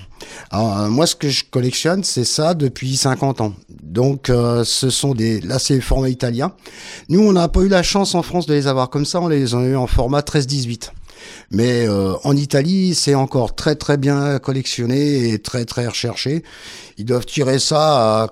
Alors, 0.50 0.78
euh, 0.78 0.88
moi, 0.88 1.06
ce 1.06 1.14
que 1.14 1.28
je 1.28 1.44
collectionne, 1.50 2.04
c'est 2.04 2.24
ça 2.24 2.54
depuis 2.54 2.96
50 2.96 3.40
ans. 3.40 3.54
Donc, 3.82 4.28
euh, 4.28 4.64
ce 4.64 4.90
sont 4.90 5.14
des, 5.14 5.40
là, 5.40 5.58
c'est 5.58 5.80
format 5.80 6.10
italien. 6.10 6.52
Nous, 7.08 7.20
on 7.20 7.32
n'a 7.32 7.48
pas 7.48 7.60
eu 7.60 7.68
la 7.68 7.82
chance 7.82 8.14
en 8.14 8.22
France 8.22 8.46
de 8.46 8.54
les 8.54 8.66
avoir 8.66 8.90
comme 8.90 9.06
ça. 9.06 9.20
On 9.20 9.28
les 9.28 9.54
a 9.54 9.58
eu 9.60 9.76
en 9.76 9.86
format 9.86 10.20
13-18. 10.20 10.90
Mais 11.50 11.86
euh, 11.86 12.14
en 12.24 12.36
Italie, 12.36 12.94
c'est 12.94 13.14
encore 13.14 13.54
très 13.54 13.74
très 13.74 13.96
bien 13.96 14.38
collectionné 14.38 15.30
et 15.30 15.38
très 15.38 15.64
très 15.64 15.86
recherché. 15.86 16.44
Ils 16.96 17.04
doivent 17.04 17.26
tirer 17.26 17.58
ça 17.58 18.22
à 18.22 18.28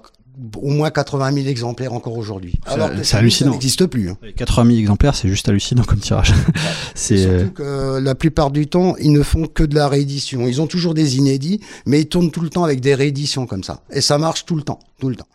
au 0.61 0.68
moins 0.70 0.91
80 0.91 1.32
000 1.32 1.47
exemplaires 1.49 1.93
encore 1.93 2.16
aujourd'hui. 2.18 2.55
C'est- 2.66 2.72
Alors 2.74 2.91
c'est 2.97 3.05
ça 3.05 3.18
hallucinant. 3.18 3.53
n'existe 3.53 3.87
plus. 3.87 4.11
hein. 4.11 4.18
80 4.37 4.66
000 4.66 4.78
exemplaires, 4.78 5.14
c'est 5.14 5.28
juste 5.28 5.49
hallucinant 5.49 5.82
comme 5.84 5.99
tirage. 5.99 6.34
c'est 6.95 7.24
euh, 7.26 7.39
Surtout 7.41 7.55
que 7.55 7.99
la 7.99 8.14
plupart 8.14 8.51
du 8.51 8.66
temps, 8.66 8.97
ils 9.01 9.12
ne 9.12 9.22
font 9.22 9.47
que 9.47 9.62
de 9.62 9.74
la 9.74 9.89
réédition. 9.89 10.47
Ils 10.47 10.61
ont 10.61 10.66
toujours 10.66 10.95
des 10.95 11.16
inédits, 11.16 11.61
mais 11.87 12.01
ils 12.03 12.07
tournent 12.09 12.30
tout 12.30 12.41
le 12.41 12.51
temps 12.51 12.64
avec 12.64 12.80
des 12.80 12.95
rééditions 12.95 13.47
comme 13.47 13.64
ça. 13.64 13.82
Et 13.93 14.01
ça 14.01 14.18
marche 14.18 14.45
tout 14.45 14.57
le 14.57 14.62
temps, 14.62 14.78
tout 15.01 15.09
le 15.09 15.16
temps. 15.16 15.26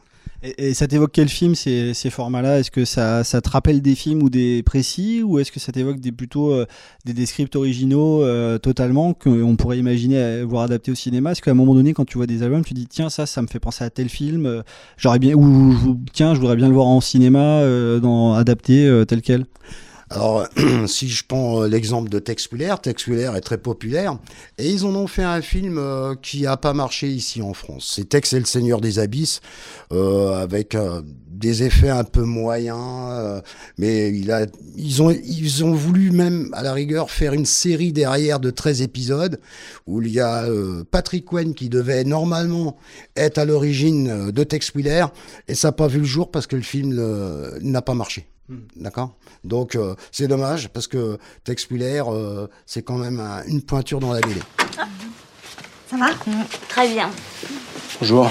Et, 0.44 0.74
ça 0.74 0.88
t'évoque 0.88 1.12
quel 1.14 1.30
film 1.30 1.56
ces, 1.56 1.94
ces 1.94 2.10
formats-là? 2.10 2.60
Est-ce 2.60 2.72
que 2.72 2.86
ça, 2.86 3.24
ça 3.24 3.42
te 3.42 3.50
rappelle 3.50 3.82
des 3.82 3.96
films 3.96 4.24
ou 4.24 4.30
des 4.30 4.64
précis? 4.64 5.22
Ou 5.24 5.40
est-ce 5.40 5.52
que 5.52 5.60
ça 5.60 5.72
t'évoque 5.72 6.00
des, 6.00 6.12
plutôt 6.12 6.52
euh, 6.52 6.66
des, 7.06 7.26
scripts 7.26 7.56
originaux 7.56 8.24
euh, 8.24 8.58
totalement 8.58 9.14
qu'on 9.14 9.56
pourrait 9.56 9.78
imaginer 9.78 10.44
voir 10.44 10.64
adaptés 10.64 10.92
au 10.92 10.96
cinéma? 10.96 11.32
Est-ce 11.32 11.42
qu'à 11.42 11.52
un 11.52 11.56
moment 11.56 11.76
donné, 11.76 11.94
quand 11.94 12.06
tu 12.06 12.18
vois 12.18 12.28
des 12.28 12.44
albums, 12.44 12.64
tu 12.66 12.74
dis 12.74 12.88
tiens 12.88 13.10
ça, 13.10 13.26
ça 13.26 13.42
me 13.42 13.48
fait 13.48 13.60
penser 13.60 13.84
à 13.84 13.90
tel 13.90 14.10
film, 14.10 14.46
euh, 14.46 14.62
j'aurais 14.98 15.20
bien 15.20 15.36
ou 15.36 15.98
tiens 16.14 16.34
je 16.34 16.40
voudrais 16.40 16.56
bien 16.56 16.68
le 16.68 16.74
voir 16.74 16.88
en 16.88 17.02
cinéma, 17.02 17.40
euh, 17.40 18.00
dans 18.00 18.34
adapté 18.34 18.88
euh, 18.88 19.06
tel 19.06 19.22
quel? 19.22 19.46
Alors, 20.12 20.46
si 20.88 21.08
je 21.08 21.24
prends 21.26 21.64
euh, 21.64 21.68
l'exemple 21.70 22.10
de 22.10 22.20
Texpulaire, 22.20 22.82
Texpulaire 22.82 23.38
est 23.38 23.42
très 23.42 23.58
populaire, 23.58 24.18
et 24.58 24.70
ils 24.70 24.86
en 24.86 24.94
ont 24.94 25.08
fait 25.08 25.24
un 25.24 25.42
film 25.42 25.78
euh, 25.78 26.16
qui 26.22 26.46
a 26.46 26.58
pas 26.58 26.74
marché 26.74 27.08
ici 27.08 27.42
en 27.42 27.54
France. 27.54 27.94
C'est 27.96 28.10
Tex 28.10 28.34
et 28.34 28.40
le 28.40 28.46
Seigneur 28.46 28.82
des 28.82 29.00
Abysses, 29.00 29.40
euh, 29.94 30.34
avec 30.34 30.76
euh, 30.76 31.02
des 31.06 31.64
effets 31.64 31.90
un 31.90 32.04
peu 32.04 32.24
moyens, 32.24 32.78
euh, 33.10 33.42
mais 33.78 34.10
il 34.10 34.34
a, 34.34 34.48
ils, 34.76 35.02
ont, 35.02 35.12
ils 35.12 35.64
ont 35.64 35.74
voulu 35.74 36.12
même, 36.12 36.50
à 36.52 36.62
la 36.62 36.74
rigueur, 36.74 37.10
faire 37.10 37.32
une 37.32 37.46
série 37.46 37.94
derrière 37.94 38.42
de 38.42 38.52
13 38.52 38.82
épisodes, 38.82 39.40
où 39.88 40.02
il 40.02 40.12
y 40.12 40.20
a 40.20 40.46
Patrick 40.92 41.32
Wen 41.32 41.54
qui 41.54 41.70
devait 41.70 42.04
normalement 42.04 42.76
être 43.16 43.38
à 43.38 43.46
l'origine 43.46 44.30
de 44.30 44.44
Texpulaire, 44.44 45.12
et 45.48 45.56
ça 45.56 45.70
n'a 45.70 45.72
pas 45.72 45.88
vu 45.88 46.00
le 46.00 46.06
jour 46.06 46.32
parce 46.32 46.48
que 46.48 46.58
le 46.58 46.62
film 46.62 47.02
n'a 47.62 47.82
pas 47.82 47.94
marché. 47.94 48.31
D'accord 48.76 49.12
Donc 49.46 49.76
euh, 49.76 49.96
c'est 50.12 50.28
dommage 50.28 50.70
parce 50.70 50.88
que 50.88 51.18
Texpulaire, 51.44 52.14
euh, 52.14 52.50
c'est 52.66 52.82
quand 52.82 52.98
même 52.98 53.20
un- 53.20 53.44
une 53.46 53.62
pointure 53.62 54.00
dans 54.00 54.12
la 54.12 54.20
BD. 54.22 54.42
Ça 55.90 55.98
va 55.98 56.08
Très 56.68 56.88
bien. 56.90 57.10
Bonjour. 58.00 58.30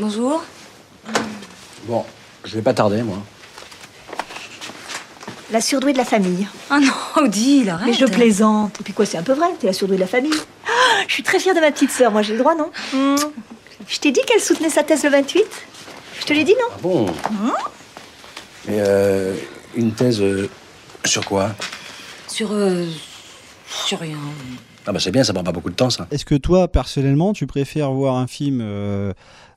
Bonjour. 0.00 0.44
Bon, 1.86 2.04
je 2.44 2.54
vais 2.54 2.62
pas 2.62 2.74
tarder, 2.74 3.02
moi. 3.02 3.18
La 5.50 5.60
surdouée 5.60 5.92
de 5.92 5.98
la 5.98 6.04
famille. 6.04 6.46
Ah 6.70 6.80
non, 6.80 6.92
Odile, 7.24 7.70
arrête. 7.70 7.88
Mais 7.88 7.92
je 7.94 8.06
plaisante. 8.06 8.80
Et 8.80 8.84
puis 8.84 8.92
quoi, 8.92 9.04
c'est 9.04 9.18
un 9.18 9.22
peu 9.22 9.32
vrai, 9.34 9.48
t'es 9.58 9.66
la 9.66 9.72
surdouée 9.72 9.96
de 9.96 10.00
la 10.00 10.06
famille. 10.06 10.32
Ah, 10.66 11.02
je 11.08 11.12
suis 11.12 11.22
très 11.22 11.38
fière 11.40 11.54
de 11.54 11.60
ma 11.60 11.70
petite 11.72 11.90
sœur, 11.90 12.12
moi 12.12 12.22
j'ai 12.22 12.32
le 12.34 12.38
droit, 12.38 12.54
non? 12.54 12.70
Hmm. 12.92 13.16
Je 13.88 13.98
t'ai 13.98 14.12
dit 14.12 14.20
qu'elle 14.26 14.40
soutenait 14.40 14.70
sa 14.70 14.82
thèse 14.84 15.02
le 15.04 15.10
28 15.10 15.44
Je 16.20 16.24
te 16.24 16.32
l'ai 16.32 16.44
dit, 16.44 16.54
non? 16.54 16.66
Ah 16.72 16.78
bon? 16.80 17.06
Hmm 17.06 17.50
Et 18.68 18.76
euh, 18.78 19.34
une 19.76 19.92
thèse 19.92 20.20
euh, 20.20 20.48
sur 21.04 21.24
quoi? 21.24 21.54
Sur. 22.28 22.52
euh, 22.52 22.86
sur 23.86 23.98
rien. 23.98 24.18
Ah 24.86 24.92
bah 24.92 24.98
c'est 25.00 25.12
bien, 25.12 25.22
ça 25.24 25.32
prend 25.32 25.44
pas 25.44 25.52
beaucoup 25.52 25.70
de 25.70 25.74
temps, 25.74 25.90
ça. 25.90 26.06
Est-ce 26.10 26.24
que 26.24 26.34
toi, 26.34 26.68
personnellement, 26.68 27.32
tu 27.32 27.46
préfères 27.46 27.92
voir 27.92 28.16
un 28.16 28.26
film 28.26 28.60
euh, 28.60 29.12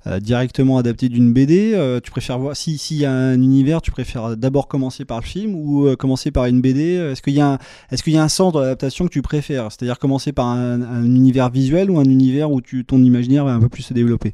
euh, 0.05 0.19
directement 0.19 0.77
adapté 0.77 1.09
d'une 1.09 1.33
BD 1.33 1.73
euh, 1.73 1.99
Tu 1.99 2.11
préfères 2.11 2.37
voir 2.37 2.55
si 2.55 2.77
s'il 2.77 2.97
y 2.97 3.05
a 3.05 3.11
un 3.11 3.33
univers, 3.41 3.81
tu 3.81 3.89
préfères 3.91 4.37
d'abord 4.37 4.67
commencer 4.67 5.03
par 5.03 5.19
le 5.19 5.25
film 5.25 5.55
ou 5.55 5.87
euh, 5.87 5.95
commencer 5.95 6.29
par 6.31 6.45
une 6.45 6.61
BD 6.61 6.93
Est-ce 7.11 7.21
qu'il 7.23 7.33
y 7.33 7.41
a 7.41 7.53
un, 7.53 7.57
est-ce 7.91 8.03
qu'il 8.03 8.13
y 8.13 8.17
a 8.17 8.23
un 8.23 8.29
sens 8.29 8.53
de 8.53 8.59
l'adaptation 8.59 9.05
que 9.05 9.11
tu 9.11 9.23
préfères? 9.23 9.71
C'est-à-dire 9.71 9.97
commencer 9.97 10.31
par 10.31 10.45
un, 10.45 10.81
un 10.81 11.03
univers 11.03 11.49
visuel 11.49 11.89
ou 11.89 11.99
un 11.99 12.05
univers 12.05 12.51
où 12.51 12.61
tu, 12.61 12.85
ton 12.85 12.99
imaginaire 13.03 13.45
va 13.45 13.53
un 13.53 13.59
peu 13.59 13.69
plus 13.69 13.83
se 13.83 13.93
développer? 13.95 14.31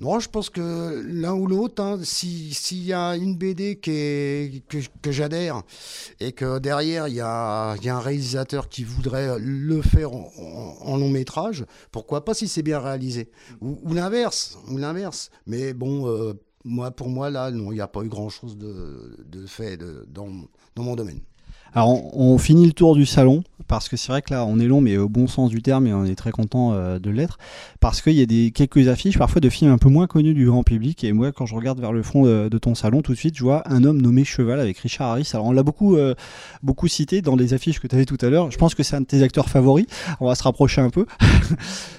Non, 0.00 0.18
je 0.18 0.30
pense 0.30 0.48
que 0.48 1.02
l'un 1.06 1.34
ou 1.34 1.46
l'autre, 1.46 1.82
hein, 1.82 1.98
si- 2.02 2.54
s'il 2.54 2.84
y 2.84 2.92
a 2.94 3.16
une 3.16 3.36
BD 3.36 3.78
qui 3.80 3.90
est, 3.90 4.66
que, 4.66 4.78
que 5.02 5.12
j'adhère 5.12 5.62
et 6.20 6.32
que 6.32 6.58
derrière 6.58 7.08
il 7.08 7.14
y 7.14 7.20
a, 7.20 7.76
il 7.76 7.84
y 7.84 7.88
a 7.90 7.96
un 7.96 8.00
réalisateur 8.00 8.68
qui 8.70 8.84
voudrait 8.84 9.38
le 9.38 9.82
faire 9.82 10.12
en, 10.12 10.96
long 10.96 11.10
métrage, 11.10 11.66
pourquoi 11.92 12.24
pas 12.24 12.34
si 12.34 12.48
c'est 12.48 12.62
bien 12.62 12.78
réalisé 12.80 13.30
Ou, 13.60 13.78
l'inverse, 13.94 14.58
ou 14.70 14.78
l'inverse. 14.78 15.30
Mais 15.46 15.74
bon, 15.74 16.08
euh, 16.08 16.34
moi 16.64 16.90
pour 16.90 17.08
moi 17.10 17.30
là, 17.30 17.50
non, 17.50 17.70
il 17.72 17.76
n'y 17.76 17.80
a 17.82 17.88
pas 17.88 18.02
eu 18.02 18.08
grand 18.08 18.30
chose 18.30 18.56
de, 18.56 19.16
fait 19.46 19.76
dans, 20.08 20.28
dans 20.76 20.82
mon 20.82 20.96
domaine. 20.96 21.20
Alors, 21.74 22.16
on, 22.16 22.36
finit 22.38 22.66
le 22.66 22.72
tour 22.72 22.96
du 22.96 23.06
salon, 23.06 23.44
parce 23.68 23.88
que 23.88 23.96
c'est 23.96 24.10
vrai 24.10 24.22
que 24.22 24.32
là, 24.34 24.44
on 24.44 24.58
est 24.58 24.66
long, 24.66 24.80
mais 24.80 24.96
au 24.96 25.08
bon 25.08 25.28
sens 25.28 25.50
du 25.50 25.62
terme, 25.62 25.86
et 25.86 25.94
on 25.94 26.04
est 26.04 26.16
très 26.16 26.32
content 26.32 26.72
euh, 26.72 26.98
de 26.98 27.10
l'être, 27.10 27.38
parce 27.78 28.02
qu'il 28.02 28.14
y 28.14 28.22
a 28.22 28.26
des, 28.26 28.50
quelques 28.50 28.88
affiches, 28.88 29.18
parfois 29.18 29.40
de 29.40 29.48
films 29.48 29.70
un 29.70 29.78
peu 29.78 29.88
moins 29.88 30.06
connus 30.06 30.34
du 30.34 30.46
grand 30.46 30.64
public, 30.64 31.04
et 31.04 31.12
moi, 31.12 31.30
quand 31.30 31.46
je 31.46 31.54
regarde 31.54 31.78
vers 31.80 31.92
le 31.92 32.02
fond 32.02 32.24
de, 32.24 32.48
de 32.48 32.58
ton 32.58 32.74
salon, 32.74 33.02
tout 33.02 33.12
de 33.12 33.18
suite, 33.18 33.36
je 33.36 33.44
vois 33.44 33.62
un 33.70 33.84
homme 33.84 34.02
nommé 34.02 34.24
Cheval 34.24 34.58
avec 34.58 34.78
Richard 34.78 35.10
Harris. 35.10 35.30
Alors, 35.32 35.46
on 35.46 35.52
l'a 35.52 35.62
beaucoup, 35.62 35.96
euh, 35.96 36.14
beaucoup 36.62 36.88
cité 36.88 37.22
dans 37.22 37.36
les 37.36 37.54
affiches 37.54 37.78
que 37.78 37.86
tu 37.86 37.94
avais 37.94 38.06
tout 38.06 38.18
à 38.20 38.30
l'heure. 38.30 38.50
Je 38.50 38.58
pense 38.58 38.74
que 38.74 38.82
c'est 38.82 38.96
un 38.96 39.02
de 39.02 39.06
tes 39.06 39.22
acteurs 39.22 39.48
favoris. 39.48 39.86
On 40.20 40.26
va 40.26 40.34
se 40.34 40.42
rapprocher 40.42 40.80
un 40.80 40.90
peu. 40.90 41.06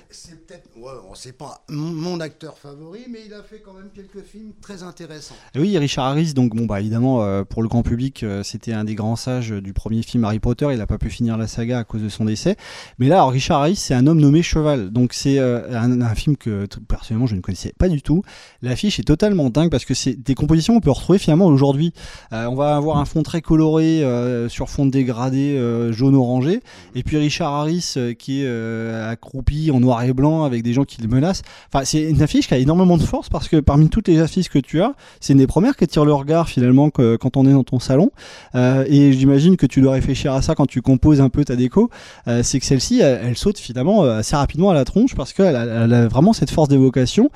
C'est 0.09 0.45
peut-être, 0.45 0.67
bon, 1.11 1.15
c'est 1.15 1.37
pas 1.37 1.61
mon- 1.69 2.19
acteur 2.21 2.57
favori, 2.57 2.99
mais 3.09 3.19
il 3.25 3.33
a 3.33 3.41
fait 3.41 3.61
quand 3.65 3.73
même 3.73 3.89
quelques 3.95 4.23
films 4.25 4.51
très 4.61 4.83
intéressants. 4.83 5.33
Oui, 5.55 5.75
Richard 5.77 6.05
Harris, 6.05 6.33
donc 6.33 6.55
bon, 6.55 6.65
bah 6.65 6.79
évidemment, 6.79 7.23
euh, 7.23 7.43
pour 7.43 7.63
le 7.63 7.67
grand 7.67 7.81
public, 7.81 8.21
euh, 8.21 8.43
c'était 8.43 8.73
un 8.73 8.83
des 8.83 8.93
grands 8.93 9.15
sages 9.15 9.49
du 9.49 9.73
premier 9.73 10.03
film 10.03 10.23
Harry 10.23 10.37
Potter. 10.39 10.67
Il 10.71 10.77
n'a 10.77 10.85
pas 10.85 10.99
pu 10.99 11.09
finir 11.09 11.35
la 11.37 11.47
saga 11.47 11.79
à 11.79 11.83
cause 11.83 12.03
de 12.03 12.09
son 12.09 12.25
décès. 12.25 12.57
Mais 12.99 13.07
là, 13.07 13.25
Richard 13.25 13.61
Harris, 13.61 13.75
c'est 13.75 13.95
un 13.95 14.05
homme 14.05 14.19
nommé 14.19 14.43
Cheval. 14.43 14.91
Donc 14.91 15.13
c'est 15.13 15.39
euh, 15.39 15.77
un, 15.79 16.01
un 16.01 16.15
film 16.15 16.37
que 16.37 16.67
personnellement 16.87 17.25
je 17.27 17.35
ne 17.35 17.41
connaissais 17.41 17.73
pas 17.77 17.89
du 17.89 18.01
tout. 18.03 18.21
L'affiche 18.61 18.99
est 18.99 19.03
totalement 19.03 19.49
dingue 19.49 19.71
parce 19.71 19.85
que 19.85 19.95
c'est 19.95 20.13
des 20.13 20.35
compositions 20.35 20.75
qu'on 20.75 20.81
peut 20.81 20.91
retrouver 20.91 21.17
finalement 21.17 21.47
aujourd'hui. 21.47 21.91
Euh, 22.33 22.45
on 22.45 22.55
va 22.55 22.75
avoir 22.75 22.97
un 22.97 23.05
fond 23.05 23.23
très 23.23 23.41
coloré 23.41 24.03
euh, 24.03 24.47
sur 24.47 24.69
fond 24.69 24.85
dégradé 24.85 25.57
euh, 25.57 25.91
jaune-orangé. 25.91 26.61
Et 26.93 27.01
puis 27.03 27.17
Richard 27.17 27.51
Harris 27.53 27.93
euh, 27.97 28.13
qui 28.13 28.41
est 28.43 28.45
euh, 28.47 29.09
accroupi 29.09 29.71
en 29.71 29.79
noir 29.79 30.03
et 30.03 30.13
blanc 30.13 30.43
avec 30.43 30.61
des 30.61 30.73
gens 30.73 30.83
qui 30.83 31.00
le 31.01 31.09
menacent. 31.09 31.41
Enfin, 31.73 31.85
c'est 31.85 32.01
une 32.01 32.21
affiche 32.21 32.47
qui 32.47 32.53
a 32.53 32.57
énormément 32.57 32.97
de 32.97 33.03
force 33.03 33.29
parce 33.29 33.47
que 33.47 33.57
parmi 33.59 33.89
toutes 33.89 34.07
les 34.07 34.19
affiches 34.19 34.49
que 34.49 34.59
tu 34.59 34.81
as, 34.81 34.93
c'est 35.19 35.33
une 35.33 35.39
des 35.39 35.47
premières 35.47 35.75
qui 35.75 35.83
attire 35.83 36.05
le 36.05 36.13
regard 36.13 36.47
finalement 36.47 36.89
quand 36.89 37.37
on 37.37 37.45
est 37.45 37.53
dans 37.53 37.63
ton 37.63 37.79
salon. 37.79 38.11
Euh, 38.55 38.85
et 38.87 39.13
j'imagine 39.13 39.57
que 39.57 39.65
tu 39.65 39.81
dois 39.81 39.93
réfléchir 39.93 40.33
à 40.33 40.41
ça 40.41 40.55
quand 40.55 40.65
tu 40.65 40.81
composes 40.81 41.21
un 41.21 41.29
peu 41.29 41.45
ta 41.45 41.55
déco. 41.55 41.89
Euh, 42.27 42.43
c'est 42.43 42.59
que 42.59 42.65
celle-ci, 42.65 42.99
elle, 42.99 43.37
saute 43.37 43.57
finalement 43.57 44.03
euh, 44.03 44.19
assez 44.19 44.35
rapidement 44.35 44.69
à 44.69 44.73
la 44.73 44.85
tronche 44.85 45.15
parce 45.15 45.33
qu'elle 45.33 45.55
a, 45.55 46.07
vraiment 46.07 46.33
cette 46.33 46.51
force 46.51 46.69
d'évocation. 46.69 47.29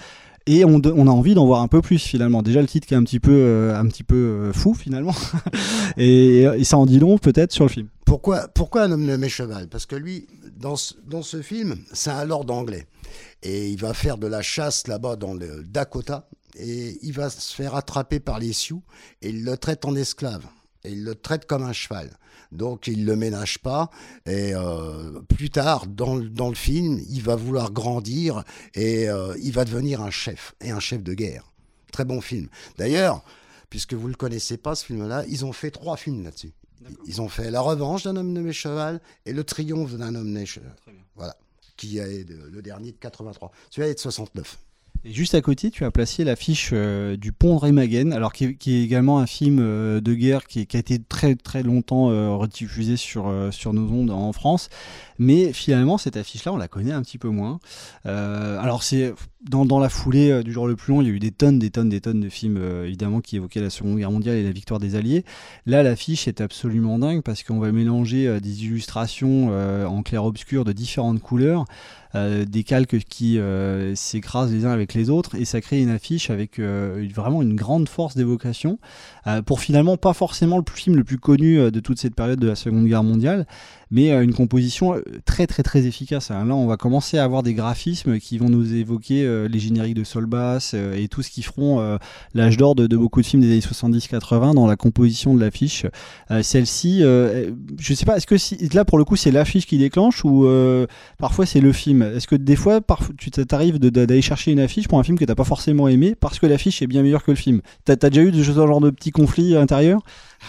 Et 0.48 0.64
on, 0.64 0.80
a 0.80 1.10
envie 1.10 1.34
d'en 1.34 1.48
voir 1.48 1.62
un 1.62 1.68
peu 1.68 1.82
plus 1.82 1.98
finalement. 1.98 2.44
Déjà 2.44 2.62
le 2.62 2.68
titre 2.68 2.86
qui 2.86 2.94
est 2.94 2.98
un 2.98 3.04
petit 3.04 3.20
peu, 3.20 3.32
euh, 3.34 3.80
un 3.80 3.88
petit 3.88 4.04
peu 4.04 4.52
fou 4.54 4.76
finalement. 4.76 5.16
et, 5.98 6.46
ça 6.64 6.78
en 6.78 6.86
dit 6.86 7.00
long 7.00 7.18
peut-être 7.18 7.52
sur 7.52 7.66
le 7.66 7.70
film. 7.70 7.88
Pourquoi, 8.06 8.48
pourquoi 8.50 8.84
un 8.84 8.92
homme 8.92 9.06
nommé 9.06 9.28
cheval? 9.28 9.68
Parce 9.68 9.88
que 9.88 9.96
lui, 9.96 10.28
dans 10.60 10.76
ce 10.76 11.42
film, 11.42 11.78
c'est 11.94 12.12
un 12.12 12.26
lord 12.26 12.46
anglais. 12.50 12.86
Et 13.44 13.70
il 13.70 13.80
va 13.80 13.94
faire 13.94 14.18
de 14.18 14.28
la 14.28 14.42
chasse 14.42 14.88
là-bas 14.88 15.16
dans 15.16 15.34
le 15.34 15.64
Dakota. 15.64 16.28
Et 16.58 16.98
il 17.02 17.14
va 17.14 17.30
se 17.30 17.54
faire 17.54 17.76
attraper 17.76 18.20
par 18.20 18.40
les 18.40 18.54
Sioux. 18.54 18.82
Et 19.22 19.30
il 19.30 19.44
le 19.44 19.58
traite 19.58 19.86
en 19.86 19.96
esclave. 19.96 20.46
Et 20.84 20.92
il 20.92 21.04
le 21.04 21.16
traite 21.16 21.46
comme 21.46 21.64
un 21.64 21.74
cheval. 21.74 22.10
Donc 22.52 22.88
il 22.88 23.06
le 23.06 23.16
ménage 23.16 23.60
pas. 23.60 23.90
Et 24.26 24.54
euh, 24.56 25.20
plus 25.36 25.50
tard, 25.50 25.86
dans, 25.88 26.16
le- 26.16 26.30
dans 26.30 26.50
le 26.50 26.56
film, 26.56 27.00
il 27.10 27.22
va 27.22 27.36
vouloir 27.36 27.72
grandir. 27.72 28.44
Et 28.74 29.10
euh, 29.10 29.36
il 29.42 29.52
va 29.52 29.66
devenir 29.66 30.02
un 30.02 30.12
chef. 30.12 30.56
Et 30.62 30.72
un 30.72 30.80
chef 30.80 31.04
de 31.04 31.14
guerre. 31.14 31.52
Très 31.92 32.06
bon 32.06 32.22
film. 32.22 32.48
D'ailleurs, 32.78 33.24
puisque 33.70 33.94
vous 33.94 34.06
ne 34.08 34.12
le 34.14 34.18
connaissez 34.18 34.58
pas, 34.58 34.76
ce 34.76 34.86
film-là, 34.86 35.24
ils 35.28 35.44
ont 35.46 35.54
fait 35.54 35.72
trois 35.72 35.98
films 35.98 36.24
là-dessus. 36.24 36.54
Ils 37.08 37.22
ont 37.22 37.30
fait 37.30 37.50
La 37.52 37.62
revanche 37.62 38.04
d'un 38.04 38.16
homme 38.16 38.32
nommé 38.32 38.54
cheval 38.54 39.02
et 39.26 39.34
Le 39.34 39.44
triomphe 39.44 39.94
d'un 39.96 40.14
homme 40.16 40.28
nommé 40.32 40.46
cheval. 40.46 40.76
Voilà. 41.16 41.36
Qui 41.78 41.98
est 41.98 42.30
le 42.30 42.62
dernier 42.62 42.92
de 42.92 42.98
83. 42.98 43.52
Celui-là 43.70 43.90
est 43.90 43.96
de 43.96 44.00
69. 44.00 44.58
Juste 45.06 45.36
à 45.36 45.42
côté, 45.42 45.70
tu 45.70 45.86
as 45.86 45.92
placé 45.92 46.24
l'affiche 46.24 46.72
euh, 46.74 47.16
du 47.16 47.32
Pont 47.32 47.58
Remagen, 47.58 48.12
alors 48.12 48.34
qui 48.34 48.46
est, 48.46 48.84
également 48.84 49.20
un 49.20 49.28
film 49.28 49.60
euh, 49.62 50.02
de 50.02 50.16
guerre 50.16 50.48
qui, 50.48 50.60
a 50.60 50.78
été 50.80 50.98
très 50.98 51.36
très 51.36 51.62
longtemps 51.62 52.10
euh, 52.10 52.32
rediffusé 52.32 52.98
sur, 52.98 53.28
nos 53.28 53.92
ondes 53.92 54.10
en 54.10 54.34
France. 54.34 54.70
Mais 55.20 55.54
finalement, 55.54 56.00
cette 56.00 56.18
affiche-là, 56.18 56.54
on 56.54 56.58
la 56.58 56.68
connaît 56.68 56.92
un 56.92 57.04
petit 57.04 57.20
peu 57.20 57.30
moins. 57.30 57.60
Alors, 58.04 58.82
c'est 58.82 59.14
dans, 59.48 59.80
la 59.80 59.90
foulée 59.90 60.44
du 60.44 60.52
jour 60.52 60.68
le 60.68 60.76
plus 60.76 60.92
long, 60.92 61.02
il 61.02 61.08
y 61.08 61.12
a 61.12 61.14
eu 61.14 61.20
des 61.20 61.32
tonnes, 61.32 61.60
des 61.60 61.70
tonnes, 61.70 61.90
des 61.90 62.02
tonnes 62.02 62.20
de 62.20 62.28
films, 62.28 62.60
évidemment, 62.84 63.22
qui 63.22 63.38
évoquaient 63.38 63.62
la 63.62 63.70
Seconde 63.70 63.98
Guerre 63.98 64.12
mondiale 64.12 64.36
et 64.36 64.44
la 64.44 64.52
victoire 64.52 64.80
des 64.80 64.96
Alliés. 64.96 65.24
Là, 65.66 65.84
l'affiche 65.84 66.28
est 66.28 66.42
absolument 66.42 67.00
dingue 67.00 67.22
parce 67.22 67.44
qu'on 67.44 67.60
va 67.60 67.72
mélanger 67.72 68.42
des 68.42 68.66
illustrations 68.66 69.56
en 69.88 70.04
clair-obscur 70.04 70.66
de 70.66 70.74
différentes 70.74 71.22
couleurs. 71.22 71.66
Euh, 72.16 72.46
des 72.46 72.64
calques 72.64 73.00
qui 73.00 73.38
euh, 73.40 73.94
s'écrasent 73.96 74.54
les 74.54 74.66
uns 74.66 74.72
avec 74.72 74.94
les 74.94 75.10
autres 75.10 75.36
et 75.36 75.44
ça 75.44 75.60
crée 75.60 75.82
une 75.82 75.90
affiche 75.90 76.30
avec 76.30 76.60
euh, 76.60 77.06
vraiment 77.14 77.42
une 77.42 77.56
grande 77.56 77.90
force 77.90 78.16
d'évocation 78.16 78.80
euh, 79.28 79.42
pour 79.42 79.60
finalement 79.60 79.98
pas 79.98 80.14
forcément 80.14 80.58
le 80.58 80.64
film 80.74 80.96
le 80.96 81.04
plus 81.04 81.18
connu 81.18 81.72
de 81.72 81.80
toute 81.80 82.00
cette 82.00 82.16
période 82.16 82.40
de 82.40 82.48
la 82.48 82.56
Seconde 82.56 82.86
Guerre 82.86 83.04
mondiale 83.04 83.46
mais 83.92 84.12
euh, 84.12 84.24
une 84.24 84.34
composition 84.34 84.96
euh, 84.96 85.02
très 85.26 85.48
très 85.48 85.64
très 85.64 85.86
efficace. 85.86 86.30
Là, 86.30 86.44
on 86.46 86.68
va 86.68 86.78
commencer 86.78 87.18
à 87.18 87.24
avoir 87.24 87.44
des 87.44 87.54
graphismes 87.54 88.20
qui 88.20 88.38
vont 88.38 88.50
nous 88.50 88.74
évoquer 88.74 89.24
euh, 89.24 89.48
les 89.48 89.60
génériques 89.60 89.96
de 89.96 90.04
Sol 90.04 90.26
Bass 90.26 90.72
euh, 90.74 90.96
et 90.96 91.08
tout 91.08 91.22
ce 91.22 91.30
qui 91.30 91.44
feront 91.44 91.98
l'âge 92.34 92.58
d'or 92.58 92.76
de, 92.76 92.88
beaucoup 92.96 93.22
de 93.22 93.26
films 93.26 93.42
des 93.42 93.52
années 93.52 93.60
70-80 93.60 94.56
dans 94.56 94.68
la 94.68 94.76
composition 94.76 95.34
de 95.34 95.42
l'affiche. 95.42 95.86
Celle-ci, 96.42 97.02
je 97.02 97.94
sais 97.94 98.06
pas, 98.06 98.18
est-ce 98.18 98.28
que 98.28 98.76
là 98.76 98.86
pour 98.86 98.98
le 98.98 99.06
coup 99.06 99.16
c'est 99.16 99.32
l'affiche 99.32 99.66
qui 99.66 99.78
déclenche 99.78 100.24
ou 100.26 100.48
parfois 101.18 101.46
c'est 101.46 101.60
le 101.60 101.72
film? 101.72 102.02
Est-ce 102.02 102.28
que 102.28 102.36
des 102.36 102.56
fois 102.56 102.80
tu 103.18 103.32
t'arrives 103.32 103.80
d'aller 103.80 104.22
chercher 104.22 104.52
une 104.52 104.60
affiche 104.60 104.88
pour 104.88 105.00
un 105.00 105.04
film 105.04 105.18
que 105.18 105.26
t'as 105.26 105.36
pas 105.36 105.44
forcément 105.44 105.88
aimé 105.88 106.16
parce 106.16 106.40
que 106.40 106.46
l'affiche 106.46 106.82
est 106.82 106.88
bien 106.88 107.04
meilleure 107.04 107.24
que 107.24 107.32
le 107.32 107.38
film? 107.38 107.62
T'as 107.84 107.94
as 107.94 108.10
déjà 108.10 108.22
eu 108.22 108.34
ce 108.34 108.52
genre 108.52 108.82
de 108.82 108.90
petits 108.90 109.12
conflits 109.12 109.56
intérieurs? 109.56 110.02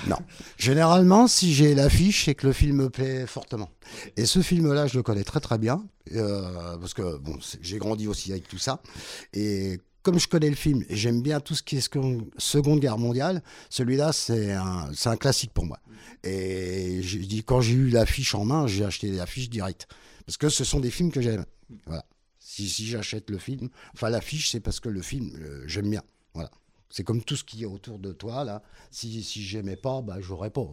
Non. 0.08 0.16
Généralement, 0.58 1.26
si 1.26 1.52
j'ai 1.52 1.74
l'affiche, 1.74 2.26
c'est 2.26 2.34
que 2.34 2.46
le 2.46 2.52
film 2.52 2.76
me 2.76 2.90
plaît 2.90 3.25
fortement. 3.26 3.70
Et 4.16 4.26
ce 4.26 4.40
film-là, 4.40 4.86
je 4.86 4.96
le 4.96 5.02
connais 5.02 5.24
très 5.24 5.40
très 5.40 5.58
bien, 5.58 5.84
euh, 6.12 6.76
parce 6.78 6.94
que 6.94 7.16
bon, 7.18 7.36
j'ai 7.60 7.78
grandi 7.78 8.06
aussi 8.08 8.32
avec 8.32 8.48
tout 8.48 8.58
ça. 8.58 8.82
Et 9.32 9.80
comme 10.02 10.18
je 10.20 10.28
connais 10.28 10.48
le 10.50 10.54
film 10.56 10.84
j'aime 10.88 11.20
bien 11.20 11.40
tout 11.40 11.54
ce 11.56 11.62
qui 11.64 11.76
est 11.76 11.80
second- 11.80 12.26
Seconde 12.38 12.80
Guerre 12.80 12.98
mondiale, 12.98 13.42
celui-là, 13.70 14.12
c'est 14.12 14.52
un, 14.52 14.90
un 15.04 15.16
classique 15.16 15.52
pour 15.52 15.64
moi. 15.66 15.78
Et 16.22 17.02
je 17.02 17.18
dis, 17.18 17.42
quand 17.44 17.60
j'ai 17.60 17.74
eu 17.74 17.88
l'affiche 17.90 18.34
en 18.34 18.44
main, 18.44 18.66
j'ai 18.66 18.84
acheté 18.84 19.10
l'affiche 19.10 19.50
direct. 19.50 19.86
Parce 20.24 20.36
que 20.36 20.48
ce 20.48 20.64
sont 20.64 20.80
des 20.80 20.90
films 20.90 21.10
que 21.12 21.20
j'aime. 21.20 21.44
Voilà. 21.86 22.04
Si, 22.38 22.68
si 22.68 22.86
j'achète 22.86 23.28
le 23.30 23.38
film, 23.38 23.68
enfin 23.94 24.08
l'affiche, 24.08 24.50
c'est 24.50 24.60
parce 24.60 24.80
que 24.80 24.88
le 24.88 25.02
film, 25.02 25.30
euh, 25.40 25.64
j'aime 25.66 25.90
bien. 25.90 26.02
Voilà. 26.34 26.50
C'est 26.88 27.02
comme 27.02 27.22
tout 27.22 27.34
ce 27.36 27.42
qui 27.44 27.62
est 27.64 27.66
autour 27.66 27.98
de 27.98 28.12
toi, 28.12 28.44
là. 28.44 28.62
Si, 28.90 29.22
si 29.22 29.42
j'aimais 29.42 29.76
pas, 29.76 30.02
bah, 30.02 30.16
j'aurais 30.20 30.50
pas. 30.50 30.66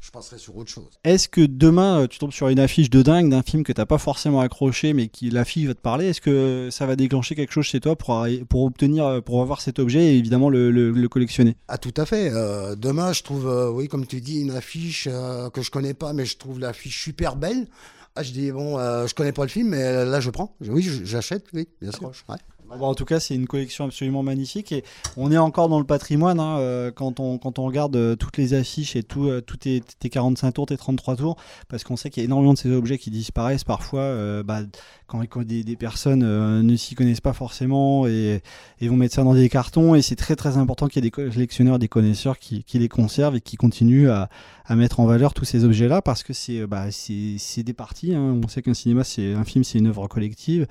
Je 0.00 0.10
passerais 0.10 0.36
sur 0.38 0.56
autre 0.56 0.70
chose. 0.70 0.90
Est-ce 1.04 1.28
que 1.28 1.40
demain 1.46 2.00
euh, 2.02 2.06
tu 2.08 2.18
tombes 2.18 2.32
sur 2.32 2.48
une 2.48 2.58
affiche 2.58 2.90
de 2.90 3.02
dingue 3.02 3.30
d'un 3.30 3.42
film 3.42 3.62
que 3.62 3.72
t'as 3.72 3.86
pas 3.86 3.98
forcément 3.98 4.40
accroché 4.40 4.92
mais 4.92 5.08
qui 5.08 5.30
l'affiche 5.30 5.66
va 5.68 5.74
te 5.74 5.80
parler 5.80 6.06
Est-ce 6.06 6.20
que 6.20 6.68
ça 6.72 6.86
va 6.86 6.96
déclencher 6.96 7.34
quelque 7.36 7.52
chose 7.52 7.64
chez 7.66 7.80
toi 7.80 7.94
pour, 7.96 8.26
pour 8.48 8.62
obtenir, 8.64 9.06
euh, 9.06 9.20
pour 9.20 9.40
avoir 9.42 9.60
cet 9.60 9.78
objet 9.78 10.06
et 10.12 10.18
évidemment 10.18 10.50
le, 10.50 10.70
le- 10.70 10.90
le 10.90 11.08
collectionner? 11.08 11.56
Ah, 11.68 11.78
tout 11.78 11.94
à 11.96 12.04
fait. 12.04 12.30
Euh, 12.32 12.74
demain, 12.74 13.12
je 13.12 13.22
trouve, 13.22 13.46
euh, 13.48 13.70
oui, 13.70 13.86
comme 13.88 14.06
tu 14.06 14.20
dis, 14.20 14.40
une 14.40 14.50
affiche 14.50 15.08
euh, 15.10 15.50
que 15.50 15.62
je 15.62 15.70
connais 15.70 15.94
pas, 15.94 16.12
mais 16.12 16.26
je 16.26 16.36
trouve 16.36 16.58
l'affiche 16.58 17.02
super 17.04 17.36
belle. 17.36 17.68
Ah, 18.16 18.24
je 18.24 18.32
dis, 18.32 18.50
bon, 18.50 18.76
je 19.06 19.14
connais 19.14 19.30
pas 19.32 19.42
le 19.44 19.48
film, 19.48 19.68
mais 19.68 20.04
là, 20.04 20.18
je 20.18 20.30
prends. 20.30 20.56
Oui, 20.66 20.82
j'achète, 21.04 21.46
oui, 21.54 21.68
bien 21.80 21.92
sûr. 21.92 22.10
Ouais. 22.28 22.36
Bon, 22.78 22.86
en 22.86 22.94
tout 22.94 23.04
cas, 23.04 23.18
c'est 23.18 23.34
une 23.34 23.48
collection 23.48 23.84
absolument 23.84 24.22
magnifique 24.22 24.70
et 24.70 24.84
on 25.16 25.32
est 25.32 25.38
encore 25.38 25.68
dans 25.68 25.80
le 25.80 25.84
patrimoine 25.84 26.38
hein, 26.38 26.58
euh, 26.58 26.92
quand, 26.92 27.18
on, 27.18 27.36
quand 27.36 27.58
on 27.58 27.64
regarde 27.64 27.96
euh, 27.96 28.14
toutes 28.14 28.36
les 28.36 28.54
affiches 28.54 28.94
et 28.94 29.02
tout, 29.02 29.28
euh, 29.28 29.40
tous 29.40 29.56
tes, 29.56 29.80
tes 29.80 30.08
45 30.08 30.52
tours, 30.52 30.66
tes 30.66 30.76
33 30.76 31.16
tours, 31.16 31.36
parce 31.68 31.82
qu'on 31.82 31.96
sait 31.96 32.10
qu'il 32.10 32.22
y 32.22 32.24
a 32.24 32.26
énormément 32.26 32.52
de 32.52 32.58
ces 32.58 32.70
objets 32.70 32.96
qui 32.96 33.10
disparaissent 33.10 33.64
parfois 33.64 34.14
bah, 34.44 34.60
quand, 35.08 35.42
des, 35.42 35.76
personnes 35.76 36.62
ne 36.62 36.76
s'y 36.76 36.94
connaissent 36.94 37.20
pas 37.20 37.32
forcément 37.32 38.06
et, 38.06 38.40
vont 38.82 38.96
mettre 38.96 39.14
ça 39.16 39.24
dans 39.24 39.34
des 39.34 39.48
cartons. 39.48 39.96
Et 39.96 40.02
c'est 40.02 40.16
très 40.16 40.36
très 40.36 40.56
important 40.56 40.86
qu'il 40.86 41.04
y 41.04 41.06
ait 41.06 41.10
des 41.10 41.32
collectionneurs, 41.32 41.80
des 41.80 41.88
connaisseurs 41.88 42.38
qui, 42.38 42.64
les 42.74 42.88
conservent 42.88 43.36
et 43.36 43.40
qui 43.40 43.56
continuent 43.56 44.10
à, 44.10 44.28
mettre 44.70 45.00
en 45.00 45.06
valeur 45.06 45.34
tous 45.34 45.44
ces 45.44 45.64
objets-là 45.64 46.00
parce 46.00 46.22
que 46.22 46.32
c'est 46.32 46.64
bah, 46.66 46.86
des 46.86 47.72
parties. 47.72 48.14
hein. 48.14 48.38
On 48.44 48.46
sait 48.46 48.62
qu'un 48.62 48.74
cinéma, 48.74 49.02
c'est 49.02 49.34
un 49.34 49.44
film, 49.44 49.64
c'est 49.64 49.78
une 49.78 49.88
œuvre 49.88 50.06
collective 50.06 50.68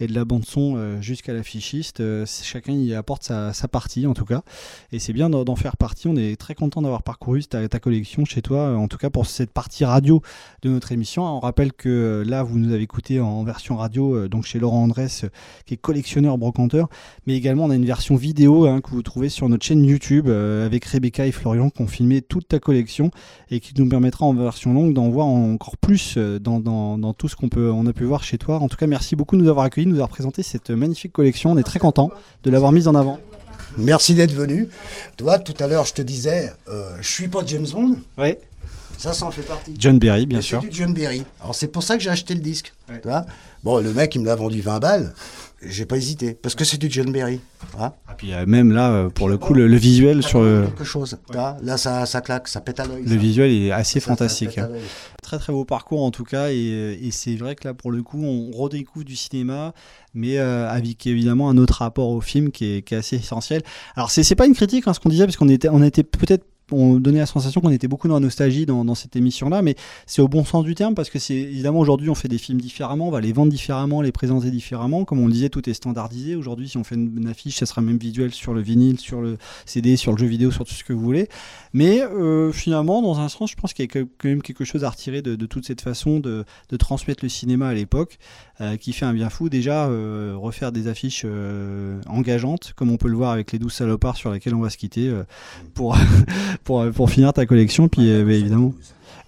et 0.00 0.06
de 0.06 0.14
la 0.14 0.24
bande 0.24 0.46
son 0.46 1.00
jusqu'à 1.02 1.34
l'affichiste, 1.34 1.41
euh, 2.00 2.24
c'est- 2.26 2.44
chacun 2.44 2.72
y 2.72 2.94
apporte 2.94 3.22
sa, 3.22 3.52
partie 3.70 4.06
en 4.06 4.14
tout 4.14 4.24
cas. 4.24 4.42
Et 4.92 4.98
c'est 4.98 5.12
bien 5.12 5.30
d'en 5.30 5.56
faire 5.56 5.76
partie. 5.76 6.08
On 6.08 6.16
est 6.16 6.36
très 6.36 6.54
content 6.54 6.82
d'avoir 6.82 7.02
parcouru 7.02 7.42
ta, 7.44 7.68
collection 7.80 8.24
chez 8.24 8.42
toi, 8.42 8.58
euh, 8.58 8.76
en 8.76 8.88
tout 8.88 8.98
cas 8.98 9.10
pour 9.10 9.26
cette 9.26 9.50
partie 9.52 9.84
radio 9.84 10.22
de 10.62 10.70
notre 10.70 10.92
émission. 10.92 11.24
On 11.24 11.40
rappelle 11.40 11.72
que 11.72 11.88
euh, 11.88 12.24
là, 12.24 12.42
vous 12.42 12.58
nous 12.58 12.72
avez 12.72 12.82
écouté 12.82 13.20
en 13.20 13.42
version 13.44 13.76
radio, 13.76 14.14
euh, 14.16 14.28
donc 14.28 14.44
chez 14.44 14.58
Laurent 14.58 14.82
Andrès, 14.82 15.24
euh, 15.24 15.28
qui 15.66 15.74
est 15.74 15.78
collectionneur 15.78 16.38
brocanteur, 16.38 16.88
mais 17.26 17.34
également 17.34 17.64
on 17.64 17.70
a 17.70 17.74
une 17.74 17.86
version 17.86 18.16
vidéo 18.16 18.66
hein, 18.66 18.80
que 18.80 18.90
vous 18.90 19.02
trouvez 19.02 19.28
sur 19.28 19.48
notre 19.48 19.64
chaîne 19.64 19.84
YouTube 19.84 20.26
euh, 20.28 20.66
avec 20.66 20.84
Rebecca 20.84 21.26
et 21.26 21.32
Florian 21.32 21.70
qui 21.70 21.82
ont 21.82 21.86
filmé 21.86 22.22
toute 22.22 22.48
ta 22.48 22.58
collection 22.58 23.10
et 23.50 23.60
qui 23.60 23.72
nous 23.76 23.88
permettra 23.88 24.26
en 24.26 24.34
version 24.34 24.72
longue 24.72 24.94
d'en 24.94 25.08
voir 25.08 25.26
encore 25.26 25.76
plus 25.76 26.14
euh, 26.16 26.38
dans, 26.38 27.12
tout 27.14 27.28
ce 27.28 27.36
qu'on 27.36 27.86
a 27.86 27.92
pu 27.92 28.04
voir 28.04 28.24
chez 28.24 28.38
toi. 28.38 28.58
En 28.60 28.68
tout 28.68 28.76
cas, 28.76 28.86
merci 28.86 29.16
beaucoup 29.16 29.36
de 29.36 29.42
nous 29.42 29.48
avoir 29.48 29.66
accueillis, 29.66 29.86
de 29.86 29.90
nous 29.90 29.96
avoir 29.96 30.08
présenté 30.08 30.42
cette 30.42 30.70
magnifique 30.70 31.12
collection. 31.12 31.31
On 31.44 31.56
est 31.58 31.62
très 31.62 31.78
content 31.78 32.10
de 32.44 32.50
l'avoir 32.50 32.72
mise 32.72 32.88
en 32.88 32.94
avant. 32.94 33.18
Merci 33.78 34.14
d'être 34.14 34.32
venu. 34.32 34.68
Toi, 35.16 35.38
tout 35.38 35.54
à 35.58 35.66
l'heure, 35.66 35.86
je 35.86 35.94
te 35.94 36.02
disais, 36.02 36.52
euh, 36.68 36.96
je 37.00 37.08
suis 37.08 37.28
pas 37.28 37.40
James 37.46 37.66
Bond. 37.72 37.96
Oui. 38.18 38.34
Ça, 38.98 39.12
ça 39.12 39.26
en 39.26 39.30
fait 39.30 39.42
partie. 39.42 39.74
John 39.78 39.98
Berry, 39.98 40.26
bien 40.26 40.40
sûr. 40.40 40.60
Du 40.60 40.68
John 40.70 40.92
Berry. 40.92 41.24
Alors, 41.40 41.54
c'est 41.54 41.68
pour 41.68 41.82
ça 41.82 41.96
que 41.96 42.02
j'ai 42.02 42.10
acheté 42.10 42.34
le 42.34 42.40
disque. 42.40 42.72
Tu 42.86 43.08
vois 43.08 43.24
bon, 43.64 43.82
le 43.82 43.92
mec, 43.92 44.14
il 44.14 44.20
me 44.20 44.26
l'a 44.26 44.36
vendu 44.36 44.60
20 44.60 44.78
balles. 44.78 45.14
J'ai 45.64 45.86
pas 45.86 45.96
hésité. 45.96 46.34
Parce 46.34 46.54
que 46.54 46.64
c'est 46.64 46.76
du 46.78 46.90
John 46.90 47.12
Berry. 47.12 47.40
Hein 47.78 47.92
Et 48.10 48.14
puis 48.16 48.32
euh, 48.34 48.44
même 48.46 48.72
là, 48.72 48.90
euh, 48.90 49.08
pour 49.08 49.28
le 49.28 49.38
coup, 49.38 49.54
le, 49.54 49.66
le 49.68 49.76
visuel 49.76 50.22
sur 50.22 50.42
le, 50.42 50.64
quelque 50.66 50.84
chose. 50.84 51.18
Là, 51.32 51.76
ça, 51.76 52.04
ça 52.06 52.20
claque, 52.20 52.48
ça 52.48 52.60
pète 52.60 52.80
à 52.80 52.86
l'œil. 52.86 53.02
le 53.04 53.08
ça. 53.10 53.16
visuel 53.16 53.50
est 53.52 53.70
assez 53.70 54.00
Ça, 54.00 54.06
fantastique. 54.08 54.58
hein. 54.58 54.68
Très 55.22 55.38
très 55.38 55.52
beau 55.52 55.64
parcours 55.64 56.02
en 56.02 56.10
tout 56.10 56.24
cas 56.24 56.48
et, 56.50 56.70
euh, 56.72 56.96
et 57.00 57.10
c'est 57.12 57.36
vrai 57.36 57.54
que 57.54 57.66
là 57.68 57.74
pour 57.74 57.90
le 57.92 58.02
coup 58.02 58.22
on 58.22 58.50
redécouvre 58.50 59.04
du 59.04 59.14
cinéma 59.16 59.72
mais 60.14 60.38
euh, 60.38 60.68
avec 60.68 61.06
évidemment 61.06 61.48
un 61.48 61.56
autre 61.56 61.74
rapport 61.78 62.08
au 62.08 62.20
film 62.20 62.50
qui 62.50 62.64
est, 62.78 62.82
qui 62.82 62.94
est 62.94 62.98
assez 62.98 63.16
essentiel. 63.16 63.62
Alors 63.94 64.10
c'est 64.10 64.24
c'est 64.24 64.34
pas 64.34 64.46
une 64.46 64.54
critique 64.54 64.86
hein, 64.88 64.92
ce 64.94 65.00
qu'on 65.00 65.08
disait 65.08 65.24
parce 65.24 65.36
qu'on 65.36 65.48
était 65.48 65.68
on 65.68 65.82
était 65.82 66.02
peut-être 66.02 66.44
on 66.72 67.00
donnait 67.00 67.18
la 67.18 67.26
sensation 67.26 67.60
qu'on 67.60 67.70
était 67.70 67.88
beaucoup 67.88 68.08
dans 68.08 68.14
la 68.14 68.20
nostalgie 68.20 68.66
dans, 68.66 68.94
cette 68.94 69.16
émission-là, 69.16 69.62
mais 69.62 69.74
c'est 70.06 70.20
au 70.20 70.28
bon 70.28 70.44
sens 70.44 70.64
du 70.64 70.74
terme 70.74 70.94
parce 70.94 71.08
que 71.08 71.18
c'est 71.18 71.34
évidemment 71.34 71.78
aujourd'hui 71.78 72.10
on 72.10 72.14
fait 72.14 72.28
des 72.28 72.38
films 72.38 72.60
différemment, 72.60 73.08
on 73.08 73.10
va 73.10 73.20
les 73.20 73.32
vendre 73.32 73.50
différemment, 73.50 74.02
les 74.02 74.12
présenter 74.12 74.50
différemment. 74.50 75.04
Comme 75.04 75.20
on 75.20 75.26
le 75.26 75.32
disait, 75.32 75.48
tout 75.48 75.68
est 75.68 75.74
standardisé. 75.74 76.36
Aujourd'hui, 76.36 76.68
si 76.68 76.76
on 76.76 76.84
fait 76.84 76.94
une, 76.94 77.28
affiche, 77.28 77.56
ça 77.56 77.66
sera 77.66 77.80
même 77.80 77.98
visuel 77.98 78.32
sur 78.32 78.54
le 78.54 78.60
vinyle, 78.60 78.98
sur 78.98 79.20
le 79.20 79.38
CD, 79.66 79.96
sur 79.96 80.12
le 80.12 80.18
jeu 80.18 80.26
vidéo, 80.26 80.50
sur 80.50 80.64
tout 80.64 80.74
ce 80.74 80.84
que 80.84 80.92
vous 80.92 81.00
voulez. 81.00 81.28
Mais 81.72 82.02
euh, 82.02 82.52
finalement, 82.52 83.02
dans 83.02 83.20
un 83.20 83.28
sens, 83.28 83.50
je 83.50 83.56
pense 83.56 83.72
qu'il 83.72 83.84
y 83.84 83.88
a 83.88 83.90
quand 83.90 84.28
même 84.28 84.42
quelque 84.42 84.64
chose 84.64 84.84
à 84.84 84.90
retirer 84.90 85.22
de, 85.22 85.46
toute 85.46 85.64
cette 85.64 85.80
façon 85.80 86.20
de, 86.20 86.44
transmettre 86.78 87.24
le 87.24 87.28
cinéma 87.28 87.68
à 87.68 87.74
l'époque, 87.74 88.18
euh, 88.60 88.76
qui 88.76 88.92
fait 88.92 89.06
un 89.06 89.14
bien 89.14 89.30
fou. 89.30 89.48
Déjà, 89.48 89.86
euh, 89.86 90.34
refaire 90.36 90.72
des 90.72 90.88
affiches 90.88 91.26
engageantes, 92.06 92.72
comme 92.76 92.90
on 92.90 92.96
peut 92.96 93.08
le 93.08 93.16
voir 93.16 93.32
avec 93.32 93.52
les 93.52 93.58
12 93.58 93.72
salopards 93.72 94.16
sur 94.16 94.32
lesquels 94.32 94.54
on 94.54 94.60
va 94.60 94.70
se 94.70 94.76
quitter, 94.76 95.12
pour, 95.74 95.96
pour, 96.64 96.84
pour 96.90 97.10
finir 97.10 97.32
ta 97.32 97.46
collection. 97.46 97.88
Puis 97.88 98.08
euh, 98.10 98.24
bah, 98.24 98.32
évidemment. 98.32 98.72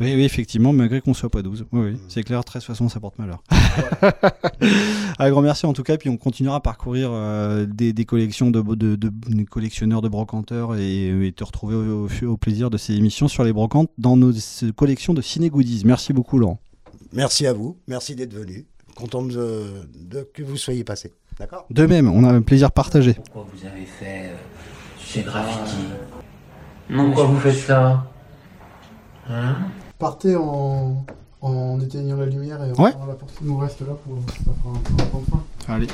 Oui, 0.01 0.13
oui, 0.17 0.25
effectivement, 0.25 0.73
malgré 0.73 1.01
qu'on 1.01 1.15
soit 1.15 1.31
pas 1.31 1.41
12. 1.41 1.67
Oui, 1.71 1.81
oui, 1.93 1.99
c'est 2.09 2.25
clair, 2.25 2.45
13 2.45 2.65
façon, 2.65 2.89
ça 2.89 2.99
porte 2.99 3.17
malheur. 3.17 3.45
Un 5.21 5.31
grand 5.31 5.41
merci 5.43 5.67
en 5.67 5.73
tout 5.73 5.85
cas, 5.85 5.97
puis 5.97 6.09
on 6.09 6.17
continuera 6.17 6.57
à 6.57 6.61
parcourir 6.61 7.11
euh, 7.13 7.65
des, 7.67 7.93
des 7.93 8.05
collections 8.05 8.51
de, 8.51 8.61
de, 8.61 8.97
de- 8.97 9.09
de 9.09 9.43
collectionneurs 9.45 10.03
de 10.03 10.09
brocanteurs 10.09 10.75
et, 10.77 11.27
et 11.27 11.33
te 11.33 11.45
retrouver 11.45 11.77
au, 11.77 12.09
au- 12.09 12.27
au 12.27 12.37
plaisir 12.37 12.71
de 12.71 12.77
ces 12.77 12.95
émissions 12.95 13.29
sur 13.29 13.45
les 13.45 13.53
brocantes 13.53 13.89
dans 13.97 14.17
nos 14.17 14.33
euh, 14.33 14.73
collections 14.75 15.15
de 15.15 15.23
ciné 15.23 15.49
goodies. 15.49 15.83
Merci 15.85 16.13
beaucoup, 16.13 16.39
Laurent. 16.39 16.59
Merci 17.13 17.47
à 17.47 17.53
vous. 17.53 17.77
Merci 17.87 18.17
d'être 18.17 18.35
venu. 18.35 18.67
Content 18.97 19.23
de, 19.23 19.67
de- 19.97 20.29
que 20.35 20.43
vous 20.43 20.57
soyez 20.57 20.83
passé. 20.83 21.13
D'accord? 21.39 21.67
De 21.71 21.87
même, 21.87 22.09
on 22.09 22.25
a 22.25 22.33
un 22.33 22.43
plaisir 22.43 22.73
partagé. 22.73 23.15
Pourquoi 23.15 23.47
vous 23.55 23.67
avez 23.67 23.85
fait 23.87 24.27
euh, 24.31 24.35
ces 25.05 25.23
graffitis 25.23 25.87
Pourquoi 26.93 27.25
vous 27.25 27.39
faites 27.39 27.55
ça 27.59 28.05
Hein 29.31 29.55
Partez 29.99 30.37
en, 30.37 31.05
en 31.41 31.81
éteignant 31.81 32.17
la 32.17 32.27
lumière 32.27 32.63
et 32.65 32.71
en 32.79 32.83
Ouais. 32.85 32.91
la 33.07 33.15
porte 33.15 33.33
qui 33.39 33.45
nous 33.45 33.57
reste 33.59 33.81
là 33.81 33.95
pour 34.05 34.19
ça 34.29 34.53
fera 34.63 34.75
un, 34.75 35.03
un 35.03 35.07
point 35.07 35.21
de 35.21 35.31
fin. 35.31 35.73
Allez. 35.73 35.87